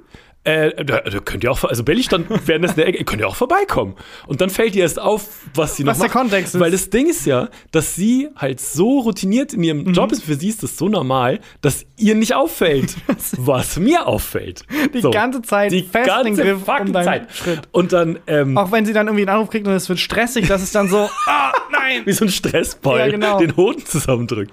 Äh, 0.46 0.84
da, 0.84 1.00
da 1.00 1.20
könnt 1.20 1.44
ihr 1.46 1.52
auch, 1.52 1.64
also 1.64 1.84
Belly 1.84 2.04
stand 2.04 2.28
währenddessen 2.48 2.74
in 2.80 2.86
der 2.86 2.88
Ecke, 2.88 3.06
könnt 3.06 3.22
ihr 3.22 3.28
auch 3.28 3.36
vorbeikommen. 3.36 3.96
Und 4.28 4.42
dann 4.42 4.50
fällt 4.50 4.76
ihr 4.76 4.82
erst 4.84 5.00
auf, 5.00 5.28
was 5.56 5.78
sie 5.78 5.86
Was 5.86 6.00
noch 6.00 6.06
der 6.08 6.14
macht. 6.14 6.22
Kontext 6.32 6.56
ist. 6.56 6.60
Weil 6.62 6.72
das 6.72 6.90
Ding 6.90 7.08
ist 7.10 7.26
ja, 7.26 7.48
dass 7.72 7.96
sie 7.96 8.28
halt 8.36 8.60
so 8.60 9.00
routiniert 9.00 9.54
in 9.54 9.64
ihrem 9.64 9.84
Mhm. 9.84 9.94
Job 9.94 10.12
ist, 10.12 10.24
für 10.24 10.36
sie 10.36 10.50
ist 10.50 10.62
das 10.62 10.78
so 10.78 10.90
normal, 10.90 11.40
dass 11.62 11.86
ihr 11.98 12.16
nicht 12.16 12.34
auffällt, 12.36 12.96
was 13.38 13.78
mir 13.80 14.06
auffällt. 14.06 14.64
Die 14.94 15.02
ganze 15.02 15.42
Zeit 15.44 15.72
die 15.72 15.82
fest 15.84 16.10
in 16.20 16.26
den 16.26 16.36
ganze 16.36 16.44
Griff 16.44 16.68
um 16.88 16.94
Zeit. 16.94 17.34
Schritt. 17.34 17.62
Und 17.72 17.94
dann, 17.94 18.20
ähm, 18.28 18.58
Auch 18.58 18.72
wenn 18.72 18.86
sie 18.86 18.92
dann 18.94 19.08
irgendwie 19.08 19.24
einen 19.24 19.36
Anruf 19.38 19.50
kriegt 19.50 19.66
und 19.66 19.74
es 19.74 19.88
wird 19.88 20.00
stressig, 20.00 20.48
das 20.48 20.62
ist 20.62 20.76
dann 20.76 20.90
so, 20.90 21.10
ah, 21.28 21.54
nein. 21.72 22.02
wie 22.06 22.12
so 22.12 22.26
ein 22.26 22.30
Stressball 22.32 23.00
Ja, 23.00 23.08
genau. 23.10 23.38
den 23.40 23.56
Hoden 23.56 23.86
zusammendrückt. 23.86 24.52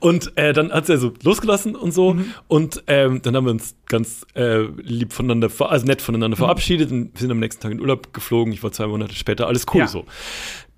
Und 0.00 0.36
äh, 0.36 0.52
dann 0.52 0.70
hat 0.72 0.84
sie 0.86 0.92
also 0.92 1.12
losgelassen 1.22 1.74
und 1.76 1.92
so. 1.92 2.14
Mhm. 2.14 2.34
Und 2.48 2.82
ähm, 2.88 3.22
dann 3.22 3.34
haben 3.36 3.44
wir 3.46 3.52
uns 3.52 3.74
ganz 3.86 4.26
äh, 4.34 4.64
lieb 4.82 5.12
voneinander, 5.30 5.70
also 5.70 5.86
nett 5.86 6.02
voneinander 6.02 6.36
Mhm. 6.36 6.40
verabschiedet 6.40 6.90
und 6.90 7.16
sind 7.18 7.30
am 7.30 7.38
nächsten 7.40 7.62
Tag 7.62 7.72
in 7.72 7.80
Urlaub 7.80 8.12
geflogen. 8.12 8.52
Ich 8.52 8.62
war 8.62 8.72
zwei 8.72 8.86
Monate 8.86 9.14
später, 9.14 9.46
alles 9.46 9.66
cool 9.72 9.80
Ja. 9.80 9.86
so. 9.88 10.04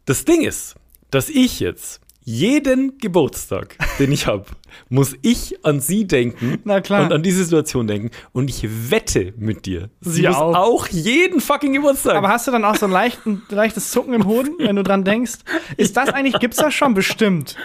Das 0.04 0.24
Ding 0.24 0.42
ist, 0.42 0.74
dass 1.10 1.28
ich 1.28 1.60
jetzt 1.60 2.00
jeden 2.24 2.98
Geburtstag, 2.98 3.76
den 3.98 4.12
ich 4.12 4.26
habe, 4.26 4.46
muss 4.88 5.14
ich 5.22 5.64
an 5.64 5.80
sie 5.80 6.06
denken 6.06 6.58
und 6.64 6.90
an 6.90 7.22
diese 7.22 7.44
Situation 7.44 7.86
denken. 7.86 8.10
Und 8.32 8.48
ich 8.50 8.66
wette 8.90 9.32
mit 9.36 9.66
dir, 9.66 9.90
sie, 10.00 10.22
Sie 10.22 10.26
muss 10.28 10.36
auch. 10.36 10.54
auch. 10.56 10.88
jeden 10.88 11.40
fucking 11.40 11.72
Geburtstag. 11.72 12.14
Aber 12.16 12.28
hast 12.28 12.46
du 12.46 12.50
dann 12.52 12.64
auch 12.64 12.76
so 12.76 12.86
ein 12.86 12.92
leichten, 12.92 13.42
leichtes 13.50 13.90
Zucken 13.90 14.14
im 14.14 14.26
Hoden, 14.26 14.54
wenn 14.58 14.76
du 14.76 14.82
dran 14.82 15.04
denkst? 15.04 15.32
Ist 15.76 15.96
das 15.96 16.08
eigentlich, 16.10 16.38
gibt's 16.40 16.58
das 16.58 16.72
schon 16.74 16.94
bestimmt? 16.94 17.56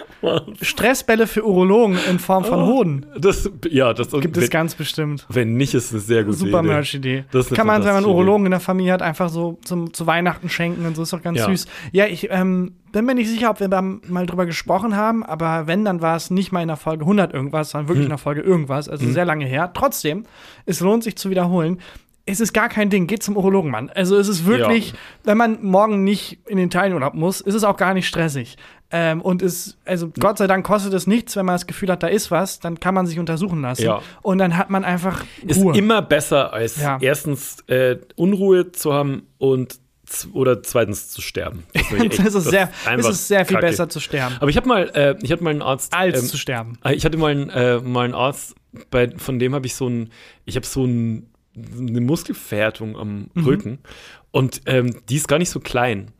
Stressbälle 0.61 1.27
für 1.27 1.45
Urologen 1.45 1.97
in 2.09 2.19
Form 2.19 2.43
von 2.45 2.65
Hoden. 2.65 3.05
das, 3.17 3.49
ja, 3.69 3.93
das 3.93 4.11
Gibt 4.11 4.37
es 4.37 4.49
ganz 4.49 4.75
bestimmt. 4.75 5.25
wenn 5.29 5.55
nicht, 5.57 5.73
ist 5.73 5.85
es 5.85 5.91
eine 5.91 6.01
sehr 6.01 6.23
gute 6.23 6.37
Super 6.37 6.59
Idee. 6.59 6.67
Merch-Idee. 6.67 7.25
Kann 7.55 7.67
man, 7.67 7.83
wenn 7.83 7.93
man 7.93 8.05
Urologen 8.05 8.45
in 8.45 8.51
der 8.51 8.59
Familie 8.59 8.93
hat, 8.93 9.01
einfach 9.01 9.29
so 9.29 9.59
zum, 9.63 9.93
zu 9.93 10.07
Weihnachten 10.07 10.49
schenken 10.49 10.85
und 10.85 10.95
so 10.95 11.03
ist 11.03 11.13
doch 11.13 11.21
ganz 11.21 11.37
Ja. 11.39 11.45
süß. 11.45 11.67
Ja, 11.91 12.05
ich 12.05 12.29
ähm, 12.31 12.73
bin 12.91 13.05
mir 13.05 13.15
nicht 13.15 13.29
sicher, 13.29 13.49
ob 13.49 13.59
wir 13.59 13.67
da 13.67 13.81
mal 13.81 14.25
drüber 14.25 14.45
gesprochen 14.45 14.95
haben, 14.95 15.23
aber 15.23 15.67
wenn, 15.67 15.85
dann 15.85 16.01
war 16.01 16.15
es 16.15 16.29
nicht 16.31 16.51
mal 16.51 16.61
in 16.61 16.67
der 16.67 16.77
Folge 16.77 16.96
100 17.05 17.33
irgendwas, 17.33 17.71
sondern 17.71 17.85
Hm. 17.85 17.89
wirklich 17.89 18.05
in 18.05 18.09
der 18.09 18.17
Folge 18.17 18.41
irgendwas, 18.41 18.89
also 18.89 19.05
sehr 19.09 19.25
lange 19.25 19.45
her. 19.45 19.71
Trotzdem, 19.73 20.25
es 20.65 20.79
lohnt 20.79 21.03
sich 21.03 21.15
zu 21.17 21.29
wiederholen. 21.29 21.79
Es 22.29 22.41
ist 22.41 22.51
gar 22.51 22.67
kein 22.67 22.89
Ding, 22.89 23.07
geht 23.07 23.23
zum 23.23 23.37
Urologen, 23.37 23.71
Mann. 23.71 23.89
Also 23.95 24.17
es 24.17 24.27
ist 24.27 24.45
wirklich, 24.45 24.91
Ja. 24.91 24.97
wenn 25.23 25.37
man 25.37 25.59
morgen 25.63 26.03
nicht 26.03 26.39
in 26.47 26.57
den 26.57 26.67
Italienurlaub 26.67 27.13
muss, 27.13 27.39
ist 27.39 27.53
es 27.53 27.63
auch 27.63 27.77
gar 27.77 27.93
nicht 27.93 28.05
stressig. 28.07 28.57
Ähm, 28.91 29.21
und 29.21 29.41
es, 29.41 29.77
also 29.85 30.09
Gott 30.19 30.37
sei 30.37 30.47
Dank 30.47 30.65
kostet 30.65 30.93
es 30.93 31.07
nichts, 31.07 31.35
wenn 31.37 31.45
man 31.45 31.55
das 31.55 31.67
Gefühl 31.67 31.89
hat, 31.89 32.03
da 32.03 32.07
ist 32.07 32.29
was, 32.31 32.59
dann 32.59 32.79
kann 32.81 32.93
man 32.95 33.05
sich 33.05 33.17
untersuchen 33.19 33.61
lassen. 33.61 33.83
Ja. 33.83 34.01
Und 34.21 34.37
dann 34.39 34.57
hat 34.57 34.69
man 34.69 34.83
einfach 34.83 35.23
Ist 35.45 35.61
Ruhe. 35.61 35.77
immer 35.77 36.01
besser, 36.01 36.51
als 36.53 36.81
Ja. 36.81 36.97
erstens 36.99 37.61
äh, 37.67 37.97
Unruhe 38.17 38.71
zu 38.73 38.93
haben 38.93 39.23
und 39.37 39.79
oder 40.33 40.63
zweitens 40.63 41.09
zu 41.09 41.21
sterben. 41.21 41.63
Das 41.73 41.83
ist, 41.91 42.01
echt- 42.01 42.19
es 42.19 42.35
ist 42.35 42.49
sehr, 42.49 42.71
einfach 42.85 43.09
ist 43.09 43.27
sehr 43.27 43.45
viel 43.45 43.55
kacke. 43.55 43.67
besser 43.67 43.89
zu 43.89 43.99
sterben, 43.99 44.35
Aber 44.39 44.49
ich 44.49 44.57
habe 44.57 44.67
mal, 44.67 44.89
äh, 44.93 45.15
ich 45.21 45.31
hatte 45.31 45.43
mal 45.43 45.49
einen 45.51 45.61
Arzt. 45.61 45.93
als 45.93 46.21
ähm, 46.21 46.27
zu 46.29 46.37
sterben. 46.37 46.77
Ich 46.91 47.05
hatte 47.05 47.17
mal 47.17 47.31
einen, 47.31 47.49
äh, 47.49 47.79
mal 47.79 48.05
einen 48.05 48.13
Arzt, 48.15 48.55
bei, 48.89 49.09
von 49.17 49.39
dem 49.39 49.53
habe 49.55 49.65
ich 49.65 49.75
so 49.75 49.87
ein, 49.87 50.09
ich 50.45 50.55
habe 50.55 50.65
so 50.65 50.85
ein, 50.85 51.29
eine 51.55 52.01
Muskelverhärtung 52.01 52.95
am 52.97 53.29
Mhm. 53.33 53.43
Rücken 53.45 53.79
und 54.31 54.61
ähm, 54.65 54.95
die 55.09 55.15
ist 55.15 55.27
gar 55.27 55.39
nicht 55.39 55.49
so 55.49 55.59
klein. 55.59 56.11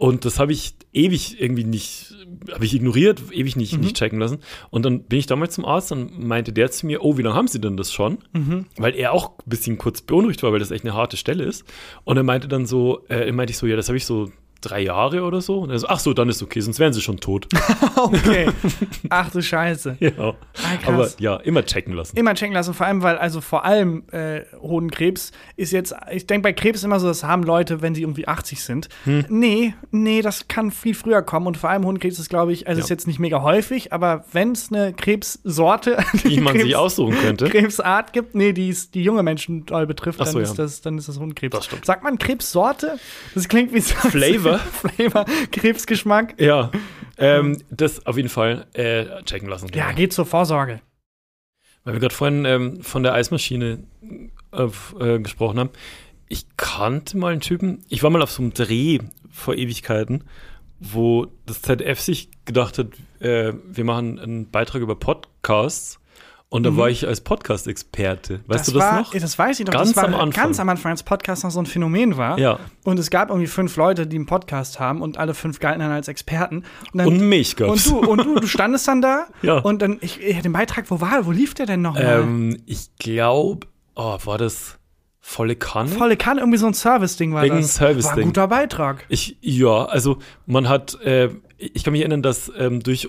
Und 0.00 0.24
das 0.24 0.38
habe 0.38 0.50
ich 0.52 0.72
ewig 0.94 1.38
irgendwie 1.42 1.62
nicht, 1.64 2.14
habe 2.52 2.64
ich 2.64 2.72
ignoriert, 2.74 3.20
ewig 3.32 3.54
nicht, 3.56 3.74
Mhm. 3.74 3.80
nicht 3.80 3.96
checken 3.96 4.18
lassen. 4.18 4.38
Und 4.70 4.86
dann 4.86 5.02
bin 5.02 5.18
ich 5.18 5.26
damals 5.26 5.52
zum 5.54 5.66
Arzt 5.66 5.92
und 5.92 6.18
meinte 6.26 6.54
der 6.54 6.70
zu 6.70 6.86
mir, 6.86 7.04
oh, 7.04 7.18
wie 7.18 7.22
lange 7.22 7.36
haben 7.36 7.48
Sie 7.48 7.60
denn 7.60 7.76
das 7.76 7.92
schon? 7.92 8.16
Mhm. 8.32 8.64
Weil 8.78 8.96
er 8.96 9.12
auch 9.12 9.32
ein 9.38 9.50
bisschen 9.50 9.76
kurz 9.76 10.00
beunruhigt 10.00 10.42
war, 10.42 10.52
weil 10.52 10.58
das 10.58 10.70
echt 10.70 10.84
eine 10.86 10.94
harte 10.94 11.18
Stelle 11.18 11.44
ist. 11.44 11.64
Und 12.04 12.16
er 12.16 12.22
meinte 12.22 12.48
dann 12.48 12.64
so, 12.64 13.04
äh, 13.10 13.26
er 13.26 13.32
meinte 13.34 13.50
ich 13.50 13.58
so, 13.58 13.66
ja, 13.66 13.76
das 13.76 13.88
habe 13.88 13.98
ich 13.98 14.06
so 14.06 14.30
drei 14.60 14.80
Jahre 14.82 15.22
oder 15.22 15.40
so. 15.40 15.58
Und 15.60 15.70
er 15.70 15.78
so, 15.78 15.88
ach 15.88 15.98
so, 16.00 16.12
dann 16.14 16.28
ist 16.28 16.42
okay, 16.42 16.60
sonst 16.60 16.78
wären 16.78 16.92
Sie 16.92 17.00
schon 17.02 17.18
tot. 17.18 17.46
Okay. 17.96 18.48
Ach 19.10 19.30
du 19.30 19.42
Scheiße. 19.42 19.96
ja. 20.00 20.10
Ah. 20.18 20.34
Aber 20.86 21.10
ja, 21.18 21.36
immer 21.36 21.64
checken 21.66 21.92
lassen. 21.92 22.16
Immer 22.16 22.34
checken 22.34 22.54
lassen, 22.54 22.72
vor 22.72 22.86
allem, 22.86 23.02
weil, 23.02 23.18
also 23.18 23.40
vor 23.42 23.64
allem 23.66 24.04
äh, 24.10 24.42
Hodenkrebs 24.60 25.32
ist 25.56 25.72
jetzt, 25.72 25.94
ich 26.10 26.26
denke 26.26 26.44
bei 26.44 26.52
Krebs 26.54 26.82
immer 26.82 26.98
so, 26.98 27.08
das 27.08 27.22
haben 27.24 27.42
Leute, 27.42 27.82
wenn 27.82 27.94
sie 27.94 28.02
irgendwie 28.02 28.26
80 28.26 28.62
sind. 28.64 28.88
Hm. 29.04 29.24
Nee, 29.28 29.74
nee, 29.90 30.22
das 30.22 30.48
kann 30.48 30.70
viel 30.70 30.94
früher 30.94 31.20
kommen 31.22 31.46
und 31.46 31.58
vor 31.58 31.68
allem 31.68 31.84
Hodenkrebs 31.84 32.18
ist, 32.18 32.30
glaube 32.30 32.52
ich, 32.52 32.66
also 32.68 32.78
Ja. 32.78 32.84
ist 32.84 32.88
jetzt 32.90 33.06
nicht 33.06 33.18
mega 33.18 33.42
häufig, 33.42 33.92
aber 33.92 34.24
wenn 34.32 34.52
es 34.52 34.72
eine 34.72 34.94
Krebssorte, 34.94 35.98
die 36.24 36.40
man 36.40 36.54
Krebs- 36.54 36.64
sich 36.64 36.76
aussuchen 36.76 37.16
könnte. 37.20 37.50
Krebsart 37.50 38.12
gibt, 38.14 38.34
nee, 38.34 38.52
die 38.54 38.70
es 38.70 38.90
die 38.90 39.02
junge 39.02 39.22
Menschen 39.22 39.66
doll 39.66 39.86
betrifft, 39.86 40.20
Ach 40.20 40.24
dann, 40.24 40.32
so, 40.32 40.38
ist 40.38 40.56
ja. 40.56 40.64
das, 40.64 40.80
dann 40.80 40.96
ist 40.96 41.08
das 41.08 41.18
Hodenkrebs. 41.18 41.54
Das 41.54 41.64
stimmt. 41.66 41.84
Sagt 41.84 42.02
man 42.02 42.18
Krebssorte? 42.18 42.98
Das 43.34 43.46
klingt 43.48 43.74
wie 43.74 43.80
so 43.80 43.94
Flavor? 43.94 44.49
Flavor, 44.72 45.24
Krebsgeschmack. 45.52 46.40
Ja, 46.40 46.70
ähm, 47.18 47.62
das 47.70 48.06
auf 48.06 48.16
jeden 48.16 48.28
Fall 48.28 48.66
äh, 48.72 49.22
checken 49.24 49.48
lassen. 49.48 49.68
Ja, 49.74 49.86
genau. 49.86 49.96
geht 49.96 50.12
zur 50.12 50.26
Vorsorge. 50.26 50.80
Weil 51.84 51.94
wir 51.94 52.00
gerade 52.00 52.14
vorhin 52.14 52.44
ähm, 52.44 52.82
von 52.82 53.02
der 53.02 53.14
Eismaschine 53.14 53.84
äh, 54.52 54.68
äh, 54.98 55.18
gesprochen 55.20 55.58
haben. 55.58 55.70
Ich 56.28 56.46
kannte 56.56 57.16
mal 57.16 57.32
einen 57.32 57.40
Typen, 57.40 57.84
ich 57.88 58.02
war 58.02 58.10
mal 58.10 58.22
auf 58.22 58.30
so 58.30 58.42
einem 58.42 58.52
Dreh 58.52 58.98
vor 59.30 59.54
Ewigkeiten, 59.54 60.24
wo 60.78 61.26
das 61.46 61.62
ZDF 61.62 62.00
sich 62.00 62.30
gedacht 62.44 62.78
hat, 62.78 62.88
äh, 63.20 63.52
wir 63.64 63.84
machen 63.84 64.18
einen 64.18 64.50
Beitrag 64.50 64.82
über 64.82 64.96
Podcasts. 64.96 65.99
Und 66.52 66.64
da 66.64 66.76
war 66.76 66.90
ich 66.90 67.06
als 67.06 67.20
Podcast-Experte. 67.20 68.40
Weißt 68.48 68.66
du 68.66 68.72
das 68.72 68.82
war, 68.82 68.98
noch? 68.98 69.14
Das 69.14 69.38
weiß 69.38 69.60
ich 69.60 69.66
noch. 69.66 69.72
Ganz 69.72 69.92
das 69.92 69.96
war 69.96 70.04
am 70.06 70.14
Anfang. 70.14 70.30
ganz 70.30 70.58
am 70.58 70.68
Anfang, 70.68 70.90
als 70.90 71.04
Podcast 71.04 71.44
noch 71.44 71.52
so 71.52 71.60
ein 71.60 71.66
Phänomen 71.66 72.16
war. 72.16 72.40
Ja. 72.40 72.58
Und 72.82 72.98
es 72.98 73.08
gab 73.10 73.28
irgendwie 73.28 73.46
fünf 73.46 73.76
Leute, 73.76 74.04
die 74.08 74.16
einen 74.16 74.26
Podcast 74.26 74.80
haben 74.80 75.00
und 75.00 75.16
alle 75.16 75.34
fünf 75.34 75.60
galten 75.60 75.78
dann 75.78 75.92
als 75.92 76.08
Experten. 76.08 76.64
Und, 76.92 76.98
dann, 76.98 77.06
Und 77.06 77.20
mich 77.20 77.54
gab's. 77.54 77.86
Und 77.86 78.04
du, 78.04 78.10
und 78.10 78.24
du, 78.24 78.40
du 78.40 78.46
standest 78.48 78.88
dann 78.88 79.00
da. 79.00 79.28
Ja. 79.42 79.58
Und 79.58 79.80
dann, 79.80 79.98
ich, 80.00 80.20
ich 80.20 80.42
den 80.42 80.52
Beitrag, 80.52 80.90
wo 80.90 81.00
war, 81.00 81.24
wo 81.24 81.30
lief 81.30 81.54
der 81.54 81.66
denn 81.66 81.82
nochmal? 81.82 82.20
Ähm, 82.22 82.60
ich 82.66 82.90
glaube, 82.98 83.66
oh, 83.94 84.18
war 84.24 84.36
das 84.36 84.78
volle 85.20 85.54
Kanne? 85.54 85.88
Volle 85.88 86.16
Kanne, 86.16 86.40
irgendwie 86.40 86.58
so 86.58 86.66
ein 86.66 86.74
Service-Ding 86.74 87.32
war 87.32 87.44
Irgendein 87.44 87.62
das. 87.62 87.76
Service-Ding. 87.76 88.10
War 88.10 88.18
ein 88.18 88.24
guter 88.24 88.48
Beitrag. 88.48 89.06
Ich, 89.08 89.38
ja, 89.40 89.84
also 89.84 90.18
man 90.46 90.68
hat, 90.68 91.00
äh, 91.02 91.30
ich 91.58 91.84
kann 91.84 91.92
mich 91.92 92.00
erinnern, 92.02 92.22
dass 92.22 92.50
ähm, 92.58 92.82
durch 92.82 93.08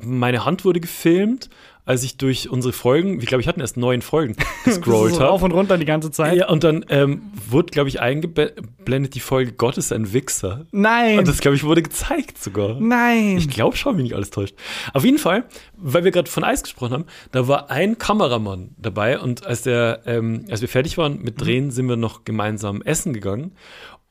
meine 0.00 0.44
Hand 0.44 0.64
wurde 0.64 0.80
gefilmt, 0.80 1.50
als 1.86 2.02
ich 2.02 2.16
durch 2.16 2.48
unsere 2.48 2.72
Folgen, 2.72 3.20
ich 3.20 3.26
glaube, 3.26 3.42
ich 3.42 3.48
hatten 3.48 3.60
erst 3.60 3.76
neun 3.76 4.00
Folgen 4.00 4.36
gescrollt 4.64 5.14
so 5.14 5.20
habe. 5.20 5.30
Auf 5.30 5.42
und 5.42 5.52
runter 5.52 5.76
die 5.76 5.84
ganze 5.84 6.10
Zeit. 6.10 6.36
Ja, 6.36 6.48
und 6.48 6.64
dann 6.64 6.84
ähm, 6.88 7.22
wurde, 7.48 7.70
glaube 7.72 7.90
ich, 7.90 8.00
eingeblendet 8.00 9.14
die 9.14 9.20
Folge 9.20 9.52
Gott 9.52 9.76
ist 9.76 9.92
ein 9.92 10.12
Wichser. 10.14 10.64
Nein. 10.72 11.18
Und 11.18 11.28
das, 11.28 11.40
glaube 11.40 11.56
ich, 11.56 11.64
wurde 11.64 11.82
gezeigt 11.82 12.42
sogar. 12.42 12.80
Nein. 12.80 13.36
Ich 13.36 13.50
glaube 13.50 13.76
schon, 13.76 13.92
wenn 13.92 13.96
mich 13.96 14.04
nicht 14.04 14.14
alles 14.14 14.30
täuscht. 14.30 14.54
Auf 14.94 15.04
jeden 15.04 15.18
Fall, 15.18 15.44
weil 15.76 16.04
wir 16.04 16.10
gerade 16.10 16.30
von 16.30 16.42
Eis 16.42 16.62
gesprochen 16.62 16.92
haben, 16.94 17.04
da 17.32 17.48
war 17.48 17.70
ein 17.70 17.98
Kameramann 17.98 18.70
dabei 18.78 19.18
und 19.18 19.44
als 19.46 19.62
der, 19.62 20.00
ähm, 20.06 20.46
als 20.50 20.62
wir 20.62 20.68
fertig 20.68 20.96
waren 20.96 21.20
mit 21.20 21.40
Drehen, 21.40 21.70
sind 21.70 21.86
wir 21.88 21.96
noch 21.96 22.24
gemeinsam 22.24 22.80
essen 22.80 23.12
gegangen. 23.12 23.52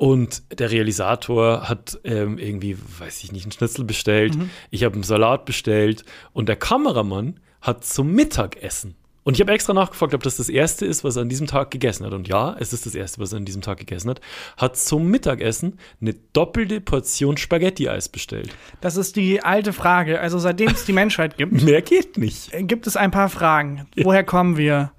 Und 0.03 0.43
der 0.59 0.69
Realisator 0.69 1.69
hat 1.69 1.97
ähm, 2.03 2.37
irgendwie, 2.37 2.75
weiß 2.99 3.23
ich 3.23 3.31
nicht, 3.31 3.45
einen 3.45 3.53
Schnitzel 3.53 3.85
bestellt. 3.85 4.37
Ich 4.69 4.83
habe 4.83 4.95
einen 4.95 5.03
Salat 5.03 5.45
bestellt. 5.45 6.03
Und 6.33 6.49
der 6.49 6.57
Kameramann 6.57 7.39
hat 7.61 7.85
zum 7.85 8.11
Mittagessen. 8.11 8.95
Und 9.23 9.35
ich 9.35 9.39
habe 9.39 9.53
extra 9.53 9.71
nachgefragt, 9.73 10.13
ob 10.13 10.21
das 10.21 10.35
das 10.35 10.49
erste 10.49 10.85
ist, 10.85 11.05
was 11.05 11.15
er 11.15 11.21
an 11.21 11.29
diesem 11.29 11.47
Tag 11.47 11.71
gegessen 11.71 12.05
hat. 12.05 12.11
Und 12.11 12.27
ja, 12.27 12.53
es 12.59 12.73
ist 12.73 12.85
das 12.85 12.95
erste, 12.95 13.21
was 13.21 13.31
er 13.31 13.37
an 13.37 13.45
diesem 13.45 13.61
Tag 13.61 13.77
gegessen 13.77 14.09
hat. 14.09 14.19
Hat 14.57 14.75
zum 14.75 15.07
Mittagessen 15.07 15.79
eine 16.01 16.15
doppelte 16.33 16.81
Portion 16.81 17.37
Spaghetti-Eis 17.37 18.09
bestellt. 18.09 18.53
Das 18.81 18.97
ist 18.97 19.15
die 19.15 19.41
alte 19.41 19.71
Frage. 19.71 20.19
Also 20.19 20.37
seitdem 20.37 20.71
es 20.71 20.83
die 20.83 20.91
Menschheit 20.91 21.37
gibt, 21.37 21.53
Mehr 21.63 21.81
geht 21.81 22.17
nicht. 22.17 22.53
äh, 22.53 22.63
gibt 22.63 22.87
es 22.87 22.97
ein 22.97 23.11
paar 23.11 23.29
Fragen. 23.29 23.87
Woher 23.95 24.25
kommen 24.25 24.57
wir? 24.57 24.91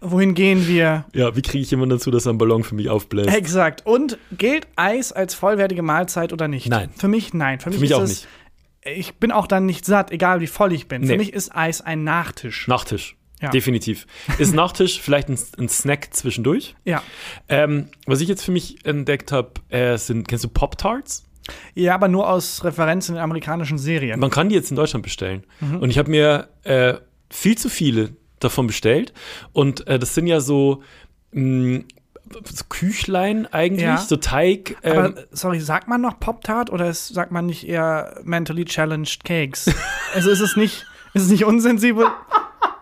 Wohin 0.00 0.34
gehen 0.34 0.66
wir? 0.68 1.04
Ja, 1.14 1.34
wie 1.36 1.42
kriege 1.42 1.62
ich 1.62 1.70
jemanden 1.70 1.96
dazu, 1.96 2.10
dass 2.10 2.26
er 2.26 2.30
einen 2.30 2.38
Ballon 2.38 2.64
für 2.64 2.74
mich 2.74 2.88
aufbläst? 2.88 3.28
Exakt. 3.34 3.84
Und 3.86 4.18
gilt 4.36 4.66
Eis 4.76 5.12
als 5.12 5.34
vollwertige 5.34 5.82
Mahlzeit 5.82 6.32
oder 6.32 6.48
nicht? 6.48 6.68
Nein. 6.68 6.90
Für 6.96 7.08
mich 7.08 7.34
nein. 7.34 7.60
Für 7.60 7.70
mich, 7.70 7.80
mich 7.80 7.90
ist 7.90 7.96
auch 7.96 8.02
es, 8.02 8.08
nicht. 8.10 8.28
Ich 8.98 9.14
bin 9.16 9.32
auch 9.32 9.46
dann 9.46 9.66
nicht 9.66 9.84
satt, 9.84 10.12
egal 10.12 10.40
wie 10.40 10.46
voll 10.46 10.72
ich 10.72 10.86
bin. 10.88 11.02
Für 11.02 11.12
Nee. 11.12 11.18
mich 11.18 11.32
ist 11.32 11.54
Eis 11.54 11.80
ein 11.80 12.04
Nachtisch. 12.04 12.68
Nachtisch. 12.68 13.16
Ja. 13.42 13.50
Definitiv. 13.50 14.06
Ist 14.38 14.54
Nachtisch 14.54 15.00
vielleicht 15.00 15.28
ein, 15.28 15.38
ein 15.58 15.68
Snack 15.68 16.08
zwischendurch? 16.14 16.74
ja. 16.84 17.02
Ähm, 17.48 17.88
was 18.06 18.20
ich 18.20 18.28
jetzt 18.28 18.44
für 18.44 18.52
mich 18.52 18.84
entdeckt 18.86 19.30
habe, 19.32 19.50
äh, 19.68 19.98
sind, 19.98 20.26
kennst 20.28 20.44
du 20.44 20.48
Pop-Tarts? 20.48 21.24
Ja, 21.74 21.94
aber 21.94 22.08
nur 22.08 22.28
aus 22.28 22.64
Referenz 22.64 23.08
in 23.08 23.16
amerikanischen 23.18 23.78
Serien. 23.78 24.18
Man 24.18 24.30
kann 24.30 24.48
die 24.48 24.54
jetzt 24.54 24.70
in 24.70 24.76
Deutschland 24.76 25.02
bestellen. 25.04 25.44
Mhm. 25.60 25.76
Und 25.78 25.90
ich 25.90 25.98
habe 25.98 26.10
mir 26.10 26.48
äh, 26.64 26.94
viel 27.30 27.56
zu 27.58 27.68
viele 27.68 28.16
davon 28.40 28.66
bestellt. 28.66 29.12
Und 29.52 29.86
äh, 29.86 29.98
das 29.98 30.14
sind 30.14 30.26
ja 30.26 30.40
so, 30.40 30.82
mh, 31.32 31.84
so 32.44 32.64
Küchlein 32.68 33.46
eigentlich, 33.46 33.82
Ja. 33.82 33.98
so 33.98 34.16
Teig. 34.16 34.76
Ähm, 34.82 34.98
Aber 34.98 35.14
sorry, 35.30 35.60
sagt 35.60 35.88
man 35.88 36.00
noch 36.00 36.18
Pop-Tart 36.18 36.70
oder 36.70 36.88
ist, 36.88 37.08
sagt 37.08 37.30
man 37.32 37.46
nicht 37.46 37.66
eher 37.68 38.20
mentally 38.24 38.64
challenged 38.64 39.24
Cakes? 39.24 39.70
also 40.14 40.30
ist 40.30 40.40
es 40.40 40.56
nicht, 40.56 40.86
ist 41.14 41.22
es 41.24 41.30
nicht 41.30 41.44
unsensibel? 41.44 42.06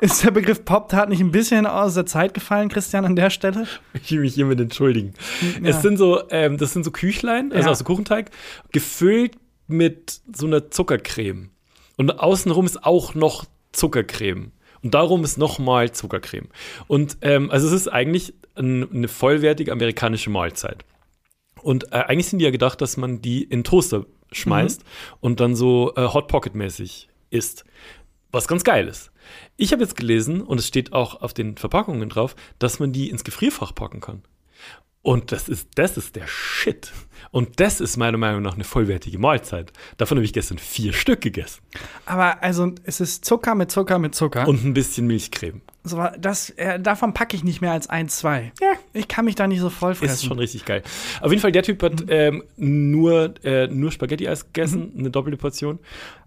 Ist 0.00 0.24
der 0.24 0.32
Begriff 0.32 0.64
Pop-Tart 0.64 1.09
nicht 1.09 1.20
ein 1.20 1.30
bisschen 1.30 1.66
aus 1.66 1.94
der 1.94 2.05
Zeit 2.05 2.34
gefallen, 2.34 2.68
Christian, 2.68 3.05
an 3.05 3.16
der 3.16 3.30
Stelle? 3.30 3.66
ich 3.94 4.11
will 4.11 4.20
mich 4.20 4.34
hiermit 4.34 4.61
entschuldigen. 4.61 5.14
Ja. 5.62 5.70
Es 5.70 5.82
sind 5.82 5.98
so, 5.98 6.22
ähm, 6.30 6.59
das 6.59 6.72
sind 6.72 6.84
so 6.84 6.90
Küchlein, 6.90 7.52
also 7.52 7.66
Ja. 7.66 7.70
aus 7.70 7.78
dem 7.78 7.84
Kuchenteig, 7.86 8.30
gefüllt 8.72 9.36
mit 9.66 10.20
so 10.34 10.46
einer 10.46 10.70
Zuckercreme. 10.70 11.50
Und 11.96 12.18
außenrum 12.18 12.66
ist 12.66 12.84
auch 12.84 13.14
noch 13.14 13.44
Zuckercreme. 13.72 14.50
Und 14.85 14.93
darum 14.93 15.24
ist 15.24 15.39
nochmal 15.39 15.91
Zuckercreme. 15.93 16.49
Und 16.87 17.16
ähm, 17.22 17.51
also 17.51 17.66
es 17.66 17.72
ist 17.72 17.89
eigentlich 17.89 18.35
ein, 18.55 18.89
eine 18.93 19.09
vollwertige 19.09 19.72
amerikanische 19.72 20.28
Mahlzeit. 20.28 20.85
Und 21.62 21.93
äh, 21.93 21.97
eigentlich 21.97 22.28
sind 22.28 22.39
die 22.41 22.45
ja 22.45 22.51
gedacht, 22.51 22.82
dass 22.82 22.99
man 22.99 23.22
die 23.22 23.43
in 23.43 23.64
Toaster 23.64 24.05
schmeißt 24.30 24.85
und 25.20 25.41
dann 25.41 25.57
so 25.57 25.95
äh, 25.97 26.07
Hot 26.12 26.28
Pocket-mäßig 26.28 27.09
isst. 27.30 27.64
Was 28.30 28.47
ganz 28.47 28.62
geil 28.62 28.87
ist. 28.87 29.11
Ich 29.57 29.72
habe 29.72 29.82
jetzt 29.82 29.97
gelesen, 29.97 30.43
und 30.43 30.59
es 30.59 30.66
steht 30.66 30.93
auch 30.93 31.22
auf 31.22 31.32
den 31.32 31.57
Verpackungen 31.57 32.11
drauf, 32.11 32.37
dass 32.59 32.78
man 32.78 32.93
die 32.93 33.09
ins 33.09 33.24
Gefrierfach 33.24 33.74
packen 33.74 34.01
kann. 34.01 34.22
Und 35.05 35.32
das 35.32 35.50
ist, 35.50 35.68
das 35.74 35.98
ist 35.98 36.16
der 36.16 36.26
Shit. 36.26 36.90
Und 37.30 37.61
das 37.61 37.82
ist 37.82 37.98
meiner 37.98 38.16
Meinung 38.16 38.40
nach 38.40 38.55
eine 38.55 38.64
vollwertige 38.64 39.18
Mahlzeit. 39.18 39.70
Davon 39.98 40.16
habe 40.16 40.24
ich 40.24 40.32
gestern 40.32 40.57
vier 40.57 40.94
Stück 40.94 41.20
gegessen. 41.20 41.61
Aber 42.07 42.42
also 42.42 42.72
es 42.84 43.00
ist 43.00 43.22
Zucker 43.22 43.55
mit 43.55 43.70
Zucker 43.70 43.98
mit 43.98 44.14
Zucker. 44.14 44.48
Und 44.48 44.64
ein 44.64 44.72
bisschen 44.72 45.07
Milchcreme. 45.07 45.61
so, 45.82 46.02
das, 46.18 46.50
äh, 46.50 46.80
davon 46.80 47.12
packe 47.12 47.36
ich 47.36 47.44
nicht 47.44 47.61
mehr 47.61 47.72
als 47.72 47.90
ein, 47.90 48.09
zwei. 48.09 48.52
Ja. 48.62 48.72
Ich 48.94 49.07
kann 49.07 49.26
mich 49.26 49.34
da 49.34 49.46
nicht 49.46 49.61
so 49.61 49.68
voll 49.68 49.94
fressen. 49.94 50.14
Ist 50.14 50.24
schon 50.24 50.38
richtig 50.38 50.64
geil. 50.64 50.82
Auf 51.20 51.30
jeden 51.30 51.42
Fall, 51.42 51.52
der 51.52 51.64
Typ 51.64 51.82
hat 51.82 52.05
ähm, 52.09 52.42
nur, 52.57 53.34
äh, 53.44 53.66
nur 53.66 53.92
Spaghetti-Eis 53.92 54.46
gegessen, 54.46 54.94
eine 54.96 55.11
doppelte 55.11 55.36
Portion. 55.36 55.80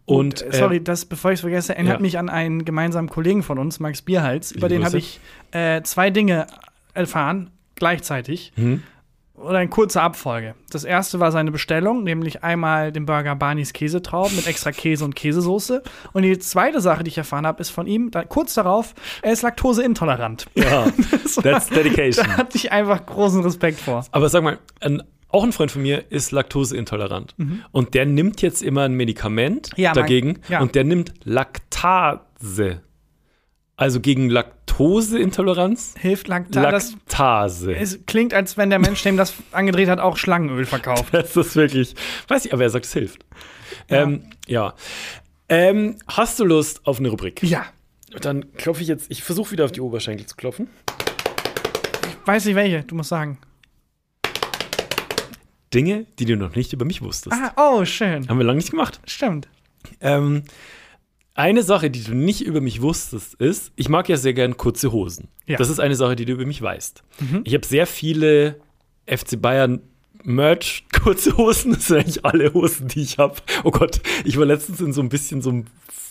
Und, 0.06 0.44
äh, 0.44 0.56
sorry, 0.56 0.78
äh, 0.78 0.82
das, 0.82 1.06
bevor 1.06 1.32
ich 1.32 1.38
es 1.38 1.42
vergesse, 1.42 1.74
erinnert 1.74 1.96
ja. 1.96 2.02
mich 2.02 2.20
an 2.20 2.30
einen 2.30 2.64
gemeinsamen 2.64 3.10
Kollegen 3.10 3.42
von 3.42 3.58
uns, 3.58 3.80
Max 3.80 4.04
Bierhals. 4.04 4.52
Über 4.52 4.70
den 4.70 4.86
habe 4.86 5.00
ich 5.00 5.20
äh, 5.52 5.82
zwei 5.82 6.12
Dinge 6.12 6.46
erfahren, 6.94 7.50
gleichzeitig. 7.78 8.52
Mhm. 8.56 8.84
Oder 9.36 9.62
in 9.62 9.70
kurzer 9.70 10.02
Abfolge. 10.02 10.56
Das 10.72 10.84
erste 10.84 11.20
war 11.20 11.32
seine 11.32 11.52
Bestellung, 11.52 12.04
nämlich 12.04 12.44
einmal 12.44 12.92
den 12.92 13.06
Burger 13.06 13.36
Barneys 13.36 13.72
Käsetraum 13.72 14.36
mit 14.36 14.48
extra 14.48 14.72
Käse 14.72 15.06
und 15.06 15.16
Käsesoße. 15.16 15.84
Und 16.14 16.24
die 16.24 16.40
zweite 16.40 16.82
Sache, 16.82 17.04
die 17.04 17.10
ich 17.10 17.20
erfahren 17.20 17.46
habe, 17.46 17.62
ist 17.62 17.70
von 17.70 17.86
ihm, 17.86 18.10
da, 18.10 18.24
kurz 18.24 18.56
darauf, 18.56 18.96
er 19.22 19.34
ist 19.34 19.44
laktoseintolerant. 19.44 20.48
ja, 20.56 20.88
Das 21.12 21.38
war- 21.38 21.44
that's 21.44 21.70
dedication. 21.70 22.26
Da 22.26 22.38
hatte 22.38 22.58
ich 22.58 22.72
einfach 22.72 23.06
großen 23.06 23.44
Respekt 23.44 23.80
vor. 23.80 24.04
Aber 24.12 24.28
sag 24.28 24.42
mal, 24.42 24.58
ein, 24.80 25.04
auch 25.30 25.44
ein 25.44 25.52
Freund 25.52 25.70
von 25.70 25.84
mir 25.84 26.06
ist 26.10 26.32
laktoseintolerant. 26.32 27.36
Und 27.72 27.94
der 27.94 28.08
nimmt 28.08 28.42
jetzt 28.42 28.64
immer 28.64 28.84
ein 28.86 28.94
Medikament 28.96 29.70
Mhm. 29.78 29.84
Ja, 29.84 29.90
mein- 29.90 30.02
dagegen. 30.02 30.40
ja. 30.50 30.62
Und 30.62 30.74
der 30.74 30.84
nimmt 30.84 31.14
Laktase. 31.26 32.82
Also 33.80 34.00
gegen 34.02 34.30
Laktoseintoleranz. 34.32 35.94
Hilft 36.00 36.28
Laktat. 36.28 36.74
Das 36.74 36.94
Laktase. 36.94 37.76
es 37.76 38.00
klingt, 38.08 38.34
als 38.34 38.58
wenn 38.58 38.72
der 38.72 38.80
Mensch, 38.80 39.04
dem 39.04 39.18
das 39.18 39.36
angedreht 39.52 39.88
hat, 39.88 40.00
auch 40.00 40.18
Schlangenöl 40.18 40.66
verkauft. 40.66 41.06
Das 41.14 41.38
ist 41.38 41.56
wirklich, 41.56 41.94
weiß 42.28 42.46
ich, 42.46 42.54
aber 42.54 42.64
er 42.64 42.72
sagt, 42.72 42.86
es 42.86 42.94
hilft. 42.94 43.24
Ja. 43.88 44.02
Ähm, 44.02 44.24
ja. 44.48 44.74
Ähm, 45.48 45.98
hast 46.08 46.40
du 46.40 46.46
Lust 46.46 46.88
auf 46.88 46.98
eine 46.98 47.10
Rubrik? 47.10 47.44
Ja. 47.44 47.66
Dann 48.20 48.52
klopfe 48.54 48.82
ich 48.82 48.88
jetzt, 48.88 49.12
ich 49.12 49.24
versuche 49.24 49.52
wieder 49.52 49.66
auf 49.66 49.72
die 49.72 49.82
Oberschenkel 49.82 50.26
zu 50.26 50.36
klopfen. 50.36 50.70
Weiß 52.26 52.46
nicht 52.46 52.56
welche, 52.56 52.82
du 52.82 52.96
musst 52.96 53.10
sagen. 53.10 53.38
Dinge, 55.72 56.08
die 56.18 56.26
du 56.26 56.36
noch 56.36 56.56
nicht 56.56 56.74
über 56.74 56.86
mich 56.86 57.04
wusstest. 57.04 57.36
Ah, 57.36 57.54
oh, 57.58 57.86
schön. 57.86 58.28
Haben 58.28 58.40
wir 58.40 58.46
lange 58.46 58.58
nicht 58.58 58.72
gemacht. 58.72 59.00
Stimmt. 59.06 59.48
Ähm, 60.02 60.44
eine 61.38 61.64
Sache, 61.64 61.90
die 61.90 62.04
du 62.04 62.16
nicht 62.16 62.42
über 62.42 62.62
mich 62.62 62.82
wusstest, 62.82 63.36
ist, 63.36 63.72
ich 63.76 63.90
mag 63.90 64.10
ja 64.10 64.18
sehr 64.18 64.34
gern 64.34 64.58
kurze 64.58 64.92
Hosen. 64.92 65.28
Ja. 65.46 65.54
Mhm. 65.54 65.58
Das 65.60 65.70
ist 65.70 65.80
eine 65.80 65.96
Sache, 65.96 66.16
die 66.16 66.26
du 66.26 66.34
über 66.34 66.46
mich 66.46 66.62
weißt. 66.62 67.04
Ich 67.44 67.54
habe 67.54 67.66
sehr 67.66 67.88
viele 67.88 68.60
FC 69.06 69.42
Bayern 69.42 69.82
Merch, 70.24 70.86
kurze 71.04 71.38
Hosen, 71.38 71.74
das 71.74 71.88
sind 71.88 71.98
eigentlich 71.98 72.26
alle 72.26 72.54
Hosen, 72.54 72.88
die 72.90 73.02
ich 73.02 73.18
habe. 73.18 73.36
Oh 73.64 73.72
Gott, 73.72 74.02
ich 74.26 74.38
war 74.38 74.46
letztens 74.46 74.82
in 74.82 74.92
so 74.94 75.02
ein 75.02 75.10
bisschen 75.10 75.42
so 75.42 75.52
einem 75.52 75.66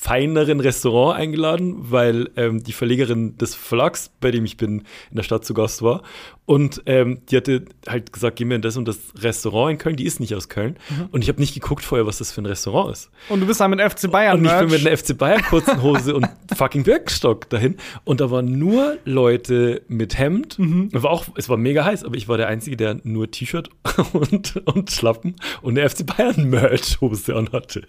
feineren 0.06 0.60
Restaurant 0.60 1.18
eingeladen, 1.18 1.74
weil 1.90 2.30
ähm, 2.36 2.62
die 2.62 2.72
Verlegerin 2.72 3.36
des 3.38 3.56
Verlags, 3.56 4.12
bei 4.20 4.30
dem 4.30 4.44
ich 4.44 4.56
bin, 4.56 4.84
in 5.10 5.16
der 5.16 5.24
Stadt 5.24 5.44
zu 5.44 5.52
Gast 5.52 5.82
war. 5.82 6.02
Und 6.44 6.80
ähm, 6.86 7.22
die 7.28 7.36
hatte 7.36 7.64
halt 7.88 8.12
gesagt, 8.12 8.36
geh 8.36 8.44
mir 8.44 8.54
in 8.54 8.62
das 8.62 8.76
und 8.76 8.86
das 8.86 8.98
Restaurant 9.18 9.72
in 9.72 9.78
Köln, 9.78 9.96
die 9.96 10.04
ist 10.04 10.20
nicht 10.20 10.32
aus 10.36 10.48
Köln. 10.48 10.76
Und 11.10 11.22
ich 11.22 11.28
habe 11.28 11.40
nicht 11.40 11.54
geguckt 11.54 11.82
vorher, 11.82 12.06
was 12.06 12.18
das 12.18 12.30
für 12.30 12.40
ein 12.40 12.46
Restaurant 12.46 12.92
ist. 12.92 13.10
Und 13.28 13.40
du 13.40 13.46
bist 13.46 13.60
da 13.60 13.66
mit 13.66 13.80
FC 13.80 14.08
Bayern 14.08 14.38
Und 14.38 14.44
ich 14.44 14.52
bin 14.52 14.70
mit 14.70 14.86
einer 14.86 14.96
FC 14.96 15.18
Bayern 15.18 15.42
kurzen 15.42 15.82
Hose 15.82 16.14
und 16.14 16.28
fucking 16.56 16.84
Birkenstock 16.84 17.50
dahin. 17.50 17.76
Und 18.04 18.20
da 18.20 18.30
waren 18.30 18.60
nur 18.60 18.98
Leute 19.04 19.82
mit 19.88 20.16
Hemd. 20.16 20.56
Es 20.92 21.02
War 21.02 21.10
auch, 21.10 21.26
es 21.34 21.48
war 21.48 21.56
mega 21.56 21.84
heiß, 21.84 22.04
aber 22.04 22.14
ich 22.14 22.28
war 22.28 22.36
der 22.36 22.46
Einzige, 22.46 22.76
der 22.76 23.00
nur 23.02 23.28
T-Shirt 23.28 23.70
und, 24.12 24.62
und 24.66 24.92
Schlappen 24.92 25.34
und 25.62 25.76
eine 25.76 25.88
FC 25.88 26.06
Bayern 26.06 26.48
Merch-Hose 26.48 27.34
anhatte. 27.34 27.82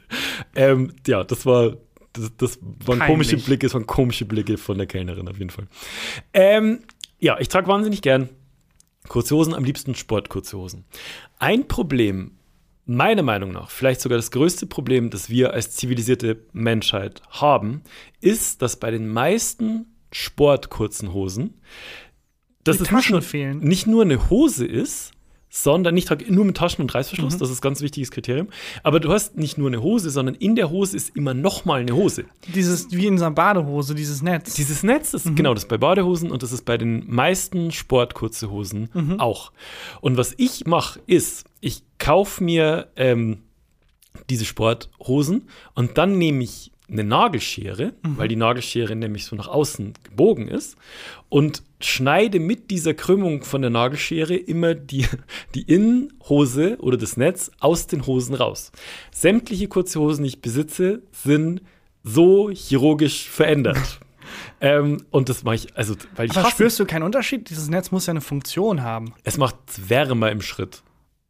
Ähm, 0.55 0.93
ja, 1.05 1.23
das 1.23 1.45
war, 1.45 1.73
das, 2.17 2.31
das 2.37 2.59
waren 2.61 2.99
Peinlich. 2.99 3.07
komische 3.07 3.37
Blicke, 3.37 3.67
das 3.67 3.73
waren 3.73 3.87
komische 3.87 4.25
Blicke 4.25 4.57
von 4.57 4.77
der 4.77 4.87
Kellnerin 4.87 5.27
auf 5.27 5.37
jeden 5.37 5.49
Fall. 5.49 5.67
Ähm, 6.33 6.79
ja, 7.19 7.39
ich 7.39 7.49
trage 7.49 7.67
wahnsinnig 7.67 8.01
gern 8.01 8.29
kurze 9.07 9.35
Hosen, 9.35 9.53
am 9.53 9.63
liebsten 9.63 9.95
Sportkurze 9.95 10.57
Hosen. 10.57 10.85
Ein 11.39 11.67
Problem 11.67 12.31
meiner 12.85 13.23
Meinung 13.23 13.51
nach, 13.51 13.69
vielleicht 13.69 14.01
sogar 14.01 14.17
das 14.17 14.31
größte 14.31 14.65
Problem, 14.65 15.09
das 15.09 15.29
wir 15.29 15.53
als 15.53 15.71
zivilisierte 15.71 16.45
Menschheit 16.53 17.21
haben, 17.29 17.81
ist, 18.21 18.61
dass 18.61 18.77
bei 18.77 18.91
den 18.91 19.07
meisten 19.09 19.85
sportkurzen 20.11 21.13
Hosen, 21.13 21.61
dass 22.63 22.77
Die 22.77 22.83
es 22.83 22.91
nicht 22.91 23.09
nur, 23.09 23.21
fehlen. 23.21 23.59
nicht 23.59 23.87
nur 23.87 24.03
eine 24.03 24.29
Hose 24.29 24.65
ist, 24.65 25.11
sondern 25.49 25.93
nicht 25.95 26.09
trage- 26.09 26.31
nur 26.31 26.43
mit 26.45 26.57
Taschen 26.57 26.81
und 26.81 26.93
Reißverschluss, 26.93 27.35
Mhm. 27.35 27.39
das 27.39 27.49
ist 27.49 27.59
ein 27.59 27.61
ganz 27.61 27.81
wichtiges 27.81 28.11
Kriterium. 28.11 28.47
Aber 28.83 28.99
du 28.99 29.11
hast 29.11 29.37
nicht 29.37 29.57
nur 29.57 29.67
eine 29.67 29.81
Hose, 29.81 30.09
sondern 30.09 30.35
in 30.35 30.55
der 30.55 30.69
Hose 30.69 30.95
ist 30.97 31.15
immer 31.15 31.33
noch 31.33 31.63
mal 31.65 31.79
eine 31.81 31.93
Hose. 31.95 32.25
Dieses, 32.53 32.91
wie 32.91 33.07
in 33.07 33.17
so 33.17 33.25
einer 33.25 33.33
Badehose, 33.35 33.95
dieses 33.95 34.21
Netz. 34.21 34.53
Dieses 34.55 34.83
Netz, 34.83 35.11
das 35.11 35.25
ist 35.25 35.35
genau 35.35 35.53
das 35.53 35.63
ist 35.63 35.69
bei 35.69 35.77
Badehosen 35.77 36.31
und 36.31 36.43
das 36.43 36.51
ist 36.51 36.65
bei 36.65 36.77
den 36.77 37.03
meisten 37.07 37.71
Sportkurze 37.71 38.51
Hosen 38.51 38.89
auch. 39.19 39.51
Und 40.01 40.17
was 40.17 40.33
ich 40.37 40.65
mache, 40.65 40.99
ist, 41.07 41.45
ich 41.61 41.83
kaufe 41.97 42.43
mir 42.43 42.87
ähm, 42.95 43.39
diese 44.29 44.45
Sporthosen 44.45 45.47
und 45.75 45.97
dann 45.97 46.17
nehme 46.17 46.43
ich 46.43 46.71
eine 46.89 47.03
Nagelschere, 47.03 47.93
weil 48.01 48.29
die 48.29 48.37
Nagelschere 48.37 48.95
nämlich 48.95 49.25
so 49.25 49.35
nach 49.35 49.47
außen 49.47 49.93
gebogen 50.03 50.47
ist 50.47 50.77
und 51.27 51.63
schneide 51.81 52.39
mit 52.39 52.71
dieser 52.71 52.93
Krümmung 52.93 53.43
von 53.43 53.61
der 53.61 53.69
Nagelschere 53.71 54.35
immer 54.35 54.73
die, 54.73 55.05
die 55.53 55.63
Innenhose 55.63 56.77
oder 56.79 56.97
das 56.97 57.17
Netz 57.17 57.51
aus 57.59 57.87
den 57.87 58.07
Hosen 58.07 58.35
raus. 58.35 58.71
Sämtliche 59.11 59.67
kurze 59.67 59.99
Hosen, 59.99 60.23
die 60.23 60.29
ich 60.29 60.41
besitze, 60.41 61.01
sind 61.11 61.61
so 62.03 62.49
chirurgisch 62.49 63.27
verändert. 63.29 63.99
ähm, 64.61 65.03
und 65.11 65.27
das 65.27 65.43
mache 65.43 65.55
ich, 65.55 65.75
also, 65.75 65.95
weil 66.15 66.27
ich 66.27 66.37
Aber 66.37 66.49
spürst 66.49 66.79
du 66.79 66.85
keinen 66.85 67.03
Unterschied? 67.03 67.49
Dieses 67.49 67.69
Netz 67.69 67.91
muss 67.91 68.05
ja 68.05 68.11
eine 68.11 68.21
Funktion 68.21 68.81
haben. 68.81 69.13
es 69.23 69.37
macht 69.37 69.57
wärmer 69.89 70.31
im 70.31 70.41
Schritt. 70.41 70.83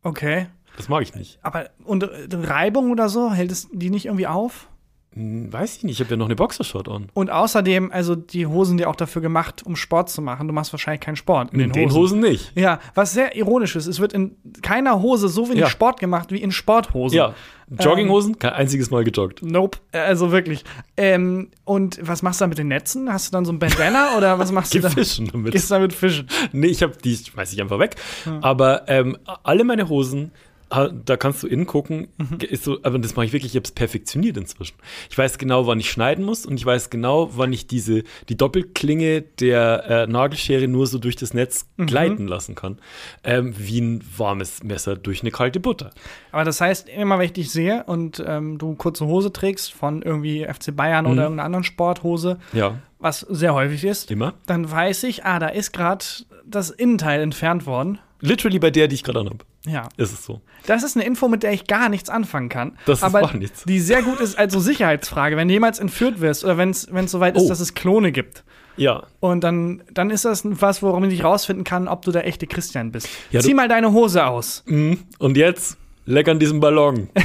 Okay. 0.03 0.47
Das 0.78 0.88
mag 0.88 1.01
ich 1.01 1.16
nicht. 1.16 1.39
Aber 1.41 1.72
und 1.84 2.03
äh, 2.03 2.28
Reibung 2.32 2.91
oder 2.91 3.10
so, 3.10 3.34
hält 3.34 3.51
es 3.51 3.68
die 3.72 3.89
nicht 3.89 4.05
irgendwie 4.05 4.28
auf? 4.28 4.70
Hm, 5.18 5.51
Weiß 5.51 5.78
ich 5.78 5.84
nicht, 5.84 5.95
ich 5.95 5.99
habe 6.05 6.11
ja 6.11 6.18
noch 6.18 6.26
eine 6.28 6.36
Boxershort 6.36 6.88
an. 6.89 7.07
Und 7.13 7.30
außerdem, 7.32 7.91
also 7.91 8.15
die 8.15 8.45
Hosen 8.45 8.72
sind 8.72 8.82
ja 8.82 8.88
auch 8.88 8.95
dafür 8.95 9.22
gemacht, 9.22 9.63
um 9.65 9.76
Sport 9.76 10.09
zu 10.09 10.22
machen. 10.22 10.47
Du 10.47 10.53
machst 10.53 10.72
wahrscheinlich 10.74 11.01
keinen 11.01 11.15
Sport 11.15 11.53
in 11.53 11.59
In 11.59 11.72
den, 11.72 11.88
den 11.88 11.93
Hosen 11.93 12.20
nicht. 12.20 12.51
Ja, 12.55 12.80
was 12.95 13.13
sehr 13.13 13.36
ironisch 13.36 13.76
ist, 13.76 13.88
es 13.88 13.99
wird 13.99 14.13
in 14.13 14.36
keiner 14.61 15.01
Hose 15.01 15.28
so 15.30 15.47
wenig 15.47 15.61
Ja. 15.61 15.70
Sport 15.70 15.99
gemacht 15.99 16.32
wie 16.32 16.41
in 16.41 16.51
Sporthosen. 16.51 17.18
Ja, 17.18 17.34
Jogginghosen, 17.70 18.39
kein 18.39 18.53
einziges 18.53 18.91
Mal 18.91 19.03
gejoggt. 19.03 19.41
Nope, 19.43 19.80
also 19.91 20.32
wirklich. 20.32 20.63
Ähm, 20.95 21.49
und 21.65 21.99
was 22.01 22.22
machst 22.22 22.39
du 22.39 22.43
dann 22.43 22.49
mit 22.49 22.57
den 22.57 22.70
Netzen? 22.70 23.11
Hast 23.11 23.28
du 23.28 23.32
dann 23.34 23.43
so 23.43 23.51
ein 23.51 23.59
Bandana 23.59 24.15
oder 24.18 24.39
was 24.39 24.51
machst 24.53 24.74
du 24.74 24.80
da? 24.80 24.89
fischen 24.89 25.28
damit. 25.32 25.51
Gehst 25.51 25.70
damit 25.70 25.91
fischen? 25.91 26.28
Nee, 26.53 26.68
ich 26.68 26.82
habe 26.82 26.93
die 27.03 27.15
schmeiß 27.18 27.51
ich 27.51 27.61
einfach 27.61 27.80
weg. 27.80 27.95
Aber 28.41 28.88
ähm, 28.88 29.18
alle 29.43 29.65
meine 29.65 29.89
Hosen, 29.89 30.32
da 30.70 31.15
kannst 31.18 31.43
du 31.43 31.47
innen 31.47 31.65
gucken, 31.65 32.07
Mhm. 32.18 32.39
ist 32.49 32.63
so, 32.65 32.78
aber 32.84 32.99
das 32.99 33.15
mache 33.15 33.26
ich 33.26 33.34
wirklich, 33.34 33.53
ich 33.53 33.55
habe 33.55 33.63
es 33.65 33.72
perfektioniert 33.72 34.36
inzwischen. 34.38 34.76
Ich 35.09 35.18
weiß 35.18 35.38
genau, 35.38 35.65
wann 35.68 35.80
ich 35.80 35.89
schneiden 35.89 36.26
muss 36.26 36.45
und 36.45 36.55
ich 36.57 36.65
weiß 36.65 36.89
genau, 36.89 37.30
wann 37.38 37.53
ich 37.53 37.68
diese 37.68 38.03
die 38.28 38.36
Doppelklinge 38.36 39.22
der 39.22 39.86
äh, 39.88 40.07
Nagelschere 40.07 40.68
nur 40.68 40.86
so 40.88 40.97
durch 40.99 41.15
das 41.15 41.34
Netz 41.34 41.68
Mhm. 41.78 41.86
gleiten 41.86 42.28
lassen 42.28 42.55
kann, 42.55 42.80
ähm, 43.24 43.53
wie 43.57 43.80
ein 43.80 44.03
warmes 44.18 44.63
Messer 44.63 44.95
durch 44.97 45.22
eine 45.22 45.32
kalte 45.32 45.59
Butter. 45.59 45.91
Aber 46.32 46.43
das 46.43 46.59
heißt, 46.59 46.89
immer 46.89 47.18
wenn 47.18 47.26
ich 47.26 47.34
dich 47.34 47.49
sehe 47.51 47.84
und 47.86 48.22
ähm, 48.26 48.57
du 48.57 48.76
kurze 48.76 49.05
Hose 49.05 49.32
trägst 49.32 49.72
von 49.74 50.01
irgendwie 50.01 50.43
FC 50.45 50.76
Bayern 50.76 51.05
Mhm. 51.05 51.11
oder 51.11 51.22
irgendeiner 51.24 51.45
anderen 51.45 51.63
Sporthose, 51.63 52.39
Ja, 52.53 52.78
was 52.99 53.22
sehr 53.22 53.53
häufig 53.53 53.84
ist, 53.84 54.11
immer. 54.11 54.34
dann 54.47 54.70
weiß 54.70 55.03
ich, 55.03 55.24
ah, 55.24 55.39
da 55.39 55.47
ist 55.47 55.72
gerade 55.72 56.03
das 56.45 56.70
Innenteil 56.72 57.22
entfernt 57.22 57.65
worden. 57.65 57.99
Literally 58.20 58.59
bei 58.59 58.72
der, 58.72 58.88
die 58.88 58.95
ich 58.95 59.03
gerade 59.03 59.20
anhab, 59.20 59.45
Ja. 59.65 59.89
ist 59.97 60.11
es 60.11 60.26
so. 60.26 60.41
Das 60.65 60.84
ist 60.84 60.95
eine 60.97 61.05
Info, 61.05 61.28
mit 61.28 61.43
der 61.43 61.53
ich 61.53 61.68
gar 61.68 61.88
nichts 61.89 62.09
anfangen 62.09 62.49
kann. 62.49 62.78
Das 62.86 62.99
ist 62.99 63.03
aber 63.03 63.22
gar 63.22 63.34
nichts. 63.36 63.63
die 63.65 63.80
sehr 63.80 64.01
gut 64.01 64.20
ist 64.20 64.38
als 64.38 64.53
so 64.53 64.59
Sicherheitsfrage. 64.59 65.38
Wenn 65.38 65.47
du 65.47 65.53
jemals 65.53 65.80
entführt 65.80 66.20
wirst 66.20 66.43
oder 66.43 66.57
wenn 66.57 66.72
es 66.72 66.88
soweit 67.05 67.36
ist, 67.36 67.43
Oh. 67.43 67.49
dass 67.49 67.59
es 67.59 67.74
Klone 67.74 68.11
gibt. 68.11 68.43
Ja, 68.76 69.03
Und 69.20 69.43
dann, 69.43 69.82
dann 69.91 70.11
ist 70.11 70.24
das 70.26 70.41
was, 70.45 70.84
worum 70.84 71.03
ich 71.05 71.24
rausfinden 71.24 71.63
kann, 71.63 71.88
ob 71.88 72.03
du 72.05 72.11
der 72.11 72.28
echte 72.28 72.45
Christian 72.45 72.91
bist. 72.91 73.09
Ja, 73.32 73.39
Zieh 73.39 73.55
mal 73.55 73.68
deine 73.68 73.91
Hose 73.91 74.26
aus. 74.26 74.63
Mhm. 74.68 74.99
und 75.20 75.36
jetzt 75.36 75.78
leck 76.05 76.28
an 76.28 76.39
diesem 76.39 76.59
Ballon. 76.59 77.09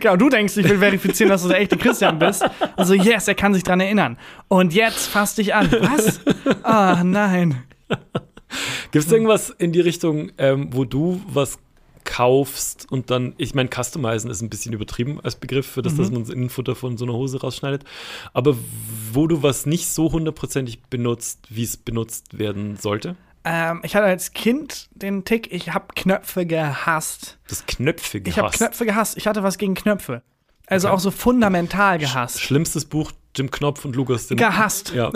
Genau, 0.00 0.14
du 0.16 0.28
denkst, 0.28 0.56
ich 0.58 0.68
will 0.68 0.78
verifizieren, 0.78 1.28
dass 1.30 1.42
du 1.42 1.48
der 1.48 1.60
echte 1.60 1.76
Christian 1.76 2.20
bist. 2.20 2.44
Also, 2.76 2.94
yes, 2.94 3.26
er 3.26 3.34
kann 3.34 3.52
sich 3.52 3.64
dran 3.64 3.80
erinnern. 3.80 4.16
Und 4.46 4.72
jetzt 4.72 5.08
fass 5.08 5.34
dich 5.34 5.54
an. 5.54 5.72
Was? 5.72 6.20
Ah, 6.62 7.02
nein. 7.02 7.64
Gibt 8.92 9.04
es 9.06 9.12
irgendwas 9.12 9.50
in 9.50 9.72
die 9.72 9.80
Richtung, 9.80 10.32
ähm, 10.38 10.68
wo 10.72 10.84
du 10.84 11.20
was 11.28 11.58
kaufst 12.04 12.90
und 12.90 13.10
dann, 13.10 13.34
ich 13.36 13.54
meine, 13.54 13.68
customizen 13.68 14.30
ist 14.30 14.40
ein 14.40 14.48
bisschen 14.48 14.72
übertrieben 14.72 15.20
als 15.20 15.36
Begriff 15.36 15.66
für 15.66 15.82
das, 15.82 15.96
dass 15.96 16.10
man 16.10 16.22
das 16.22 16.30
Innenfutter 16.30 16.74
von 16.74 16.96
so 16.96 17.04
einer 17.04 17.12
Hose 17.12 17.40
rausschneidet, 17.40 17.84
aber 18.32 18.56
wo 19.12 19.26
du 19.26 19.42
was 19.42 19.66
nicht 19.66 19.88
so 19.88 20.10
hundertprozentig 20.10 20.82
benutzt, 20.84 21.40
wie 21.50 21.64
es 21.64 21.76
benutzt 21.76 22.38
werden 22.38 22.76
sollte? 22.76 23.14
Ähm, 23.44 23.80
ich 23.84 23.94
hatte 23.94 24.06
als 24.06 24.32
Kind 24.32 24.88
den 24.94 25.24
Tick, 25.24 25.52
ich 25.52 25.74
habe 25.74 25.86
Knöpfe 25.94 26.46
gehasst. 26.46 27.38
Das 27.48 27.66
Knöpfe 27.66 28.18
Ich 28.18 28.30
habe 28.38 28.46
gehasst. 28.48 28.56
Knöpfe 28.58 28.86
gehasst. 28.86 29.16
Ich 29.18 29.26
hatte 29.26 29.42
was 29.42 29.58
gegen 29.58 29.74
Knöpfe. 29.74 30.22
Also 30.66 30.88
Okay. 30.88 30.96
auch 30.96 31.00
so 31.00 31.10
fundamental 31.10 31.98
gehasst. 31.98 32.40
Schlimmstes 32.40 32.84
Buch, 32.86 33.12
Jim 33.38 33.50
Knopf 33.50 33.84
und 33.84 33.96
Lukas. 33.96 34.26
Den, 34.26 34.36
Gehasst. 34.36 34.92
Ja. 34.94 35.12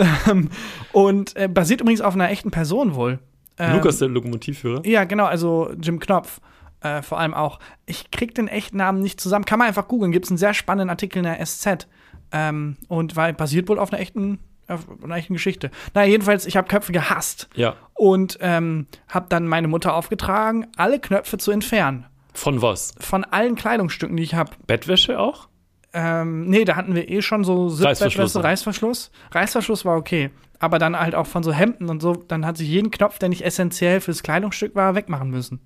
Und 0.91 1.35
äh, 1.35 1.47
basiert 1.47 1.81
übrigens 1.81 2.01
auf 2.01 2.13
einer 2.13 2.29
echten 2.29 2.51
Person 2.51 2.95
wohl. 2.95 3.19
Ähm, 3.57 3.75
Lukas, 3.75 3.99
der 3.99 4.07
Lokomotivführer. 4.07 4.85
Ja, 4.85 5.03
genau, 5.03 5.25
also 5.25 5.71
Jim 5.79 5.99
Knopf. 5.99 6.39
Äh, 6.81 7.01
vor 7.01 7.19
allem 7.19 7.33
auch. 7.33 7.59
Ich 7.85 8.11
krieg 8.11 8.35
den 8.35 8.47
echten 8.47 8.77
Namen 8.77 9.01
nicht 9.01 9.21
zusammen. 9.21 9.45
Kann 9.45 9.59
man 9.59 9.67
einfach 9.67 9.87
googeln. 9.87 10.11
Gibt 10.11 10.25
es 10.25 10.31
einen 10.31 10.37
sehr 10.37 10.53
spannenden 10.53 10.89
Artikel 10.89 11.19
in 11.19 11.23
der 11.23 11.43
SZ. 11.45 11.87
Ähm, 12.31 12.77
und 12.87 13.15
weil 13.15 13.33
basiert 13.33 13.69
wohl 13.69 13.79
auf 13.79 13.93
einer 13.93 14.01
echten, 14.01 14.39
auf 14.67 14.85
einer 15.03 15.15
echten 15.15 15.33
Geschichte. 15.33 15.71
Na, 15.93 16.03
jedenfalls, 16.03 16.45
ich 16.45 16.57
habe 16.57 16.67
Köpfe 16.67 16.91
gehasst. 16.91 17.47
Ja. 17.55 17.75
Und 17.93 18.37
ähm, 18.41 18.87
habe 19.07 19.27
dann 19.29 19.47
meine 19.47 19.67
Mutter 19.67 19.93
aufgetragen, 19.93 20.67
alle 20.75 20.99
Knöpfe 20.99 21.37
zu 21.37 21.51
entfernen. 21.51 22.05
Von 22.33 22.61
was? 22.61 22.93
Von 22.99 23.23
allen 23.23 23.55
Kleidungsstücken, 23.55 24.17
die 24.17 24.23
ich 24.23 24.33
habe. 24.33 24.51
Bettwäsche 24.65 25.19
auch? 25.19 25.47
Ähm, 25.93 26.49
nee, 26.49 26.65
da 26.65 26.75
hatten 26.75 26.95
wir 26.95 27.07
eh 27.09 27.21
schon 27.21 27.43
so 27.43 27.67
Reißverschluss. 27.67 27.87
Sitzbettwäsche, 28.33 28.43
Reißverschluss. 28.43 29.11
Reißverschluss 29.31 29.85
war 29.85 29.95
okay. 29.97 30.31
Aber 30.59 30.79
dann 30.79 30.97
halt 30.99 31.13
auch 31.13 31.27
von 31.27 31.43
so 31.43 31.51
Hemden 31.53 31.89
und 31.89 32.01
so, 32.01 32.13
dann 32.15 32.45
hat 32.45 32.57
sich 32.57 32.67
jeden 32.67 32.89
Knopf, 32.89 33.19
der 33.19 33.29
nicht 33.29 33.43
essentiell 33.45 34.01
fürs 34.01 34.23
Kleidungsstück 34.23 34.75
war, 34.75 34.95
wegmachen 34.95 35.29
müssen. 35.29 35.59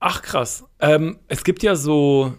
Ach 0.00 0.22
krass. 0.22 0.64
Ähm, 0.80 1.18
es 1.28 1.44
gibt 1.44 1.62
ja 1.62 1.76
so 1.76 2.34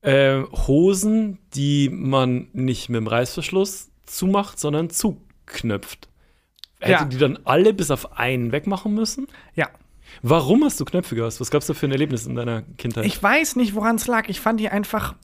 äh, 0.00 0.42
Hosen, 0.66 1.38
die 1.54 1.88
man 1.90 2.48
nicht 2.52 2.88
mit 2.88 2.98
dem 3.00 3.06
Reißverschluss 3.06 3.90
zumacht, 4.06 4.58
sondern 4.58 4.90
zuknöpft. 4.90 6.08
Hätte 6.80 6.92
Ja. 6.92 7.04
die 7.04 7.18
dann 7.18 7.38
alle 7.44 7.72
bis 7.74 7.90
auf 7.90 8.18
einen 8.18 8.52
wegmachen 8.52 8.94
müssen? 8.94 9.26
Ja. 9.54 9.68
Warum 10.22 10.64
hast 10.64 10.78
du 10.80 10.84
Knöpfe 10.84 11.14
gehasst? 11.16 11.40
Was 11.40 11.50
gab's 11.50 11.66
da 11.66 11.74
für 11.74 11.86
ein 11.86 11.92
Erlebnis 11.92 12.26
in 12.26 12.34
deiner 12.34 12.62
Kindheit? 12.78 13.04
Ich 13.06 13.20
weiß 13.22 13.56
nicht, 13.56 13.74
woran 13.74 13.96
es 13.96 14.06
lag. 14.06 14.28
Ich 14.28 14.40
fand 14.40 14.60
die 14.60 14.68
einfach. 14.68 15.14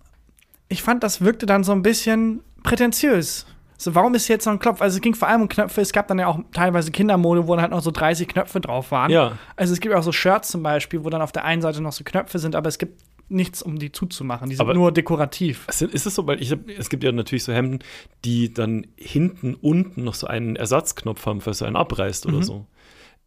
Ich 0.70 0.82
fand, 0.82 1.02
das 1.02 1.20
wirkte 1.20 1.44
dann 1.44 1.64
so 1.64 1.72
ein 1.72 1.82
bisschen 1.82 2.42
prätentiös. 2.62 3.44
So, 3.76 3.94
warum 3.94 4.14
ist 4.14 4.28
jetzt 4.28 4.44
so 4.44 4.50
ein 4.50 4.58
Knopf? 4.58 4.80
Also, 4.80 4.96
es 4.96 5.00
ging 5.02 5.14
vor 5.14 5.26
allem 5.28 5.42
um 5.42 5.48
Knöpfe. 5.48 5.80
Es 5.80 5.92
gab 5.92 6.06
dann 6.08 6.18
ja 6.18 6.26
auch 6.28 6.38
teilweise 6.52 6.90
Kindermode, 6.90 7.46
wo 7.48 7.52
dann 7.54 7.62
halt 7.62 7.70
noch 7.72 7.80
so 7.82 7.90
30 7.90 8.28
Knöpfe 8.28 8.60
drauf 8.60 8.90
waren. 8.90 9.10
Ja. 9.10 9.32
Also, 9.56 9.72
es 9.72 9.80
gibt 9.80 9.94
auch 9.94 10.02
so 10.02 10.12
Shirts 10.12 10.48
zum 10.48 10.62
Beispiel, 10.62 11.02
wo 11.04 11.10
dann 11.10 11.22
auf 11.22 11.32
der 11.32 11.44
einen 11.44 11.60
Seite 11.62 11.82
noch 11.82 11.92
so 11.92 12.04
Knöpfe 12.04 12.38
sind, 12.38 12.54
aber 12.56 12.68
es 12.68 12.78
gibt 12.78 13.02
nichts, 13.30 13.62
um 13.62 13.78
die 13.78 13.90
zuzumachen. 13.92 14.50
Die 14.50 14.56
sind 14.56 14.60
Aber- 14.62 14.74
nur 14.74 14.92
dekorativ. 14.92 15.64
Es 15.68 15.80
Ist 15.82 16.04
es 16.06 16.14
so, 16.14 16.26
weil 16.26 16.42
ich 16.42 16.54
es 16.78 16.88
gibt 16.90 17.04
ja 17.04 17.12
natürlich 17.12 17.44
so 17.44 17.52
Hemden, 17.52 17.78
die 18.24 18.52
dann 18.52 18.86
hinten 18.96 19.54
unten 19.54 20.04
noch 20.04 20.14
so 20.14 20.26
einen 20.26 20.56
Ersatzknopf 20.56 21.24
haben, 21.26 21.40
falls 21.40 21.58
du 21.58 21.64
einen 21.64 21.76
abreißt 21.76 22.26
Mhm. 22.26 22.34
oder 22.34 22.42
so. 22.44 22.66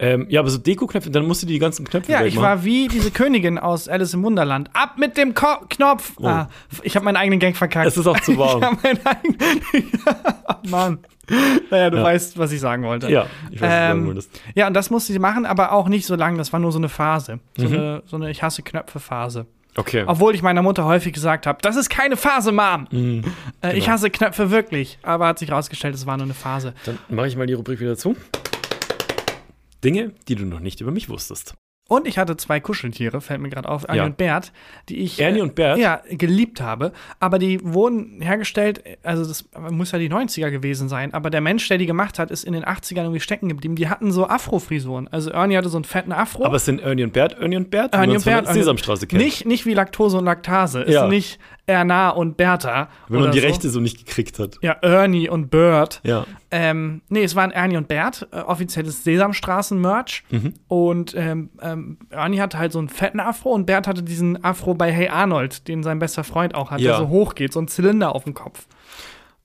Ähm, 0.06 0.26
ja, 0.30 0.42
aber 0.42 0.50
so 0.50 0.58
Deko-Knöpfe, 0.58 1.10
dann 1.12 1.26
musst 1.26 1.44
du 1.44 1.48
die 1.48 1.60
ganzen 1.60 1.86
Knöpfe 1.86 2.12
Ja, 2.12 2.26
ich 2.26 2.36
war 2.36 2.66
wie 2.66 2.88
diese 2.90 3.10
Königin 3.12 3.58
aus 3.58 3.88
Alice 3.88 4.14
im 4.14 4.24
Wunderland. 4.24 4.70
Ab 4.74 4.98
mit 4.98 5.16
dem 5.16 5.34
Ko 5.34 5.48
Knopf! 5.70 6.14
Oh. 6.18 6.28
Ah, 6.28 6.50
ich 6.82 6.96
habe 6.96 7.06
meinen 7.06 7.16
eigenen 7.16 7.40
Gang 7.40 7.56
verkackt. 7.56 7.88
Es 7.88 7.96
ist 7.96 8.08
auch 8.08 8.20
zu 8.20 8.38
warm. 8.38 8.60
Ich 8.60 8.66
hab 8.66 8.84
meinen 8.84 9.00
eigenen. 9.06 9.92
Mann. 10.70 11.00
Naja, 11.70 11.90
du 11.90 11.98
Ja. 11.98 12.04
weißt, 12.04 12.38
was 12.38 12.52
ich 12.52 12.60
sagen 12.60 12.84
wollte. 12.84 13.10
ja, 13.10 13.28
ich 13.50 13.62
weiß, 13.62 13.70
was 13.70 13.70
du 13.70 13.92
Ähm, 14.00 14.08
wolltest. 14.08 14.42
ja, 14.56 14.68
und 14.68 14.74
das 14.74 14.90
musste 14.90 15.14
ich 15.14 15.20
machen, 15.20 15.46
aber 15.46 15.72
auch 15.72 15.88
nicht 15.88 16.06
so 16.06 16.16
lange. 16.16 16.38
Das 16.38 16.52
war 16.52 16.60
nur 16.60 16.72
so 16.74 16.80
eine 16.80 16.90
Phase. 16.90 17.40
So, 17.56 17.68
Mhm. 17.70 17.74
eine, 17.74 18.04
so 18.06 18.18
eine 18.18 18.30
Ich 18.30 18.44
hasse 18.44 18.62
Knöpfe-Phase. 18.62 19.46
Okay. 19.76 20.04
Obwohl 20.06 20.36
ich 20.36 20.42
meiner 20.44 20.62
Mutter 20.62 20.86
häufig 20.86 21.14
gesagt 21.14 21.48
habe, 21.48 21.60
das 21.62 21.78
ist 21.78 21.90
keine 21.90 22.18
Phase, 22.18 22.52
Mom. 22.52 22.88
Mhm. 22.92 23.24
Äh, 23.62 23.70
Ich 23.78 23.86
genau. 23.86 23.94
hasse 23.94 24.10
Knöpfe 24.10 24.52
wirklich. 24.52 25.00
Aber 25.02 25.28
hat 25.28 25.40
sich 25.40 25.50
herausgestellt, 25.50 25.96
es 25.96 26.06
war 26.06 26.18
nur 26.18 26.26
eine 26.26 26.34
Phase. 26.34 26.74
Dann 26.86 27.00
mache 27.10 27.28
ich 27.28 27.38
mal 27.38 27.48
die 27.48 27.54
Rubrik 27.54 27.80
wieder 27.80 27.96
zu. 27.98 28.16
Dinge, 29.84 30.14
die 30.28 30.36
du 30.36 30.46
noch 30.46 30.60
nicht 30.60 30.82
über 30.82 30.92
mich 30.92 31.10
wusstest. 31.10 31.56
Und 31.90 32.08
ich 32.08 32.18
hatte 32.18 32.38
zwei 32.38 32.62
Kuscheltiere, 32.62 33.20
fällt 33.20 33.42
mir 33.42 33.50
gerade 33.50 33.68
auf, 33.68 33.84
Ernie 33.84 33.98
Ja. 33.98 34.06
und 34.06 34.16
Bert, 34.16 34.54
die 34.88 35.00
ich 35.00 35.20
Ernie 35.20 35.40
äh, 35.40 35.42
und 35.42 35.54
Bert? 35.54 35.78
ja, 35.78 36.02
geliebt 36.10 36.62
habe. 36.62 36.94
Aber 37.20 37.40
die 37.40 37.60
wurden 37.62 38.22
hergestellt, 38.22 38.82
also 39.04 39.26
das 39.26 39.50
muss 39.70 39.92
ja 39.92 40.00
die 40.00 40.10
90er 40.10 40.50
gewesen 40.50 40.88
sein, 40.88 41.14
aber 41.14 41.30
der 41.30 41.42
Mensch, 41.42 41.68
der 41.68 41.78
die 41.78 41.86
gemacht 41.86 42.20
hat, 42.20 42.32
ist 42.32 42.46
in 42.46 42.54
den 42.54 42.64
80ern 42.64 43.00
irgendwie 43.02 43.20
stecken 43.20 43.50
geblieben. 43.50 43.76
Die 43.76 43.90
hatten 43.90 44.14
so 44.14 44.26
Afro-Frisuren. 44.28 45.10
Also 45.10 45.30
Ernie 45.32 45.58
hatte 45.58 45.68
so 45.68 45.78
einen 45.78 45.84
fetten 45.84 46.14
Afro. 46.14 46.46
Aber 46.46 46.56
es 46.56 46.64
sind 46.64 46.80
Ernie 46.80 47.04
und 47.04 47.12
Bert, 47.12 47.34
Ernie 47.34 47.58
und 47.58 47.70
Bert, 47.70 47.94
Ernie 47.94 48.16
und 48.16 48.24
Bert. 48.24 48.48
der 48.48 48.54
Sesamstraße 48.54 49.06
kennt. 49.06 49.22
Nicht, 49.22 49.46
nicht 49.46 49.66
wie 49.66 49.74
Laktose 49.74 50.18
und 50.18 50.26
Laktase. 50.26 50.90
Ja. 50.90 51.04
Ist 51.04 51.10
nicht 51.10 51.40
Erna 51.66 52.10
und 52.10 52.36
Bertha. 52.36 52.90
wenn 53.08 53.22
man 53.22 53.32
die 53.32 53.40
so. 53.40 53.46
Rechte 53.48 53.70
so 53.70 53.80
nicht 53.80 53.98
gekriegt 54.06 54.38
hat. 54.40 54.58
Ja, 54.62 54.74
Ernie 54.82 55.30
und 55.30 55.50
Bert. 55.50 56.02
Ja. 56.04 56.26
Ähm, 56.52 57.02
nee, 57.10 57.24
es 57.24 57.36
waren 57.36 57.52
Ernie 57.52 57.78
und 57.78 57.88
Bert, 57.88 58.28
äh, 58.32 58.40
offizielles 58.40 59.04
Sesamstraßen-Merch. 59.06 60.24
Mhm. 60.30 60.54
Und 60.68 61.16
ähm, 61.16 61.50
ähm, 61.62 61.98
Ernie 62.10 62.40
hatte 62.42 62.58
halt 62.58 62.72
so 62.74 62.80
einen 62.80 62.90
fetten 62.90 63.20
Afro 63.20 63.52
und 63.54 63.66
Bert 63.66 63.88
hatte 63.88 64.04
diesen 64.04 64.44
Afro 64.44 64.74
bei 64.74 64.92
Hey 64.92 65.08
Arnold, 65.08 65.68
den 65.68 65.84
sein 65.84 66.00
bester 66.00 66.24
Freund 66.24 66.54
auch 66.56 66.72
hat, 66.72 66.82
Ja. 66.82 66.92
der 66.92 67.00
so 67.00 67.10
hoch 67.10 67.36
geht, 67.36 67.54
so 67.54 67.60
ein 67.62 67.68
Zylinder 67.68 68.14
auf 68.14 68.26
dem 68.26 68.34
Kopf. 68.34 68.68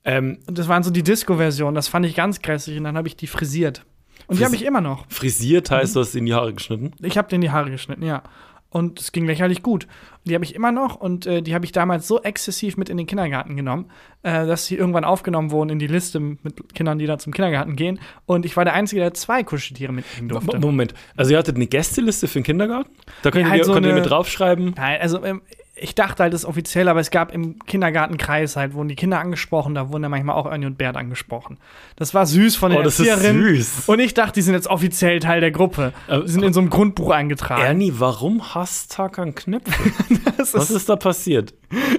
Ähm, 0.05 0.39
Und 0.47 0.57
das 0.57 0.67
waren 0.67 0.83
so 0.83 0.91
die 0.91 1.03
Disco-Versionen, 1.03 1.75
das 1.75 1.87
fand 1.87 2.05
ich 2.05 2.15
ganz 2.15 2.41
grässlich 2.41 2.77
und 2.77 2.83
dann 2.85 2.97
habe 2.97 3.07
ich 3.07 3.15
die 3.15 3.27
frisiert. 3.27 3.85
Und 4.27 4.37
die 4.37 4.43
Frisi- 4.43 4.45
habe 4.45 4.55
ich 4.55 4.65
immer 4.65 4.81
noch. 4.81 5.05
frisiert 5.09 5.71
heißt, 5.71 5.91
Mhm. 5.91 5.93
du 5.93 5.99
hast 6.01 6.15
in 6.15 6.25
die 6.25 6.33
Haare 6.33 6.53
geschnitten. 6.53 6.91
Ich 7.01 7.17
habe 7.17 7.27
denen 7.27 7.41
die 7.41 7.51
Haare 7.51 7.71
geschnitten, 7.71 8.03
ja. 8.03 8.23
Und 8.71 8.99
es 8.99 9.11
ging 9.11 9.25
lächerlich 9.25 9.63
gut. 9.63 9.87
Die 10.25 10.35
habe 10.35 10.45
ich 10.45 10.53
immer 10.53 10.71
noch 10.71 10.95
und 10.95 11.25
äh, 11.25 11.41
die 11.41 11.55
habe 11.55 11.65
ich 11.65 11.71
damals 11.71 12.07
so 12.07 12.21
exzessiv 12.21 12.77
mit 12.77 12.87
in 12.89 12.97
den 12.97 13.07
Kindergarten 13.07 13.55
genommen, 13.55 13.89
äh, 14.21 14.45
dass 14.45 14.67
sie 14.67 14.75
irgendwann 14.75 15.03
aufgenommen 15.05 15.49
wurden 15.49 15.71
in 15.71 15.79
die 15.79 15.87
Liste 15.87 16.19
mit 16.19 16.75
Kindern, 16.75 16.99
die 16.99 17.07
da 17.07 17.17
zum 17.17 17.33
Kindergarten 17.33 17.75
gehen. 17.75 17.99
Und 18.27 18.45
ich 18.45 18.55
war 18.55 18.65
der 18.65 18.73
Einzige, 18.75 19.01
der 19.01 19.13
zwei 19.15 19.41
Kuscheltiere 19.43 19.91
mitnehmen 19.91 20.29
durfte. 20.29 20.59
Mo- 20.59 20.67
Moment, 20.67 20.93
also 21.17 21.31
ihr 21.31 21.39
hattet 21.39 21.55
eine 21.55 21.65
Gästeliste 21.65 22.27
für 22.27 22.39
den 22.39 22.43
Kindergarten? 22.43 22.91
Da 23.23 23.31
könnt 23.31 23.43
Ja, 23.45 23.47
ihr, 23.47 23.51
halt 23.53 23.65
so 23.65 23.73
könnt 23.73 23.87
ihr 23.87 23.91
eine- 23.93 24.01
mit 24.01 24.09
draufschreiben. 24.09 24.73
Nein, 24.77 25.01
also 25.01 25.23
ähm, 25.25 25.41
ich 25.81 25.95
dachte 25.95 26.23
halt, 26.23 26.33
das 26.33 26.41
ist 26.43 26.45
offiziell, 26.47 26.87
aber 26.87 26.99
es 26.99 27.11
gab 27.11 27.33
im 27.33 27.57
Kindergartenkreis 27.65 28.55
halt, 28.55 28.73
wurden 28.73 28.87
die 28.89 28.95
Kinder 28.95 29.19
angesprochen, 29.19 29.75
da 29.75 29.89
wurden 29.89 30.01
dann 30.03 30.11
manchmal 30.11 30.35
auch 30.35 30.45
Ernie 30.45 30.65
und 30.65 30.77
Bert 30.77 30.97
angesprochen. 30.97 31.57
Das 31.95 32.13
war 32.13 32.25
süß 32.25 32.55
von 32.55 32.71
der 32.71 32.79
Oh, 32.81 32.83
das 32.83 32.99
ist 32.99 33.21
süß. 33.21 33.83
Und 33.87 33.99
ich 33.99 34.13
dachte, 34.13 34.33
die 34.33 34.41
sind 34.41 34.53
jetzt 34.53 34.67
offiziell 34.67 35.19
Teil 35.19 35.41
der 35.41 35.51
Gruppe. 35.51 35.93
Aber- 36.07 36.23
Die 36.23 36.29
sind 36.31 36.43
in 36.43 36.53
so 36.53 36.59
einem 36.59 36.69
Grundbuch 36.69 37.11
eingetragen. 37.11 37.61
Ernie, 37.61 37.93
warum 37.97 38.53
hasst 38.55 38.91
Tarkan 38.93 39.35
Knöpfe? 39.35 39.71
Das 40.39 40.53
Was 40.53 40.69
ist 40.69 40.77
ist 40.77 40.89
da 40.89 40.95
passiert? 40.95 41.53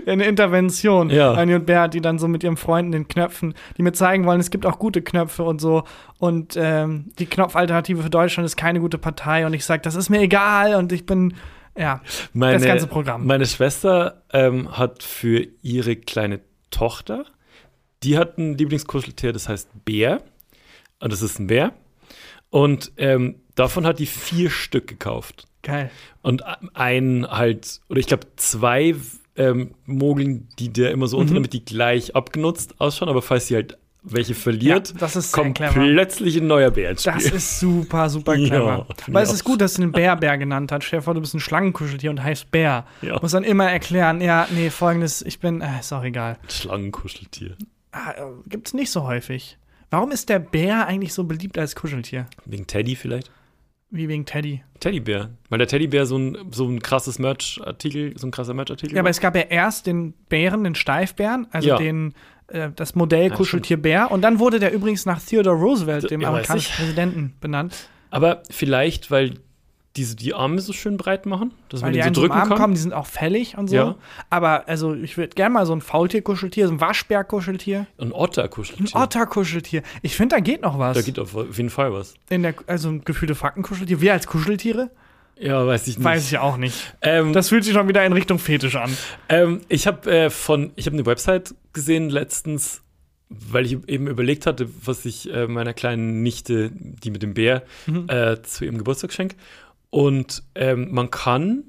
eine 0.06 0.24
Intervention. 0.24 1.10
Ja. 1.10 1.34
Ernie 1.34 1.54
und 1.56 1.66
Bert, 1.66 1.92
die 1.92 2.00
dann 2.00 2.18
so 2.18 2.26
mit 2.26 2.42
ihren 2.42 2.56
Freunden 2.56 2.90
den 2.92 3.06
Knöpfen, 3.06 3.52
die 3.76 3.82
mir 3.82 3.92
zeigen 3.92 4.24
wollen, 4.24 4.40
es 4.40 4.50
gibt 4.50 4.64
auch 4.64 4.78
gute 4.78 5.02
Knöpfe 5.02 5.42
und 5.42 5.60
so. 5.60 5.84
Und 6.18 6.54
ähm, 6.56 7.10
die 7.18 7.26
Knopfalternative 7.26 8.02
für 8.02 8.08
Deutschland 8.10 8.46
ist 8.46 8.56
keine 8.56 8.80
gute 8.80 8.96
Partei. 8.96 9.44
Und 9.44 9.52
ich 9.52 9.64
sage, 9.66 9.82
das 9.82 9.94
ist 9.94 10.08
mir 10.08 10.20
egal. 10.20 10.74
Und 10.74 10.90
ich 10.92 11.04
bin, 11.04 11.34
ja, 11.80 12.02
Meine, 12.32 12.58
das 12.58 12.64
ganze 12.66 12.86
Programm. 12.86 13.26
Meine 13.26 13.46
Schwester 13.46 14.22
ähm, 14.32 14.76
hat 14.76 15.02
für 15.02 15.46
ihre 15.62 15.96
kleine 15.96 16.40
Tochter, 16.70 17.24
die 18.02 18.16
hat 18.16 18.38
ein 18.38 18.56
Lieblingskuscheltier, 18.56 19.32
das 19.32 19.48
heißt 19.48 19.68
Bär. 19.84 20.22
Und 21.00 21.12
das 21.12 21.22
ist 21.22 21.38
ein 21.38 21.46
Bär. 21.48 21.72
Und 22.50 22.92
ähm, 22.96 23.36
davon 23.54 23.86
hat 23.86 23.98
die 23.98 24.06
vier 24.06 24.50
Stück 24.50 24.86
gekauft. 24.86 25.46
Geil. 25.62 25.90
Und 26.22 26.42
ein 26.74 27.26
halt, 27.28 27.80
oder 27.88 28.00
ich 28.00 28.06
glaube 28.06 28.26
zwei 28.36 28.94
ähm, 29.36 29.74
Mogeln, 29.86 30.48
die 30.58 30.72
der 30.72 30.90
immer 30.90 31.06
so 31.06 31.16
unter, 31.18 31.32
Mhm. 31.32 31.36
damit 31.36 31.52
die 31.52 31.64
gleich 31.64 32.14
abgenutzt 32.16 32.80
ausschauen. 32.80 33.08
Aber 33.08 33.22
falls 33.22 33.46
sie 33.46 33.54
halt 33.54 33.78
welche 34.02 34.34
verliert, 34.34 34.88
Ja, 34.90 34.94
das 34.98 35.16
ist 35.16 35.32
sehr 35.32 35.42
kommt 35.44 35.58
plötzlich 35.58 36.36
ein 36.38 36.46
neuer 36.46 36.70
Bär 36.70 36.90
ins 36.92 37.02
Spiel. 37.02 37.12
Das 37.14 37.24
ist 37.26 37.60
super, 37.60 38.08
super 38.08 38.34
Ja, 38.36 38.46
clever. 38.48 38.86
finde 39.04 39.18
Aber 39.18 39.22
es 39.22 39.32
ist 39.32 39.44
gut, 39.44 39.60
dass 39.60 39.74
sie 39.74 39.82
den 39.82 39.92
Bär 39.92 40.16
Bär 40.16 40.38
genannt 40.38 40.72
hat. 40.72 40.84
Stell 40.84 41.00
dir 41.00 41.02
vor, 41.02 41.14
du 41.14 41.20
bist 41.20 41.34
ein 41.34 41.40
Schlangenkuscheltier 41.40 42.10
und 42.10 42.22
heißt 42.22 42.50
Bär. 42.50 42.86
Ja. 43.02 43.18
Muss 43.20 43.32
dann 43.32 43.44
immer 43.44 43.70
erklären, 43.70 44.20
ja, 44.20 44.46
nee, 44.50 44.70
folgendes, 44.70 45.22
ich 45.22 45.38
bin, 45.40 45.60
äh, 45.60 45.80
ist 45.80 45.92
auch 45.92 46.04
egal. 46.04 46.38
Schlangenkuscheltier. 46.48 47.56
Ah, 47.92 48.12
äh, 48.12 48.22
gibt's 48.48 48.72
nicht 48.74 48.90
so 48.90 49.02
häufig. 49.04 49.58
Warum 49.90 50.12
ist 50.12 50.28
der 50.28 50.38
Bär 50.38 50.86
eigentlich 50.86 51.12
so 51.12 51.24
beliebt 51.24 51.58
als 51.58 51.74
Kuscheltier? 51.74 52.26
Wegen 52.46 52.66
Teddy 52.66 52.94
vielleicht? 52.96 53.30
Wie 53.92 54.06
wegen 54.08 54.24
Teddy. 54.24 54.62
Teddybär. 54.78 55.30
Weil 55.48 55.58
der 55.58 55.66
Teddybär 55.66 56.06
so 56.06 56.16
ein, 56.16 56.38
so 56.52 56.64
ein 56.68 56.80
krasses 56.80 57.18
Merch-Artikel, 57.18 58.16
so 58.16 58.28
ein 58.28 58.30
krasser 58.30 58.54
Merch-Artikel 58.54 58.94
Ja, 58.94 59.00
aber 59.00 59.06
war. 59.06 59.10
es 59.10 59.18
gab 59.20 59.34
ja 59.34 59.42
erst 59.42 59.86
den 59.88 60.12
Bären, 60.28 60.62
den 60.62 60.76
Steifbären, 60.76 61.48
also 61.50 61.70
Ja. 61.70 61.76
den, 61.76 62.14
äh, 62.52 62.70
das 62.74 62.94
Modell 62.94 63.30
Kuscheltier 63.30 63.76
Bär. 63.80 64.10
Und 64.10 64.22
dann 64.22 64.38
wurde 64.38 64.58
der 64.58 64.72
übrigens 64.72 65.06
nach 65.06 65.20
Theodore 65.20 65.56
Roosevelt, 65.56 66.10
dem 66.10 66.20
Ja, 66.20 66.28
amerikanischen. 66.28 66.74
Präsidenten, 66.76 67.34
benannt. 67.40 67.88
Aber 68.10 68.42
vielleicht, 68.50 69.10
weil 69.10 69.34
diese 69.96 70.14
die 70.14 70.34
Arme 70.34 70.60
so 70.60 70.72
schön 70.72 70.96
breit 70.96 71.26
machen, 71.26 71.52
dass 71.68 71.80
Weil 71.82 71.88
man 71.88 71.92
die 71.94 72.02
einen 72.02 72.14
so 72.14 72.20
drücken 72.20 72.34
Arm 72.38 72.48
kann. 72.48 72.58
kommen, 72.58 72.74
die 72.74 72.80
sind 72.80 72.92
auch 72.92 73.06
fällig 73.06 73.58
und 73.58 73.68
so. 73.68 73.74
Ja. 73.74 73.94
Aber 74.30 74.68
also 74.68 74.94
ich 74.94 75.16
würde 75.16 75.34
gerne 75.34 75.52
mal 75.52 75.66
so 75.66 75.72
ein 75.74 75.80
Faultier-Kuscheltier, 75.80 76.68
so 76.68 76.74
ein 76.74 76.80
Waschbär-Kuscheltier, 76.80 77.86
Ein 77.98 78.06
ein 78.08 78.12
Otter-Kuscheltier. 78.12 78.94
Otter-Kuscheltier. 79.00 79.82
Ich 80.02 80.14
finde, 80.16 80.36
da 80.36 80.40
geht 80.40 80.62
noch 80.62 80.78
was. 80.78 80.96
Da 80.96 81.02
geht 81.02 81.18
auf 81.18 81.34
jeden 81.56 81.70
Fall 81.70 81.92
was. 81.92 82.14
In 82.28 82.42
der, 82.42 82.54
also 82.68 82.88
ein 82.88 83.04
gefühlte 83.04 83.34
Faktenkuscheltier. 83.34 84.00
Wir 84.00 84.12
als 84.12 84.26
Kuscheltiere? 84.28 84.90
Ja, 85.40 85.66
weiß 85.66 85.86
ich 85.88 85.96
nicht. 85.98 86.04
Weiß 86.04 86.30
ich 86.30 86.38
auch 86.38 86.56
nicht. 86.58 86.94
Ähm, 87.02 87.32
Das 87.32 87.48
fühlt 87.48 87.64
sich 87.64 87.72
schon 87.74 87.88
wieder 87.88 88.04
in 88.04 88.12
Richtung 88.12 88.38
Fetisch 88.38 88.76
an. 88.76 88.94
ähm, 89.28 89.60
ich 89.68 89.86
habe 89.86 90.10
äh, 90.10 90.30
von, 90.30 90.72
ich 90.76 90.86
habe 90.86 90.94
eine 90.96 91.06
Website 91.06 91.54
gesehen 91.72 92.10
letztens, 92.10 92.82
weil 93.30 93.64
ich 93.64 93.78
eben 93.88 94.06
überlegt 94.06 94.44
hatte, 94.46 94.68
was 94.84 95.04
ich 95.06 95.32
äh, 95.32 95.46
meiner 95.46 95.72
kleinen 95.72 96.22
Nichte, 96.22 96.70
die 96.74 97.10
mit 97.10 97.22
dem 97.22 97.32
Bär, 97.34 97.62
Mhm. 97.86 98.06
äh, 98.08 98.42
zu 98.42 98.64
ihrem 98.64 98.76
Geburtstag 98.78 99.12
schenke. 99.12 99.36
Und 99.88 100.42
ähm, 100.54 100.88
man 100.92 101.10
kann 101.10 101.64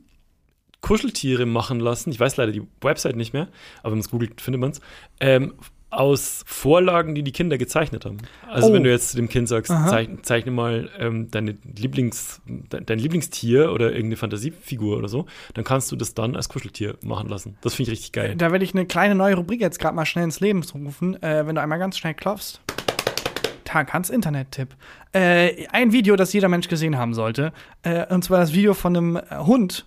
Kuscheltiere 0.81 1.45
machen 1.45 1.79
lassen. 1.79 2.09
Ich 2.11 2.19
weiß 2.19 2.37
leider 2.37 2.51
die 2.51 2.63
Website 2.81 3.15
nicht 3.15 3.33
mehr, 3.33 3.47
aber 3.81 3.91
wenn 3.91 3.99
man 3.99 4.05
es 4.05 4.09
googelt, 4.09 4.41
findet 4.41 4.59
man 4.61 4.71
es. 4.71 4.81
Aus 5.91 6.43
Vorlagen, 6.47 7.13
die 7.15 7.21
die 7.21 7.31
Kinder 7.33 7.57
gezeichnet 7.57 8.05
haben. 8.05 8.17
Also 8.49 8.69
Oh. 8.69 8.73
wenn 8.73 8.83
du 8.83 8.89
jetzt 8.89 9.09
zu 9.11 9.17
dem 9.17 9.27
Kind 9.29 9.47
sagst, 9.49 9.67
zeichne, 9.69 10.21
zeichne 10.21 10.51
mal 10.51 10.89
ähm, 10.97 11.29
deine 11.29 11.57
Lieblings, 11.75 12.41
de, 12.45 12.81
dein 12.83 12.97
Lieblingstier 12.97 13.71
oder 13.73 13.87
irgendeine 13.91 14.15
Fantasiefigur 14.15 14.97
oder 14.97 15.09
so, 15.09 15.25
dann 15.53 15.63
kannst 15.65 15.91
du 15.91 15.95
das 15.97 16.13
dann 16.13 16.35
als 16.37 16.47
Kuscheltier 16.49 16.95
machen 17.03 17.27
lassen. 17.29 17.57
Das 17.61 17.73
finde 17.75 17.91
ich 17.91 17.97
richtig 17.99 18.13
geil. 18.13 18.35
Da 18.37 18.51
werde 18.51 18.63
ich 18.63 18.73
eine 18.73 18.85
kleine 18.85 19.15
neue 19.15 19.35
Rubrik 19.35 19.59
jetzt 19.59 19.79
gerade 19.79 19.95
mal 19.95 20.05
schnell 20.05 20.23
ins 20.23 20.39
Leben 20.39 20.63
rufen, 20.73 21.21
äh, 21.21 21.45
wenn 21.45 21.55
du 21.55 21.61
einmal 21.61 21.77
ganz 21.79 21.97
schnell 21.97 22.13
klopfst. 22.13 22.61
Tag 23.65 23.93
Hans 23.93 24.09
Internet-Tipp. 24.09 24.69
Äh, 25.13 25.67
ein 25.71 25.91
Video, 25.91 26.15
das 26.15 26.33
jeder 26.33 26.49
Mensch 26.49 26.67
gesehen 26.67 26.97
haben 26.97 27.13
sollte. 27.13 27.53
Äh, 27.83 28.05
und 28.13 28.23
zwar 28.23 28.39
das 28.39 28.53
Video 28.53 28.73
von 28.73 28.95
einem 28.95 29.15
äh, 29.17 29.21
Hund, 29.45 29.85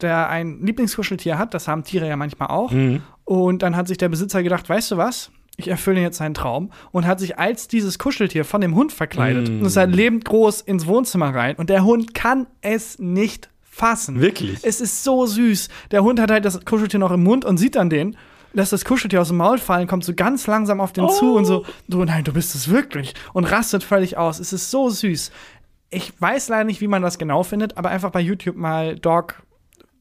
der 0.00 0.28
ein 0.28 0.60
Lieblingskuscheltier 0.64 1.38
hat. 1.38 1.54
Das 1.54 1.68
haben 1.68 1.84
Tiere 1.84 2.08
ja 2.08 2.16
manchmal 2.16 2.48
auch. 2.48 2.70
Mhm. 2.72 3.02
Und 3.24 3.62
dann 3.62 3.76
hat 3.76 3.88
sich 3.88 3.98
der 3.98 4.08
Besitzer 4.08 4.42
gedacht, 4.42 4.68
weißt 4.68 4.90
du 4.90 4.96
was? 4.96 5.30
Ich 5.56 5.68
erfülle 5.68 6.00
jetzt 6.00 6.16
seinen 6.18 6.34
Traum 6.34 6.70
und 6.92 7.06
hat 7.06 7.20
sich 7.20 7.38
als 7.38 7.68
dieses 7.68 7.98
Kuscheltier 7.98 8.44
von 8.44 8.60
dem 8.60 8.74
Hund 8.74 8.90
verkleidet 8.92 9.48
Mm. 9.48 9.60
und 9.60 9.66
ist 9.66 9.76
halt 9.76 9.94
lebend 9.94 10.24
groß 10.24 10.62
ins 10.62 10.86
Wohnzimmer 10.86 11.34
rein. 11.34 11.56
Und 11.56 11.68
der 11.70 11.84
Hund 11.84 12.14
kann 12.14 12.46
es 12.62 12.98
nicht 12.98 13.50
fassen. 13.62 14.20
Wirklich? 14.20 14.60
Es 14.62 14.80
ist 14.80 15.04
so 15.04 15.26
süß. 15.26 15.68
Der 15.90 16.02
Hund 16.04 16.20
hat 16.20 16.30
halt 16.30 16.44
das 16.44 16.64
Kuscheltier 16.64 16.98
noch 17.00 17.10
im 17.12 17.22
Mund 17.22 17.44
und 17.44 17.58
sieht 17.58 17.74
dann 17.76 17.90
den, 17.90 18.16
lässt 18.54 18.72
das 18.72 18.84
Kuscheltier 18.84 19.20
aus 19.20 19.28
dem 19.28 19.36
Maul 19.38 19.58
fallen, 19.58 19.86
kommt 19.86 20.04
so 20.04 20.14
ganz 20.14 20.46
langsam 20.46 20.80
auf 20.80 20.92
den 20.92 21.08
zu 21.10 21.34
und 21.36 21.44
so, 21.44 21.64
du, 21.88 22.04
nein, 22.04 22.24
du 22.24 22.32
bist 22.32 22.54
es 22.54 22.68
wirklich. 22.68 23.14
Und 23.32 23.44
rastet 23.44 23.82
völlig 23.84 24.16
aus. 24.16 24.40
Es 24.40 24.52
ist 24.52 24.70
so 24.70 24.88
süß. 24.90 25.30
Ich 25.90 26.12
weiß 26.20 26.48
leider 26.48 26.64
nicht, 26.64 26.80
wie 26.80 26.88
man 26.88 27.02
das 27.02 27.18
genau 27.18 27.42
findet, 27.42 27.76
aber 27.76 27.90
einfach 27.90 28.10
bei 28.10 28.20
YouTube 28.20 28.56
mal 28.56 28.98
Dog 28.98 29.42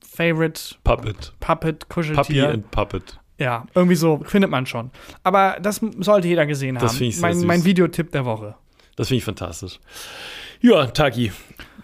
Favorite 0.05 0.75
Puppet. 0.83 1.33
Puppet 1.39 1.87
Puppy 1.87 1.93
Kuscheltier. 2.13 2.49
and 2.49 2.71
Puppet. 2.71 3.19
Ja, 3.41 3.65
irgendwie 3.73 3.95
so 3.95 4.21
findet 4.23 4.51
man 4.51 4.67
schon. 4.67 4.91
Aber 5.23 5.57
das 5.59 5.81
sollte 5.97 6.27
jeder 6.27 6.45
gesehen 6.45 6.77
haben. 6.77 6.83
Das 6.83 6.91
finde 6.93 7.07
ich 7.07 7.15
sehr 7.15 7.27
mein, 7.27 7.37
süß. 7.37 7.45
mein 7.45 7.65
Videotipp 7.65 8.11
der 8.11 8.23
Woche. 8.23 8.53
Das 8.95 9.07
finde 9.07 9.17
ich 9.17 9.23
fantastisch. 9.23 9.79
Ja, 10.61 10.85
Taki, 10.85 11.31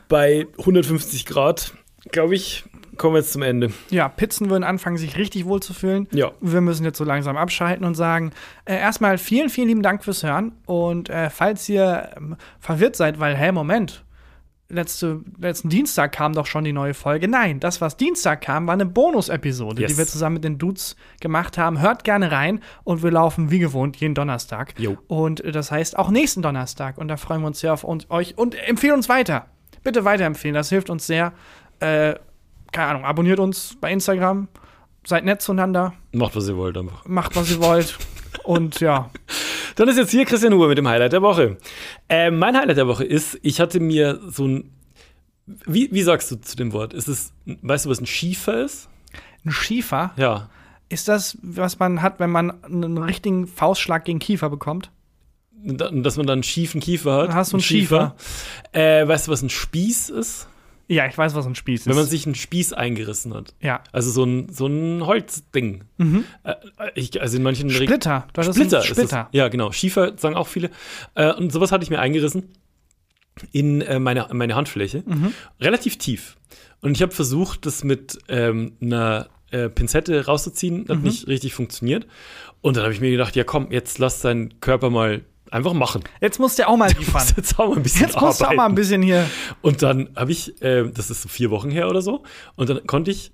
bei 0.07 0.45
150 0.59 1.25
Grad, 1.25 1.73
glaube 2.11 2.35
ich, 2.35 2.63
kommen 2.97 3.15
wir 3.15 3.21
jetzt 3.21 3.33
zum 3.33 3.41
Ende. 3.41 3.71
Ja, 3.89 4.07
Pizzen 4.07 4.51
würden 4.51 4.63
anfangen, 4.63 4.97
sich 4.97 5.17
richtig 5.17 5.45
wohl 5.47 5.59
zu 5.59 5.73
fühlen. 5.73 6.07
Ja. 6.11 6.31
Wir 6.41 6.61
müssen 6.61 6.83
jetzt 6.83 6.99
so 6.99 7.03
langsam 7.03 7.37
abschalten 7.37 7.85
und 7.85 7.95
sagen, 7.95 8.33
äh, 8.65 8.77
erstmal 8.77 9.17
vielen, 9.17 9.49
vielen 9.49 9.69
lieben 9.69 9.81
Dank 9.81 10.03
fürs 10.03 10.21
Hören. 10.21 10.51
Und 10.67 11.09
äh, 11.09 11.31
falls 11.31 11.67
ihr 11.69 12.11
ähm, 12.17 12.35
verwirrt 12.59 12.95
seid, 12.95 13.19
weil, 13.19 13.35
hä, 13.35 13.51
Moment, 13.51 14.03
letzte, 14.69 15.21
letzten 15.39 15.69
Dienstag 15.69 16.11
kam 16.11 16.33
doch 16.33 16.45
schon 16.45 16.63
die 16.63 16.73
neue 16.73 16.93
Folge. 16.93 17.27
Nein, 17.27 17.59
das, 17.59 17.79
was 17.81 17.97
Dienstag 17.97 18.41
kam, 18.41 18.67
war 18.67 18.73
eine 18.73 18.85
Bonus-Episode, 18.85 19.81
Yes. 19.81 19.91
die 19.91 19.97
wir 19.97 20.05
zusammen 20.07 20.35
mit 20.35 20.43
den 20.43 20.57
Dudes 20.57 20.95
gemacht 21.21 21.57
haben. 21.57 21.79
Hört 21.81 22.03
gerne 22.03 22.31
rein 22.31 22.59
und 22.83 23.03
wir 23.03 23.11
laufen 23.11 23.49
wie 23.51 23.59
gewohnt 23.59 23.97
jeden 23.97 24.13
Donnerstag. 24.15 24.73
Jo. 24.77 24.97
Und 25.07 25.41
äh, 25.43 25.51
das 25.51 25.71
heißt 25.71 25.97
auch 25.97 26.09
nächsten 26.09 26.41
Donnerstag. 26.41 26.97
Und 26.97 27.07
da 27.07 27.17
freuen 27.17 27.41
wir 27.41 27.47
uns 27.47 27.59
sehr 27.59 27.73
auf 27.73 27.83
uns, 27.83 28.09
euch 28.09 28.37
und 28.37 28.55
empfehlen 28.67 28.95
uns 28.95 29.09
weiter. 29.09 29.45
Bitte 29.83 30.03
weiterempfehlen, 30.05 30.53
das 30.55 30.69
hilft 30.69 30.89
uns 30.89 31.07
sehr. 31.07 31.33
Äh, 31.79 32.15
keine 32.73 32.89
Ahnung, 32.89 33.05
abonniert 33.05 33.39
uns 33.39 33.77
bei 33.79 33.91
Instagram, 33.93 34.49
seid 35.05 35.23
nett 35.23 35.41
zueinander, 35.41 35.93
Macht, 36.11 36.35
was 36.35 36.47
ihr 36.49 36.57
wollt 36.57 36.77
einfach. 36.77 37.05
macht, 37.05 37.35
was 37.35 37.49
ihr 37.51 37.61
wollt. 37.61 37.97
Und 38.47 38.79
ja, 38.79 39.09
Dann 39.75 39.87
ist 39.89 39.97
jetzt 39.97 40.11
hier 40.11 40.25
Christian 40.25 40.53
Huber 40.53 40.67
mit 40.67 40.77
dem 40.77 40.87
Highlight 40.87 41.13
der 41.13 41.21
Woche. 41.21 41.57
Äh, 42.09 42.31
mein 42.31 42.57
Highlight 42.57 42.77
der 42.77 42.87
Woche 42.87 43.03
ist, 43.03 43.37
ich 43.43 43.59
hatte 43.59 43.79
mir 43.79 44.19
so 44.27 44.47
ein. 44.47 44.71
Wie, 45.65 45.89
wie 45.91 46.01
sagst 46.01 46.31
du 46.31 46.35
zu 46.35 46.57
dem 46.57 46.73
Wort? 46.73 46.93
Ist 46.93 47.07
es, 47.07 47.31
weißt 47.45 47.85
du, 47.85 47.89
was 47.89 48.01
ein 48.01 48.05
Schiefer 48.07 48.63
ist? 48.63 48.89
ein 49.45 49.51
Schiefer, 49.51 50.11
Ja. 50.17 50.49
ist 50.89 51.07
das, 51.07 51.37
was 51.41 51.79
man 51.79 52.01
hat, 52.01 52.19
wenn 52.19 52.29
man 52.31 52.61
einen 52.65 52.97
richtigen 52.97 53.47
Faustschlag 53.47 54.03
gegen 54.03 54.19
Kiefer 54.19 54.49
bekommt? 54.49 54.91
Da- 55.63 55.89
Dass 55.91 56.17
man 56.17 56.25
dann 56.27 56.37
einen 56.37 56.43
schiefen 56.43 56.81
Kiefer 56.81 57.13
hat. 57.15 57.27
Dann 57.29 57.35
hast 57.35 57.53
du 57.53 57.57
Ein 57.57 57.59
einen 57.59 57.63
Schiefer. 57.63 58.15
Äh, 58.73 59.07
weißt 59.07 59.27
du, 59.27 59.31
was 59.31 59.41
ein 59.41 59.49
Spieß 59.49 60.09
ist? 60.09 60.47
Ja, 60.89 61.05
ich 61.05 61.17
weiß, 61.17 61.35
was 61.35 61.45
ein 61.45 61.55
Spieß 61.55 61.81
ist. 61.81 61.87
Wenn 61.87 61.95
man 61.97 62.05
sich 62.05 62.25
einen 62.25 62.35
Spieß 62.35 62.71
eingerissen 62.73 63.33
hat. 63.33 63.53
ja. 63.61 63.83
Also 63.91 64.09
so 64.11 64.23
ein, 64.23 64.47
so 64.53 64.67
ein 64.67 65.05
Holzding. 65.05 65.83
Äh, 66.43 66.53
ich, 66.95 67.19
also 67.21 67.35
in 67.37 67.43
manchen 67.43 67.69
Reg- 67.69 67.83
Splitter. 67.89 68.27
Das 68.33 68.45
Splitter. 68.45 68.79
ist 68.79 68.85
ist 68.85 68.91
Splitter. 68.91 69.27
es. 69.31 69.37
Ja, 69.37 69.49
genau. 69.49 69.71
Schiefer 69.73 70.17
sagen 70.17 70.35
auch 70.35 70.47
viele. 70.47 70.69
Äh, 71.15 71.33
und 71.33 71.51
sowas 71.51 71.71
hatte 71.73 71.83
ich 71.83 71.89
mir 71.89 71.99
eingerissen 71.99 72.53
in 73.51 73.81
äh, 73.81 73.99
meine, 73.99 74.27
meine 74.31 74.55
Handfläche. 74.55 75.03
Mhm. 75.05 75.33
Relativ 75.59 75.97
tief. 75.97 76.37
Und 76.81 76.91
ich 76.95 77.01
habe 77.01 77.11
versucht, 77.11 77.65
das 77.65 77.83
mit 77.83 78.17
ähm, 78.29 78.73
einer 78.81 79.27
äh, 79.51 79.69
Pinzette 79.69 80.25
rauszuziehen. 80.25 80.83
Mhm. 80.83 80.89
Hat 80.89 80.99
nicht 81.03 81.27
richtig 81.27 81.53
funktioniert. 81.53 82.07
Und 82.61 82.77
dann 82.77 82.83
habe 82.83 82.93
ich 82.93 83.01
mir 83.01 83.11
gedacht, 83.11 83.35
ja 83.35 83.43
komm, 83.43 83.71
jetzt 83.71 83.99
lass 83.99 84.21
deinen 84.21 84.59
Körper 84.61 84.89
mal 84.89 85.21
einfach 85.51 85.73
machen. 85.73 86.03
Jetzt 86.21 86.39
musst 86.39 86.59
du 86.59 86.67
auch 86.67 86.77
mal 86.77 86.91
liefern. 86.91 87.23
Jetzt 87.35 87.59
auch 87.59 87.69
mal 87.69 87.77
ein 87.77 87.83
bisschen 87.83 88.01
Jetzt 88.01 88.19
musst 88.19 88.41
du 88.41 88.45
auch 88.45 88.53
mal 88.53 88.65
ein 88.65 88.75
bisschen 88.75 89.01
hier. 89.01 89.29
Und 89.61 89.81
dann 89.81 90.09
habe 90.15 90.31
ich, 90.31 90.61
äh, 90.61 90.89
das 90.91 91.09
ist 91.09 91.21
so 91.21 91.29
vier 91.29 91.51
Wochen 91.51 91.69
her 91.69 91.89
oder 91.89 92.01
so, 92.01 92.23
und 92.55 92.69
dann 92.69 92.85
konnte 92.87 93.11
ich 93.11 93.31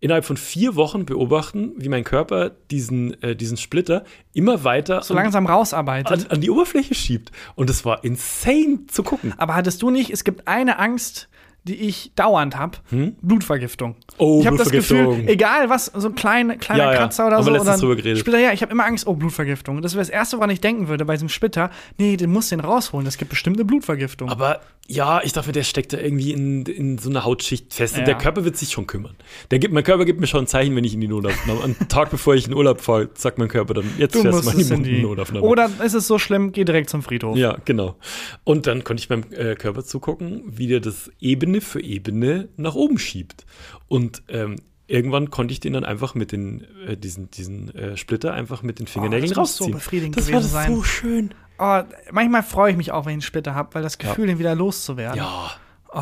innerhalb 0.00 0.24
von 0.24 0.36
vier 0.36 0.76
Wochen 0.76 1.06
beobachten, 1.06 1.72
wie 1.76 1.88
mein 1.88 2.04
Körper 2.04 2.50
diesen, 2.70 3.20
äh, 3.22 3.34
diesen 3.34 3.56
Splitter 3.56 4.04
immer 4.34 4.62
weiter 4.64 5.02
so 5.02 5.14
an, 5.14 5.22
langsam 5.22 5.46
rausarbeitet. 5.46 6.26
an, 6.26 6.30
an 6.30 6.40
die 6.40 6.50
Oberfläche 6.50 6.94
schiebt. 6.94 7.32
Und 7.54 7.70
es 7.70 7.84
war 7.84 8.04
insane 8.04 8.86
zu 8.88 9.02
gucken. 9.02 9.34
Aber 9.38 9.54
hattest 9.54 9.82
du 9.82 9.90
nicht, 9.90 10.10
es 10.10 10.24
gibt 10.24 10.46
eine 10.48 10.78
Angst, 10.78 11.28
die 11.66 11.74
ich 11.74 12.12
dauernd 12.14 12.56
habe. 12.56 12.78
Blutvergiftung. 13.22 13.96
Oh, 14.18 14.40
ich 14.40 14.46
habe 14.46 14.56
das. 14.56 14.70
Gefühl, 14.70 15.24
egal 15.26 15.70
was, 15.70 15.86
so 15.86 16.08
ein 16.08 16.14
klein, 16.14 16.58
kleiner 16.58 16.84
Ja, 16.84 16.92
ja. 16.92 16.98
Kratzer 16.98 17.26
oder 17.26 17.36
Haben 17.36 17.46
wir 17.46 17.52
so. 17.52 17.52
letztens 17.52 17.68
oder 17.68 17.80
drüber 17.80 17.96
geredet. 17.96 18.18
Splitter, 18.18 18.38
ja, 18.38 18.52
ich 18.52 18.62
habe 18.62 18.72
immer 18.72 18.84
Angst, 18.84 19.06
oh, 19.06 19.14
Blutvergiftung. 19.14 19.80
Das 19.82 19.94
wäre 19.94 20.02
das 20.02 20.10
Erste, 20.10 20.36
woran 20.36 20.50
ich 20.50 20.60
denken 20.60 20.88
würde 20.88 21.04
bei 21.04 21.14
diesem 21.14 21.28
Splitter. 21.28 21.70
Nee, 21.98 22.16
den 22.16 22.32
musst 22.32 22.50
du 22.50 22.56
den 22.56 22.64
rausholen. 22.64 23.04
Das 23.04 23.16
gibt 23.16 23.30
bestimmt 23.30 23.56
eine 23.56 23.64
Blutvergiftung. 23.64 24.28
Aber 24.28 24.60
ja, 24.88 25.20
ich 25.24 25.32
dachte, 25.32 25.50
der 25.52 25.64
steckt 25.64 25.92
da 25.92 25.98
irgendwie 25.98 26.32
in, 26.32 26.64
in 26.64 26.98
so 26.98 27.10
einer 27.10 27.24
Hautschicht 27.24 27.74
fest. 27.74 27.96
Ja. 27.96 28.04
Der 28.04 28.14
Körper 28.14 28.44
wird 28.44 28.56
sich 28.56 28.70
schon 28.70 28.86
kümmern. 28.86 29.16
Der 29.50 29.58
gibt, 29.58 29.74
mein 29.74 29.82
Körper 29.82 30.04
gibt 30.04 30.20
mir 30.20 30.26
schon 30.28 30.44
ein 30.44 30.46
Zeichen, 30.46 30.76
wenn 30.76 30.84
ich 30.84 30.94
in 30.94 31.00
die 31.00 31.08
Notaufnahme. 31.08 31.62
Am 31.62 31.88
Tag, 31.88 32.10
bevor 32.10 32.34
ich 32.36 32.46
in 32.46 32.54
Urlaub 32.54 32.80
fahre, 32.80 33.08
sagt 33.14 33.38
mein 33.38 33.48
Körper 33.48 33.74
dann, 33.74 33.90
jetzt 33.98 34.14
du 34.14 34.22
fährst 34.22 34.44
mal 34.44 34.58
in 34.60 34.82
die. 34.84 35.02
Notaufnahme. 35.02 35.44
Oder 35.44 35.70
ist 35.84 35.94
es 35.94 36.06
so 36.06 36.18
schlimm, 36.18 36.52
geh 36.52 36.64
direkt 36.64 36.90
zum 36.90 37.02
Friedhof. 37.02 37.36
Ja, 37.36 37.56
genau. 37.64 37.96
Und 38.44 38.66
dann 38.66 38.84
konnte 38.84 39.00
ich 39.00 39.08
beim 39.08 39.24
äh, 39.32 39.56
Körper 39.56 39.84
zugucken, 39.84 40.42
wie 40.46 40.68
der 40.68 40.80
das 40.80 41.10
Ebene 41.20 41.55
für 41.60 41.82
Ebene 41.82 42.48
nach 42.56 42.74
oben 42.74 42.98
schiebt. 42.98 43.46
Und 43.88 44.22
ähm, 44.28 44.56
irgendwann 44.86 45.30
konnte 45.30 45.52
ich 45.52 45.60
den 45.60 45.72
dann 45.72 45.84
einfach 45.84 46.14
mit 46.14 46.32
den, 46.32 46.64
äh, 46.86 46.96
diesen, 46.96 47.30
diesen 47.30 47.74
äh, 47.74 47.96
Splitter 47.96 48.32
einfach 48.32 48.62
mit 48.62 48.78
den 48.78 48.86
Fingernägeln 48.86 49.30
das 49.30 49.36
muss 49.36 49.56
so 49.56 49.64
rausziehen. 49.64 49.78
befriedigend 49.78 50.16
das 50.16 50.32
war 50.32 50.40
das 50.40 50.52
sein. 50.52 50.74
so 50.74 50.82
schön. 50.82 51.34
Oh, 51.58 51.80
manchmal 52.12 52.42
freue 52.42 52.72
ich 52.72 52.76
mich 52.76 52.92
auch, 52.92 53.06
wenn 53.06 53.12
ich 53.12 53.14
einen 53.14 53.22
Splitter 53.22 53.54
habe, 53.54 53.74
weil 53.74 53.82
das 53.82 53.98
Gefühl, 53.98 54.26
den 54.26 54.38
wieder 54.38 54.54
loszuwerden. 54.54 55.18
Ja. 55.18 55.52
Oh. 55.92 56.00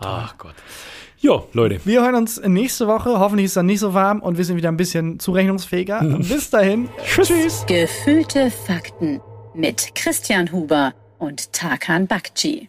Ach 0.00 0.36
Gott. 0.36 0.54
Ja, 1.18 1.42
Leute. 1.52 1.80
Wir 1.84 2.02
hören 2.02 2.16
uns 2.16 2.40
nächste 2.42 2.88
Woche. 2.88 3.18
Hoffentlich 3.18 3.44
ist 3.44 3.52
es 3.52 3.54
dann 3.54 3.66
nicht 3.66 3.78
so 3.78 3.94
warm 3.94 4.20
und 4.20 4.38
wir 4.38 4.44
sind 4.44 4.56
wieder 4.56 4.68
ein 4.68 4.76
bisschen 4.76 5.20
zurechnungsfähiger. 5.20 6.00
Bis 6.18 6.50
dahin. 6.50 6.88
Tschüss. 7.04 7.64
Gefühlte 7.66 8.50
Fakten 8.50 9.20
mit 9.54 9.94
Christian 9.94 10.50
Huber 10.50 10.92
und 11.18 11.52
Tarkan 11.52 12.06
Bakci. 12.08 12.68